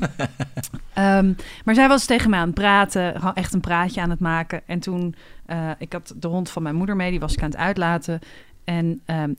Ehm, 0.94 1.32
maar 1.64 1.74
zij 1.74 1.88
was 1.88 2.04
tegen 2.06 2.30
mij 2.30 2.38
aan 2.38 2.46
het 2.46 2.54
praten, 2.54 3.14
gewoon 3.14 3.34
echt 3.34 3.52
een 3.52 3.60
praatje 3.60 4.00
aan 4.00 4.10
het 4.10 4.20
maken. 4.20 4.60
En 4.66 4.80
toen, 4.80 5.14
eh, 5.46 5.70
ik 5.78 5.92
had 5.92 6.14
de 6.16 6.28
hond 6.28 6.50
van 6.50 6.62
mijn 6.62 6.74
moeder 6.74 6.96
mee, 6.96 7.10
die 7.10 7.20
was 7.20 7.32
ik 7.32 7.42
aan 7.42 7.50
het 7.50 7.58
uitlaten. 7.58 8.20
En 8.64 9.00
ehm, 9.04 9.32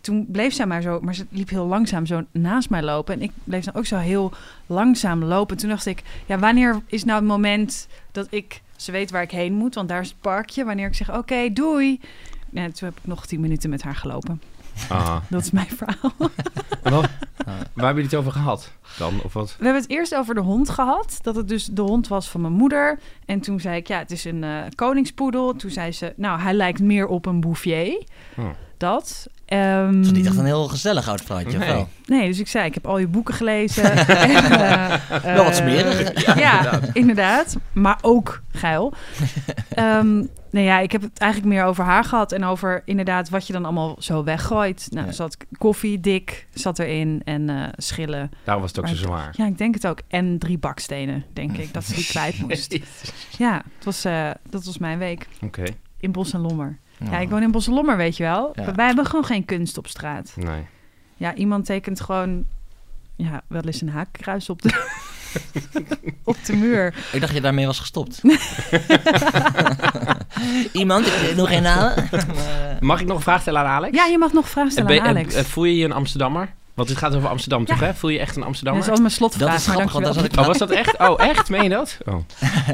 toen 0.00 0.26
bleef 0.28 0.54
zij 0.54 0.66
maar 0.66 0.82
zo, 0.82 1.00
maar 1.00 1.14
ze 1.14 1.26
liep 1.28 1.48
heel 1.48 1.66
langzaam 1.66 2.06
zo 2.06 2.22
naast 2.30 2.70
mij 2.70 2.82
lopen. 2.82 3.14
En 3.14 3.22
ik 3.22 3.30
bleef 3.44 3.64
dan 3.64 3.74
ook 3.74 3.86
zo 3.86 3.96
heel 3.96 4.32
langzaam 4.66 5.24
lopen. 5.24 5.56
Toen 5.56 5.68
dacht 5.68 5.86
ik, 5.86 6.02
ja, 6.26 6.38
wanneer 6.38 6.80
is 6.86 7.04
nou 7.04 7.18
het 7.18 7.28
moment 7.28 7.88
dat 8.12 8.26
ik, 8.30 8.62
ze 8.76 8.92
weet 8.92 9.10
waar 9.10 9.22
ik 9.22 9.30
heen 9.30 9.52
moet, 9.52 9.74
want 9.74 9.88
daar 9.88 10.00
is 10.00 10.08
het 10.08 10.20
parkje. 10.20 10.64
Wanneer 10.64 10.86
ik 10.86 10.94
zeg, 10.94 11.16
oké, 11.16 11.52
doei. 11.52 12.00
Ja, 12.50 12.70
toen 12.70 12.88
heb 12.88 12.98
ik 12.98 13.06
nog 13.06 13.26
tien 13.26 13.40
minuten 13.40 13.70
met 13.70 13.82
haar 13.82 13.96
gelopen. 13.96 14.40
Ah. 14.88 15.16
Dat 15.30 15.42
is 15.42 15.50
mijn 15.50 15.68
verhaal. 15.76 16.12
Wat- 16.82 17.08
waar 17.74 17.84
hebben 17.84 18.02
jullie 18.02 18.02
het 18.02 18.14
over 18.14 18.32
gehad 18.32 18.70
dan? 18.98 19.20
Of 19.22 19.32
wat? 19.32 19.56
We 19.58 19.64
hebben 19.64 19.82
het 19.82 19.90
eerst 19.90 20.14
over 20.14 20.34
de 20.34 20.40
hond 20.40 20.70
gehad. 20.70 21.18
Dat 21.22 21.36
het 21.36 21.48
dus 21.48 21.64
de 21.64 21.82
hond 21.82 22.08
was 22.08 22.28
van 22.28 22.40
mijn 22.40 22.52
moeder. 22.52 22.98
En 23.26 23.40
toen 23.40 23.60
zei 23.60 23.76
ik, 23.76 23.88
ja, 23.88 23.98
het 23.98 24.10
is 24.10 24.24
een 24.24 24.44
eh, 24.44 24.50
koningspoedel. 24.74 25.56
Toen 25.56 25.70
zei 25.70 25.92
ze, 25.92 26.12
nou, 26.16 26.40
hij 26.40 26.52
lijkt 26.52 26.80
meer 26.80 27.06
op 27.06 27.26
een 27.26 27.40
bouvier. 27.40 28.02
Oh. 28.36 28.44
Dat. 28.76 29.26
Ehm, 29.44 29.96
Het 29.96 30.04
is 30.06 30.12
niet 30.12 30.26
echt 30.26 30.36
een 30.36 30.44
heel 30.44 30.68
gezellig 30.68 31.08
oud 31.08 31.20
vrouwtje, 31.20 31.58
of 31.58 31.64
Nee. 31.64 31.72
wel? 31.72 31.88
Nee, 32.06 32.28
dus 32.28 32.38
ik 32.38 32.48
zei, 32.48 32.66
ik 32.66 32.74
heb 32.74 32.86
al 32.86 32.98
je 32.98 33.06
boeken 33.08 33.34
gelezen. 33.34 33.92
En, 34.06 34.44
eh, 34.60 34.94
Wel 35.22 35.44
wat 35.44 35.46
eh, 35.46 35.54
smerig. 35.54 36.38
Ja, 36.38 36.80
inderdaad. 36.92 37.56
Maar 37.72 37.98
ook 38.02 38.42
geil. 38.52 38.92
Ehm 39.68 40.22
nou 40.54 40.66
ja, 40.66 40.78
ik 40.78 40.92
heb 40.92 41.02
het 41.02 41.18
eigenlijk 41.18 41.52
meer 41.52 41.64
over 41.64 41.84
haar 41.84 42.04
gehad. 42.04 42.32
En 42.32 42.44
over 42.44 42.82
inderdaad 42.84 43.28
wat 43.28 43.46
je 43.46 43.52
dan 43.52 43.64
allemaal 43.64 43.96
zo 43.98 44.24
weggooit. 44.24 44.86
Nou, 44.90 45.06
Ja. 45.06 45.12
zat 45.12 45.36
koffie, 45.58 46.00
dik, 46.00 46.46
zat 46.52 46.78
erin. 46.78 47.22
En 47.24 47.50
eh, 47.50 47.68
schillen. 47.76 48.30
Daarom 48.44 48.62
was 48.62 48.72
het 48.76 48.80
ook 48.84 48.88
zo 48.88 48.94
zwaar. 48.94 49.34
Ja, 49.36 49.46
ik 49.46 49.58
denk 49.58 49.74
het 49.74 49.86
ook. 49.86 49.98
En 50.08 50.38
drie 50.38 50.58
bakstenen, 50.58 51.24
denk 51.32 51.56
ik, 51.56 51.72
dat 51.72 51.84
ze 51.84 51.94
die 51.94 52.06
kwijt 52.06 52.38
moest. 52.48 52.78
Ja, 53.38 53.62
het 53.76 53.84
was, 53.84 54.04
eh, 54.04 54.30
dat 54.50 54.64
was 54.64 54.78
mijn 54.78 54.98
week. 54.98 55.28
Oké, 55.42 55.62
In 56.00 56.12
Bos 56.12 56.32
en 56.32 56.40
Lommer. 56.40 56.78
Ja, 56.98 57.16
Oh. 57.16 57.20
ik 57.20 57.30
woon 57.30 57.42
in 57.42 57.50
Bos 57.50 57.66
en 57.66 57.72
Lommer, 57.72 57.96
weet 57.96 58.16
je 58.16 58.22
wel. 58.22 58.50
Ja. 58.54 58.74
Wij 58.74 58.86
hebben 58.86 59.06
gewoon 59.06 59.24
geen 59.24 59.44
kunst 59.44 59.78
op 59.78 59.86
straat. 59.86 60.32
nee. 60.36 60.66
Ja, 61.16 61.34
iemand 61.34 61.64
tekent 61.64 62.00
gewoon... 62.00 62.44
Ja, 63.16 63.42
wel 63.46 63.62
eens 63.62 63.80
een 63.80 63.88
haakkruis 63.88 64.50
op 64.50 64.62
de... 64.62 64.68
op 66.24 66.36
de 66.44 66.56
muur. 66.56 66.94
Ik 67.12 67.20
dacht 67.20 67.34
je 67.34 67.40
daarmee 67.40 67.66
was 67.66 67.78
gestopt. 67.80 68.20
Iemand, 70.72 71.06
nog 71.36 71.48
geen 71.48 71.62
namen. 71.62 72.08
Mag 72.80 73.00
ik 73.00 73.06
nog 73.06 73.16
een 73.16 73.22
vraag 73.22 73.40
stellen 73.40 73.60
aan 73.60 73.66
Alex? 73.66 73.96
Ja, 73.96 74.04
je 74.04 74.18
mag 74.18 74.32
nog 74.32 74.48
vragen 74.48 74.70
stellen 74.70 74.88
Ben- 74.88 75.00
aan 75.00 75.06
Alex. 75.08 75.34
eh, 75.34 75.44
voel 75.44 75.64
je 75.64 75.76
je 75.76 75.84
een 75.84 75.92
Amsterdammer? 75.92 76.48
Want 76.74 76.88
het 76.88 76.98
gaat 76.98 77.14
over 77.14 77.28
Amsterdam, 77.28 77.64
toch? 77.64 77.80
Hè? 77.80 77.94
Voel 77.94 78.10
je 78.10 78.18
echt 78.18 78.34
een 78.34 78.40
dat 78.40 78.44
Amsterdammer? 78.46 78.82
is 78.84 78.90
al 78.90 78.96
mijn 78.98 79.10
slotvraag, 79.10 79.48
Dat 79.50 79.58
is 79.58 79.66
grappig, 79.66 79.92
want 79.92 80.04
dankjewel. 80.04 80.22
daar 80.22 80.30
zat 80.30 80.32
ik 80.32 80.40
Oh, 80.40 80.46
was 80.46 80.58
dat 80.58 80.70
echt? 80.70 80.98
Oh, 81.10 81.26
echt? 81.28 81.50
Meen 81.50 81.62
je 81.62 81.68
dat? 81.68 81.98
Oh. 82.06 82.16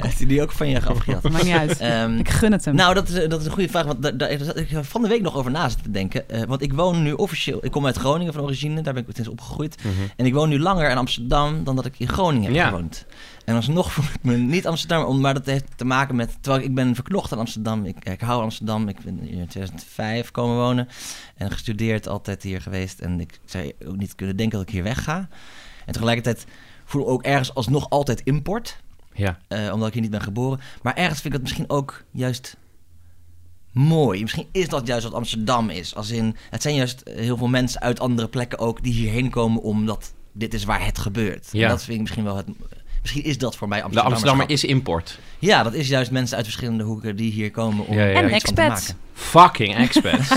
Heeft 0.03 0.19
hij 0.19 0.27
die 0.27 0.43
ook 0.43 0.53
van 0.53 0.69
je 0.69 0.85
afgejat? 0.87 1.23
Maakt 1.31 1.45
niet 1.45 1.55
uit. 1.55 1.79
Ehm, 1.79 2.19
Ik 2.19 2.29
gun 2.29 2.53
het 2.53 2.65
hem. 2.65 2.75
Nou, 2.75 2.95
dat 2.95 3.09
is, 3.09 3.29
dat 3.29 3.41
is 3.41 3.47
een 3.47 3.53
goede 3.53 3.69
vraag. 3.69 3.85
Want 3.85 4.03
daar, 4.03 4.17
daar 4.17 4.39
zat 4.41 4.57
ik 4.57 4.69
van 4.83 5.03
de 5.03 5.09
week 5.09 5.23
nog 5.23 5.37
over 5.37 5.51
na 5.51 5.69
zitten 5.69 5.83
te 5.87 5.91
denken. 5.91 6.29
Eh, 6.29 6.43
want 6.43 6.63
ik 6.63 6.73
woon 6.73 7.03
nu 7.03 7.13
officieel... 7.13 7.59
Ik 7.65 7.71
kom 7.71 7.87
uit 7.87 7.97
Groningen 7.97 8.33
van 8.33 8.43
origine. 8.43 8.81
Daar 8.83 8.95
ben 8.95 9.05
ik 9.09 9.15
sinds 9.15 9.31
opgegroeid. 9.31 9.75
En 10.17 10.27
ik 10.27 10.35
woon 10.35 10.49
nu 10.49 10.59
langer 10.61 10.91
in 10.91 10.97
Amsterdam 10.97 11.65
dan 11.65 11.77
dat 11.77 11.85
ik 11.87 11.95
in 11.99 12.09
Groningen 12.09 12.45
heb 12.47 12.55
Ja. 12.55 12.69
gewoond. 12.69 13.07
En 13.45 13.55
alsnog 13.57 13.93
voel 13.93 14.05
ik 14.05 14.23
me 14.23 14.37
niet 14.37 14.67
Amsterdam. 14.67 15.21
Maar 15.21 15.35
dat 15.35 15.47
heeft 15.47 15.65
te 15.77 15.85
maken 15.85 16.17
met... 16.17 16.37
Terwijl 16.41 16.65
ik 16.65 16.75
ben 16.75 16.95
verknocht 16.95 17.33
aan 17.33 17.39
Amsterdam. 17.39 17.85
Ik, 17.85 17.97
ik 18.09 18.21
hou 18.21 18.43
Amsterdam. 18.43 18.89
Ik 18.89 18.97
ben 19.05 19.19
hier 19.23 19.39
in 19.39 19.47
2005 19.47 20.31
komen 20.31 20.57
wonen. 20.57 20.89
En 21.37 21.51
gestudeerd, 21.51 22.09
altijd 22.09 22.43
hier 22.43 22.61
geweest. 22.61 22.99
En 23.01 23.21
ik 23.21 23.39
zou 23.45 23.73
ook 23.91 23.97
niet 23.97 24.15
kunnen 24.15 24.37
denken 24.37 24.59
dat 24.59 24.69
ik 24.69 24.75
hier 24.75 24.83
wegga. 24.83 25.29
En 25.87 25.93
tegelijkertijd 25.93 26.47
voel 26.85 27.03
ik 27.03 27.09
ook 27.09 27.23
ergens 27.23 27.55
alsnog 27.55 27.91
altijd 27.91 28.21
import. 28.21 28.83
Ja. 29.15 29.39
Eh, 29.49 29.71
omdat 29.73 29.89
ik 29.89 29.93
hier 29.93 30.03
niet 30.03 30.11
ben 30.11 30.23
geboren. 30.23 30.61
Maar 30.83 30.95
ergens 30.95 31.21
vind 31.21 31.35
ik 31.35 31.41
dat 31.41 31.43
misschien 31.43 31.71
ook 31.71 32.05
juist 32.11 32.57
mooi. 33.73 34.21
Misschien 34.21 34.49
is 34.53 34.69
dat 34.69 34.87
juist 34.87 35.05
wat 35.05 35.15
Amsterdam 35.15 35.71
is. 35.71 35.95
Als 35.95 36.11
in, 36.11 36.37
het 36.51 36.63
zijn 36.63 36.75
juist 36.75 37.03
heel 37.05 37.37
veel 37.37 37.49
mensen 37.49 37.81
uit 37.81 38.01
andere 38.01 38.29
plekken 38.29 38.59
ook 38.59 38.83
die 38.83 38.93
hierheen 38.93 39.31
komen 39.31 39.63
omdat 39.63 40.15
dit 40.33 40.55
is 40.55 40.65
waar 40.65 40.85
het 40.85 40.99
gebeurt. 40.99 41.49
Ja. 41.53 41.63
En 41.63 41.69
dat 41.69 41.83
vind 41.83 41.95
ik 41.95 42.01
misschien 42.01 42.25
wel 42.25 42.37
het. 42.37 42.47
Misschien 43.03 43.25
is 43.25 43.39
dat 43.39 43.57
voor 43.57 43.69
mij 43.69 43.79
De 43.79 43.85
Amsterdam. 43.85 44.13
Amsterdammer 44.13 44.51
is 44.51 44.65
import. 44.65 45.19
Ja, 45.39 45.63
dat 45.63 45.75
is 45.75 45.89
juist 45.89 46.11
mensen 46.11 46.37
uit 46.37 46.45
verschillende 46.47 46.85
hoeken 46.85 47.17
die 47.17 47.33
hier 47.33 47.51
komen 47.51 47.87
om 47.87 47.95
Ja, 47.97 48.03
ja, 48.05 48.09
ja. 48.11 48.23
En 48.23 48.35
iets 48.35 48.45
van 48.45 48.55
te 48.55 48.61
expats. 48.63 48.89
maken. 48.89 49.09
Fucking 49.15 49.77
expats. 49.77 50.29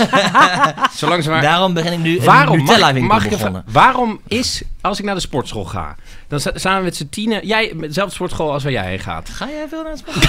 Zolang 1.00 1.22
ze 1.22 1.30
maar... 1.30 1.42
Daarom 1.42 1.74
begin 1.74 1.92
ik 1.92 1.98
nu 1.98 2.18
een 2.18 2.24
Waarom, 2.24 2.56
mag, 2.58 2.66
Nutella 2.66 2.90
ik- 2.90 3.02
mag 3.02 3.24
ik 3.24 3.30
begonnen. 3.30 3.64
waarom 3.70 4.20
is, 4.28 4.62
als 4.80 4.98
ik 4.98 5.04
naar 5.04 5.14
de 5.14 5.20
sportschool 5.20 5.64
ga, 5.64 5.96
dan 6.28 6.40
we 6.78 6.80
met 6.82 6.96
z'n 6.96 7.08
tienen, 7.10 7.46
jij 7.46 7.72
met 7.74 7.88
dezelfde 7.88 8.14
sportschool 8.14 8.52
als 8.52 8.62
waar 8.62 8.72
jij 8.72 8.88
heen 8.88 8.98
gaat, 9.00 9.28
Ga 9.28 9.48
jij 9.48 9.66
veel 9.68 9.82
naar 9.82 9.90
het 9.92 9.98
sport? 9.98 10.26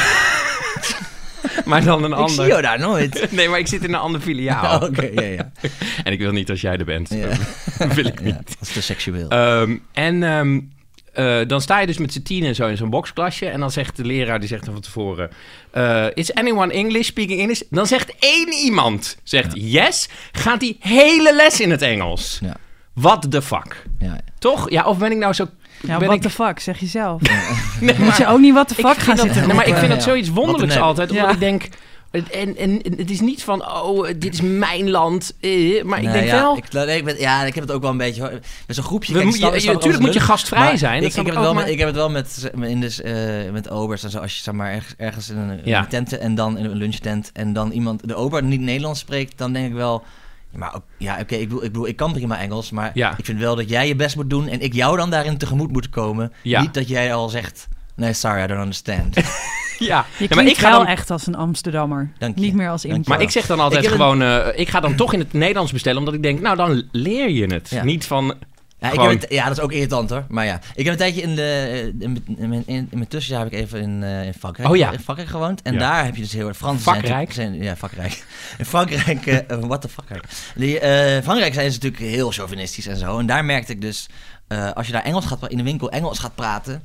maar 1.65 1.83
dan 1.83 2.03
een 2.03 2.11
Ik 2.11 2.17
ander. 2.17 2.29
zie 2.35 2.45
jou 2.47 2.61
daar 2.61 2.79
nooit. 2.79 3.27
Nee, 3.31 3.49
maar 3.49 3.59
ik 3.59 3.67
zit 3.67 3.83
in 3.83 3.93
een 3.93 3.99
ander 3.99 4.21
filiaal. 4.21 4.79
Oké, 4.81 5.09
ja, 5.13 5.21
ja. 5.21 5.51
En 6.03 6.13
ik 6.13 6.19
wil 6.19 6.31
niet 6.31 6.49
als 6.49 6.61
jij 6.61 6.77
er 6.77 6.85
bent. 6.85 7.09
ja. 7.09 7.27
Dat 7.77 7.93
wil 7.93 8.05
ik 8.05 8.19
niet. 8.21 8.33
ja. 8.33 8.41
Dat 8.45 8.57
is 8.61 8.73
te 8.73 8.81
seksueel. 8.81 9.29
Ehm, 9.29 9.77
en 9.93 10.23
ehm, 10.23 10.59
eh, 11.15 11.37
dan 11.47 11.61
sta 11.61 11.79
je 11.79 11.87
dus 11.87 11.97
met 11.97 12.13
z'n 12.13 12.21
tienen 12.21 12.55
zo 12.55 12.67
in 12.67 12.77
zo'n 12.77 12.89
boxklasje. 12.89 13.45
En 13.49 13.59
dan 13.59 13.71
zegt 13.71 13.95
de 13.97 14.05
leraar, 14.05 14.39
die 14.39 14.47
zegt 14.47 14.63
dan 14.65 14.73
van 14.73 14.81
tevoren... 14.83 15.29
eh, 15.71 16.05
Is 16.13 16.33
anyone 16.33 16.73
English 16.73 17.07
speaking 17.07 17.39
English? 17.39 17.61
Dan 17.69 17.87
zegt 17.87 18.13
één 18.19 18.53
iemand, 18.53 19.17
zegt 19.23 19.51
yes, 19.55 20.09
gaat 20.31 20.59
die 20.59 20.77
hele 20.79 21.35
les 21.35 21.59
in 21.59 21.71
het 21.71 21.81
Engels. 21.81 22.39
Ja. 22.41 22.55
What 22.93 23.31
the 23.31 23.41
fuck? 23.41 23.83
ja. 23.99 24.19
Toch? 24.39 24.69
Ja, 24.69 24.83
of 24.83 24.97
ben 24.97 25.11
ik 25.11 25.17
nou 25.17 25.33
zo... 25.33 25.47
ja, 25.81 25.97
ben 25.97 26.07
what 26.07 26.15
ik... 26.17 26.21
the 26.21 26.29
fuck, 26.29 26.59
zeg 26.59 26.79
je 26.79 26.85
zelf. 26.85 27.21
Nee, 27.81 27.95
Moet 27.99 28.17
je 28.17 28.27
ook 28.27 28.39
niet 28.39 28.53
what 28.53 28.67
the 28.67 28.73
ik 28.77 28.85
fuck 28.85 28.93
vind 28.95 29.05
gaan 29.05 29.15
dat, 29.15 29.25
zitten 29.25 29.47
nee, 29.47 29.55
maar 29.55 29.67
ik 29.67 29.75
vind 29.75 29.87
dat 29.89 29.97
Ja. 29.97 30.03
zoiets 30.03 30.29
wonderlijks 30.29 30.73
Wat 30.75 30.83
altijd. 30.83 31.09
Omdat 31.11 31.25
Ja. 31.25 31.31
ik 31.33 31.39
denk... 31.39 31.63
En, 32.23 32.57
en, 32.57 32.81
en 32.81 32.93
het 32.97 33.09
is 33.09 33.19
niet 33.19 33.43
van, 33.43 33.71
oh, 33.71 34.07
dit 34.17 34.33
is 34.33 34.41
mijn 34.41 34.89
land. 34.89 35.33
eh, 35.41 35.83
maar 35.83 35.97
ik 35.97 36.03
Nee, 36.03 36.13
denk 36.13 36.25
ja, 36.27 36.35
wel... 36.41 36.57
Ik, 36.57 36.71
nee, 36.71 36.97
ik 36.97 37.03
ben, 37.05 37.19
ja, 37.19 37.43
ik 37.43 37.55
heb 37.55 37.63
het 37.63 37.73
ook 37.73 37.81
wel 37.81 37.91
een 37.91 37.97
beetje. 37.97 38.21
hoor. 38.21 38.31
Met 38.67 38.75
zo'n 38.75 38.83
groepje. 38.85 39.13
We 39.13 39.19
kijk, 39.19 39.31
je- 39.31 39.37
snap 39.37 39.53
ik 39.53 39.59
je- 39.59 39.65
tuurlijk 39.67 39.91
wel 39.91 40.01
moet 40.01 40.13
je 40.13 40.19
gastvrij 40.19 40.77
zijn, 40.77 41.01
Ik, 41.03 41.09
ik, 41.09 41.15
heb 41.15 41.25
het 41.25 41.35
wel 41.35 41.53
maar- 41.53 41.69
ik 41.69 41.77
heb 41.77 41.87
het 41.87 41.95
wel 41.95 42.09
met, 42.09 42.51
in 42.61 42.81
dus, 42.81 43.01
met 43.51 43.69
obers 43.69 44.03
en 44.03 44.09
zo. 44.09 44.19
Als 44.19 44.35
je 44.37 44.43
zeg 44.43 44.53
maar 44.53 44.71
ergens, 44.71 44.93
ergens 44.97 45.29
in 45.29 45.37
een, 45.37 45.49
in 45.49 45.61
Ja. 45.65 45.79
een 45.79 45.87
tent 45.87 46.17
en 46.17 46.35
dan 46.35 46.57
in 46.57 46.65
een 46.65 46.75
lunchtent 46.77 47.29
en 47.33 47.53
dan 47.53 47.71
iemand 47.71 48.07
de 48.07 48.15
ober 48.15 48.43
niet 48.43 48.61
Nederlands 48.61 48.99
spreekt, 48.99 49.37
dan 49.37 49.53
denk 49.53 49.67
ik 49.67 49.73
wel. 49.73 50.03
Maar 50.51 50.75
ook- 50.75 50.83
ja, 50.97 51.17
oké, 51.21 51.35
ik, 51.35 51.47
bedoel, 51.47 51.63
ik 51.63 51.71
bedoel, 51.71 51.87
ik 51.87 51.95
kan 51.95 52.11
prima 52.11 52.39
Engels, 52.39 52.71
maar 52.71 52.91
Ja. 52.93 53.13
ik 53.17 53.25
vind 53.25 53.39
wel 53.39 53.55
dat 53.55 53.69
jij 53.69 53.87
je 53.87 53.95
best 53.95 54.15
moet 54.15 54.29
doen 54.29 54.47
en 54.47 54.61
ik 54.61 54.73
jou 54.73 54.97
dan 54.97 55.09
daarin 55.09 55.37
tegemoet 55.37 55.71
moet 55.71 55.89
komen. 55.89 56.33
Ja. 56.43 56.61
Niet 56.61 56.73
dat 56.73 56.87
jij 56.87 57.13
al 57.13 57.29
zegt, 57.29 57.67
nee, 57.95 58.13
sorry, 58.13 58.43
I 58.43 58.47
don't 58.47 58.59
understand. 58.61 59.15
Ja, 59.79 60.05
Je 60.17 60.25
Ja, 60.29 60.35
maar 60.35 60.45
ik 60.45 60.57
ga 60.57 60.69
wel 60.69 60.77
dan... 60.79 60.87
echt 60.87 61.11
als 61.11 61.27
een 61.27 61.35
Amsterdammer. 61.35 62.11
Dank 62.17 62.35
je. 62.35 62.41
Niet 62.41 62.53
meer 62.53 62.69
als 62.69 62.85
import. 62.85 63.07
Maar 63.07 63.21
ik 63.21 63.29
zeg 63.29 63.45
dan 63.45 63.59
altijd 63.59 63.83
Ik 63.83 63.89
gewoon, 63.89 64.21
eh, 64.21 64.47
ik 64.59 64.69
ga 64.69 64.79
dan 64.79 64.95
toch 64.95 65.13
in 65.13 65.19
het 65.19 65.33
Nederlands 65.33 65.71
bestellen, 65.71 65.99
omdat 65.99 66.13
ik 66.13 66.23
denk, 66.23 66.39
nou 66.41 66.55
dan 66.55 66.83
leer 66.91 67.29
je 67.29 67.45
het. 67.53 67.69
Ja. 67.69 67.83
Niet 67.83 68.05
van, 68.05 68.25
Ja, 68.79 68.87
ik 68.87 68.93
Gewoon- 68.93 69.09
heb 69.09 69.21
het, 69.21 69.31
ja, 69.31 69.43
dat 69.47 69.57
is 69.57 69.63
ook 69.63 69.71
irritant 69.71 70.09
hoor. 70.09 70.25
Maar 70.29 70.45
ja, 70.45 70.59
ik 70.75 70.83
heb 70.83 70.93
een 70.93 70.99
tijdje 70.99 71.21
in, 71.21 71.35
de, 71.35 71.91
in, 71.99 72.11
mijn- 72.11 72.37
in, 72.37 72.49
mijn- 72.49 72.63
in, 72.67 72.87
mijn 72.91 73.07
tussenjaar 73.07 73.43
heb 73.43 73.53
ik 73.53 73.59
even 73.59 73.81
in, 73.81 74.03
eh, 74.03 74.25
in 74.25 74.33
Frankrijk, 74.33 74.69
Oh 74.69 74.75
ja. 74.75 74.91
in 74.91 74.99
Frankrijk 74.99 75.29
gewoond. 75.29 75.61
En 75.61 75.73
Ja. 75.73 75.79
daar 75.79 76.05
heb 76.05 76.15
je 76.15 76.21
dus 76.21 76.33
heel 76.33 76.47
erg 76.47 76.57
Frans. 76.57 76.83
zijn 76.83 76.95
Frankrijk? 76.95 77.33
Zijn, 77.33 77.53
ja, 77.63 77.75
Frankrijk. 77.75 78.25
In 78.57 78.65
Frankrijk, 78.65 79.25
eh 79.25 79.57
what 79.67 79.81
the 79.81 79.89
fuck. 79.89 80.19
Die, 80.55 80.79
eh, 80.79 81.23
Frankrijk 81.23 81.53
zijn 81.53 81.71
ze 81.71 81.79
natuurlijk 81.81 82.11
heel 82.11 82.31
chauvinistisch 82.31 82.87
en 82.87 82.97
zo. 82.97 83.19
En 83.19 83.25
daar 83.25 83.45
merkte 83.45 83.71
ik 83.71 83.81
dus, 83.81 84.07
eh, 84.47 84.71
als 84.71 84.85
je 84.87 84.91
daar 84.93 85.03
Engels 85.03 85.25
gaat, 85.25 85.47
in 85.47 85.57
de 85.57 85.63
winkel 85.63 85.89
Engels 85.91 86.19
gaat 86.19 86.35
praten, 86.35 86.83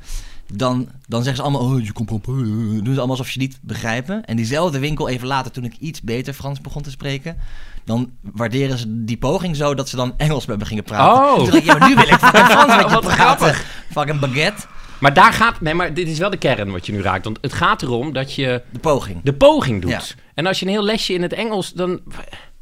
dan, 0.54 0.88
dan 1.08 1.22
zeggen 1.22 1.44
ze 1.44 1.50
allemaal, 1.50 1.70
oh, 1.74 1.84
je 1.84 1.92
comprends 1.92 2.26
pas. 2.26 2.34
Doen 2.36 2.84
ze 2.84 2.90
allemaal 2.98 3.08
alsof 3.08 3.30
je 3.30 3.38
niet 3.40 3.58
begrijpen. 3.62 4.24
En 4.24 4.36
diezelfde 4.36 4.78
winkel 4.78 5.08
even 5.08 5.26
later, 5.26 5.50
toen 5.50 5.64
ik 5.64 5.74
iets 5.78 6.02
beter 6.02 6.32
Frans 6.34 6.60
begon 6.60 6.82
te 6.82 6.90
spreken, 6.90 7.36
dan 7.84 8.10
waarderen 8.20 8.78
ze 8.78 9.04
die 9.04 9.16
poging 9.16 9.56
zo 9.56 9.74
dat 9.74 9.88
ze 9.88 9.96
dan 9.96 10.14
Engels 10.16 10.46
met 10.46 10.58
me 10.58 10.64
gingen 10.64 10.84
praten. 10.84 11.22
Oh. 11.22 11.34
Toen 11.34 11.44
dacht 11.44 11.56
ik, 11.56 11.64
ja, 11.64 11.78
maar 11.78 11.88
nu 11.88 11.94
wil 11.94 12.04
ik 12.08 12.14
fucking 12.18 12.46
Frans 12.46 12.66
met 12.76 12.84
je 12.88 12.94
Wat 12.94 13.00
praten. 13.00 13.10
grappig. 13.18 13.64
Fucking 13.90 14.20
baguette. 14.20 14.66
maar 15.00 15.14
daar 15.14 15.32
gaat, 15.32 15.60
nee, 15.60 15.74
maar 15.74 15.94
dit 15.94 16.08
is 16.08 16.18
wel 16.18 16.30
de 16.30 16.36
kern 16.36 16.70
wat 16.70 16.86
je 16.86 16.92
nu 16.92 17.02
raakt. 17.02 17.24
Want 17.24 17.38
het 17.40 17.52
gaat 17.52 17.82
erom 17.82 18.12
dat 18.12 18.34
je 18.34 18.62
De 18.70 18.78
poging. 18.78 19.20
de 19.22 19.32
poging 19.34 19.80
doet. 19.82 19.90
Ja. 19.90 20.00
En 20.34 20.46
als 20.46 20.58
je 20.60 20.66
een 20.66 20.72
heel 20.72 20.84
lesje 20.84 21.12
in 21.12 21.22
het 21.22 21.32
Engels, 21.32 21.72
dan... 21.72 22.00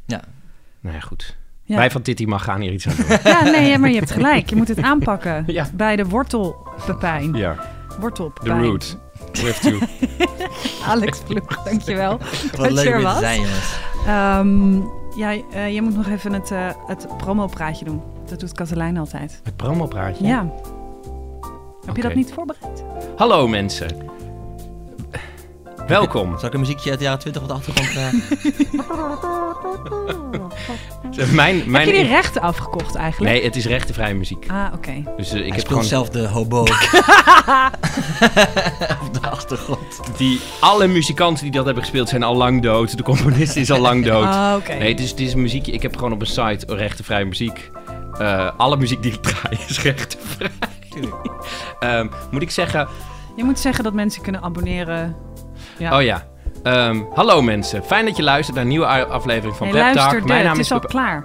Ja. 0.05 0.21
Nou 0.81 0.95
ja, 0.95 1.01
goed. 1.01 1.37
Ja. 1.63 1.75
Wij 1.75 1.91
van 1.91 2.01
Titi 2.01 2.27
mag 2.27 2.43
gaan 2.43 2.61
hier 2.61 2.71
iets 2.71 2.87
aan 2.87 2.95
doen. 2.95 3.17
Ja, 3.23 3.43
nee, 3.43 3.77
maar 3.77 3.89
je 3.89 3.95
hebt 3.97 4.11
gelijk. 4.11 4.49
Je 4.49 4.55
moet 4.55 4.67
het 4.67 4.81
aanpakken. 4.81 5.43
Ja. 5.47 5.67
Bij 5.73 5.95
de 5.95 6.05
wortelpepijn. 6.05 7.33
ja, 7.33 7.55
Wortelpepijn. 7.99 8.61
the 8.61 8.67
root. 8.67 8.97
With 9.31 9.61
to. 9.61 9.77
Alex 10.91 11.19
Ploeg, 11.19 11.63
dankjewel. 11.63 12.17
Wat 12.17 12.55
Dat 12.57 12.65
je 12.67 12.73
leuk 12.73 12.85
er 12.85 12.91
weer 12.91 12.97
te 12.97 13.03
was. 13.03 13.19
zijn, 13.19 13.41
jongens. 13.41 13.77
Ehm, 14.05 14.75
ja, 15.19 15.33
eh, 15.51 15.73
je 15.73 15.81
moet 15.81 15.95
nog 15.95 16.07
even 16.07 16.33
het, 16.33 16.51
eh 16.51 16.67
het 16.87 17.07
promopraatje 17.17 17.85
doen. 17.85 18.01
Dat 18.29 18.39
doet 18.39 18.53
Katelijn 18.53 18.97
altijd. 18.97 19.39
Het 19.43 19.55
promopraatje. 19.55 20.25
Ja. 20.27 20.51
Heb 21.85 21.95
je 21.95 22.01
dat 22.01 22.15
niet 22.15 22.33
voorbereid? 22.33 22.83
Hallo 23.15 23.47
mensen. 23.47 23.87
Welkom. 25.89 26.39
Zal 26.39 26.47
ik 26.47 26.53
een 26.53 26.59
muziekje 26.59 26.89
uit 26.89 26.99
de 26.99 27.05
jaren 27.05 27.19
20 27.19 27.41
op 27.41 27.47
de 27.47 27.53
achtergrond 27.53 27.89
eh 31.17 31.31
Mijn, 31.31 31.57
Heb 31.57 31.65
mijn 31.65 31.87
je 31.87 31.93
die 31.93 32.07
rechten 32.07 32.41
afgekocht 32.41 32.95
eigenlijk? 32.95 33.33
Nee, 33.33 33.43
het 33.43 33.55
is 33.55 33.65
rechtenvrije 33.65 34.13
muziek. 34.13 34.45
Ah, 34.47 34.73
oké. 34.73 35.03
Dus 35.17 35.31
eh, 35.31 35.35
ik 35.35 35.41
Hij 35.41 35.49
heb 35.49 35.53
speelt 35.53 35.67
gewoon 35.67 35.83
zelf 35.83 36.09
de 36.09 36.27
hobo 36.27 36.59
op 39.05 39.13
de 39.13 39.29
achtergrond. 39.29 40.01
die 40.17 40.39
alle 40.59 40.87
muzikanten 40.87 41.43
die 41.43 41.51
dat 41.51 41.65
hebben 41.65 41.83
gespeeld 41.83 42.09
zijn 42.09 42.23
al 42.23 42.35
lang 42.35 42.61
dood. 42.61 42.97
De 42.97 43.03
componist 43.03 43.55
is 43.55 43.71
al 43.71 43.79
lang 43.79 44.05
dood. 44.05 44.25
Ah, 44.25 44.55
oké. 44.57 44.73
Nee, 44.73 44.91
het 44.91 44.99
is, 44.99 45.09
het 45.09 45.19
is 45.19 45.35
muziekje. 45.35 45.71
Ik 45.71 45.81
heb 45.81 45.95
gewoon 45.95 46.11
op 46.11 46.21
een 46.21 46.27
site 46.27 46.75
rechtenvrije 46.75 47.25
muziek. 47.25 47.71
Eh, 48.17 48.49
alle 48.57 48.77
muziek 48.77 49.01
die 49.01 49.13
ik 49.13 49.21
draai 49.21 49.57
is 49.67 49.81
rechtenvrij. 49.81 50.49
Ehm, 51.79 52.07
moet 52.31 52.41
ik 52.41 52.51
zeggen, 52.51 52.87
Je 53.35 53.43
moet 53.43 53.59
zeggen 53.59 53.83
dat 53.83 53.93
mensen 53.93 54.21
kunnen 54.21 54.41
abonneren. 54.41 55.15
Ja. 55.79 55.97
oh 55.97 56.03
ja. 56.03 56.23
Ehm, 56.63 57.01
hallo 57.13 57.41
mensen, 57.41 57.83
fijn 57.83 58.05
dat 58.05 58.17
je 58.17 58.23
luistert 58.23 58.55
naar 58.55 58.63
een 58.65 58.69
nieuwe 58.69 58.85
aflevering 59.05 59.55
van 59.55 59.67
nee, 59.67 59.83
Pep 59.83 59.93
Talk. 59.93 60.11
Mijn 60.11 60.25
de, 60.25 60.33
naam 60.33 60.43
het 60.43 60.53
is 60.53 60.65
is 60.65 60.71
al 60.71 60.79
Pep- 60.79 60.89
klaar. 60.89 61.23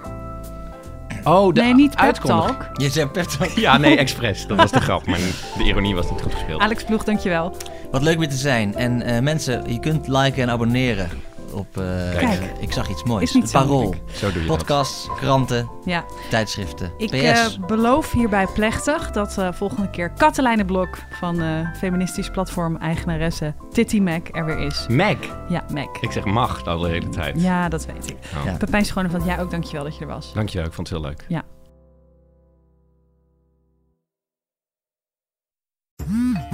Oh, 1.23 1.53
de 1.53 1.61
nee, 1.61 1.73
niet 1.73 1.95
Pep. 1.95 2.13
Talk. 2.15 2.67
Je 2.73 2.89
zei 2.89 3.07
Pep 3.07 3.23
Talk. 3.23 3.49
Ja, 3.49 3.77
nee, 3.77 3.97
expres. 3.97 4.47
Dat 4.47 4.57
was 4.57 4.71
de 4.71 4.81
grap, 4.81 5.05
maar 5.05 5.19
de 5.57 5.63
ironie 5.63 5.95
was 5.95 6.09
niet 6.11 6.21
goed 6.21 6.33
gespeeld. 6.33 6.61
Alex 6.61 6.83
Ploeg, 6.83 7.03
dankjewel. 7.03 7.55
Wat 7.91 8.01
leuk 8.01 8.17
weer 8.17 8.29
te 8.29 8.35
zijn. 8.35 8.75
En 8.75 9.01
eh, 9.01 9.21
mensen, 9.21 9.63
je 9.71 9.79
kunt 9.79 10.07
liken 10.07 10.43
en 10.43 10.49
abonneren 10.49 11.09
op... 11.55 11.77
eh, 11.77 11.83
Kijk. 12.17 12.51
ik 12.59 12.71
zag 12.71 12.89
iets 12.89 13.03
moois. 13.03 13.23
Is 13.23 13.33
niet 13.33 13.43
Het 13.43 13.51
zo 13.51 13.59
Parool. 13.59 13.81
moeilijk. 13.81 14.01
Zo 14.11 14.31
doe 14.31 14.41
je 14.41 14.47
dat. 14.47 14.57
Podcasts, 14.57 15.07
kranten, 15.17 15.69
Ja, 15.85 16.03
tijdschriften. 16.29 16.91
ik 16.97 17.09
PS. 17.09 17.15
eh, 17.21 17.45
beloof 17.67 18.11
hierbij 18.11 18.47
plechtig 18.53 19.11
dat 19.11 19.37
eh, 19.37 19.47
volgende 19.53 19.89
keer 19.89 20.09
Katelijne 20.09 20.65
Blok 20.65 20.97
van 21.19 21.41
eh, 21.41 21.47
feministisch 21.77 22.29
platform 22.29 22.77
eigenaresse 22.77 23.53
Titty 23.71 23.99
Mac 23.99 24.27
er 24.31 24.45
weer 24.45 24.59
is. 24.59 24.85
Mac. 24.89 25.17
Ja, 25.49 25.63
Mac. 25.73 25.97
Ik 26.01 26.11
zeg 26.11 26.23
mag 26.25 26.65
al 26.65 26.79
de 26.79 26.87
hele 26.89 27.09
tijd. 27.09 27.41
Ja, 27.41 27.69
dat 27.69 27.85
weet 27.85 28.09
ik. 28.09 28.17
Oh. 28.37 28.45
Ja. 28.45 28.53
Pepijn 28.57 28.85
Schone 28.85 29.09
van 29.09 29.25
ja, 29.25 29.39
ook 29.39 29.51
dankjewel 29.51 29.83
dat 29.83 29.95
je 29.97 30.01
er 30.01 30.07
was. 30.07 30.33
Dankjewel, 30.33 30.67
ik 30.67 30.73
vond 30.73 30.89
het 30.89 30.97
heel 30.97 31.07
leuk. 31.07 31.25